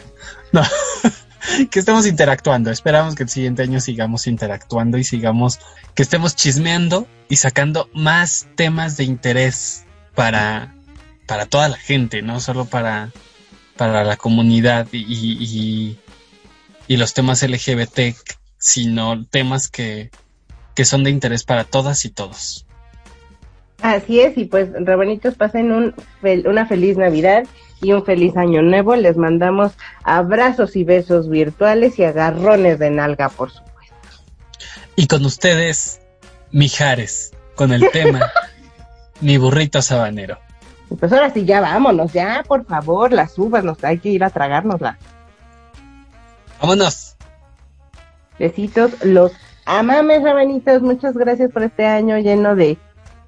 No. 0.51 0.63
que 1.71 1.79
estemos 1.79 2.07
interactuando. 2.09 2.73
Esperamos 2.73 3.15
que 3.15 3.23
el 3.23 3.29
siguiente 3.29 3.63
año 3.63 3.81
sigamos 3.81 4.27
interactuando 4.27 4.99
y 4.99 5.05
sigamos 5.05 5.61
que 5.95 6.03
estemos 6.03 6.35
chismeando 6.35 7.07
y 7.29 7.37
sacando 7.37 7.89
más 7.95 8.49
temas 8.57 8.97
de 8.97 9.05
interés 9.05 9.85
para, 10.17 10.75
para 11.29 11.47
toda 11.47 11.69
la 11.69 11.77
gente, 11.77 12.21
no 12.21 12.41
solo 12.41 12.65
para, 12.65 13.13
para 13.77 14.03
la 14.03 14.17
comunidad 14.17 14.89
y, 14.91 14.99
y, 14.99 15.99
y- 16.89 16.97
los 16.97 17.15
temas 17.15 17.43
LGBT, 17.45 18.17
sino 18.59 19.25
temas 19.27 19.69
que, 19.69 20.11
que 20.75 20.85
son 20.85 21.05
de 21.05 21.11
interés 21.11 21.45
para 21.45 21.63
todas 21.63 22.05
y 22.05 22.11
todos. 22.11 22.67
Así 23.83 24.21
es, 24.21 24.39
y 24.39 24.45
pues, 24.45 24.69
rabanitos, 24.75 25.35
pasen 25.35 25.73
un 25.73 25.95
fel- 26.23 26.47
una 26.49 26.67
feliz 26.67 26.97
Navidad 26.97 27.45
y 27.81 27.93
un 27.93 28.05
feliz 28.05 28.37
Año 28.37 28.63
Nuevo. 28.63 28.95
Les 28.97 29.17
mandamos 29.17 29.73
abrazos 30.05 30.77
y 30.77 30.85
besos 30.85 31.29
virtuales 31.29 31.99
y 31.99 32.05
agarrones 32.05 32.79
de 32.79 32.91
nalga, 32.91 33.29
por 33.29 33.51
supuesto. 33.51 33.95
Y 34.95 35.07
con 35.09 35.25
ustedes, 35.25 36.01
Mijares, 36.53 37.33
con 37.57 37.73
el 37.73 37.91
tema 37.91 38.31
Mi 39.21 39.37
burrito 39.39 39.83
sabanero. 39.83 40.39
Y 40.91 40.95
pues 40.95 41.13
ahora 41.13 41.31
sí, 41.31 41.45
ya 41.45 41.61
vámonos, 41.61 42.13
ya, 42.13 42.45
por 42.47 42.65
favor, 42.67 43.13
las 43.13 43.39
uvas, 43.39 43.65
nos 43.65 43.83
hay 43.83 43.99
que 43.99 44.11
ir 44.11 44.23
a 44.23 44.31
tragárnoslas. 44.31 44.97
Vámonos. 46.61 47.17
Besitos, 48.39 49.05
los 49.05 49.33
amames, 49.65 50.23
rabanitos. 50.23 50.83
Muchas 50.83 51.15
gracias 51.17 51.51
por 51.53 51.63
este 51.63 51.87
año 51.87 52.19
lleno 52.19 52.55
de, 52.57 52.77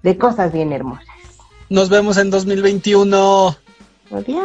de 0.05 0.19
cosas 0.19 0.53
bien 0.53 0.73
hermosas. 0.73 1.07
Nos 1.71 1.89
vemos 1.89 2.19
en 2.19 2.31
2021. 2.31 3.57
Adiós. 4.13 4.45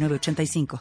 906985. 0.01 0.67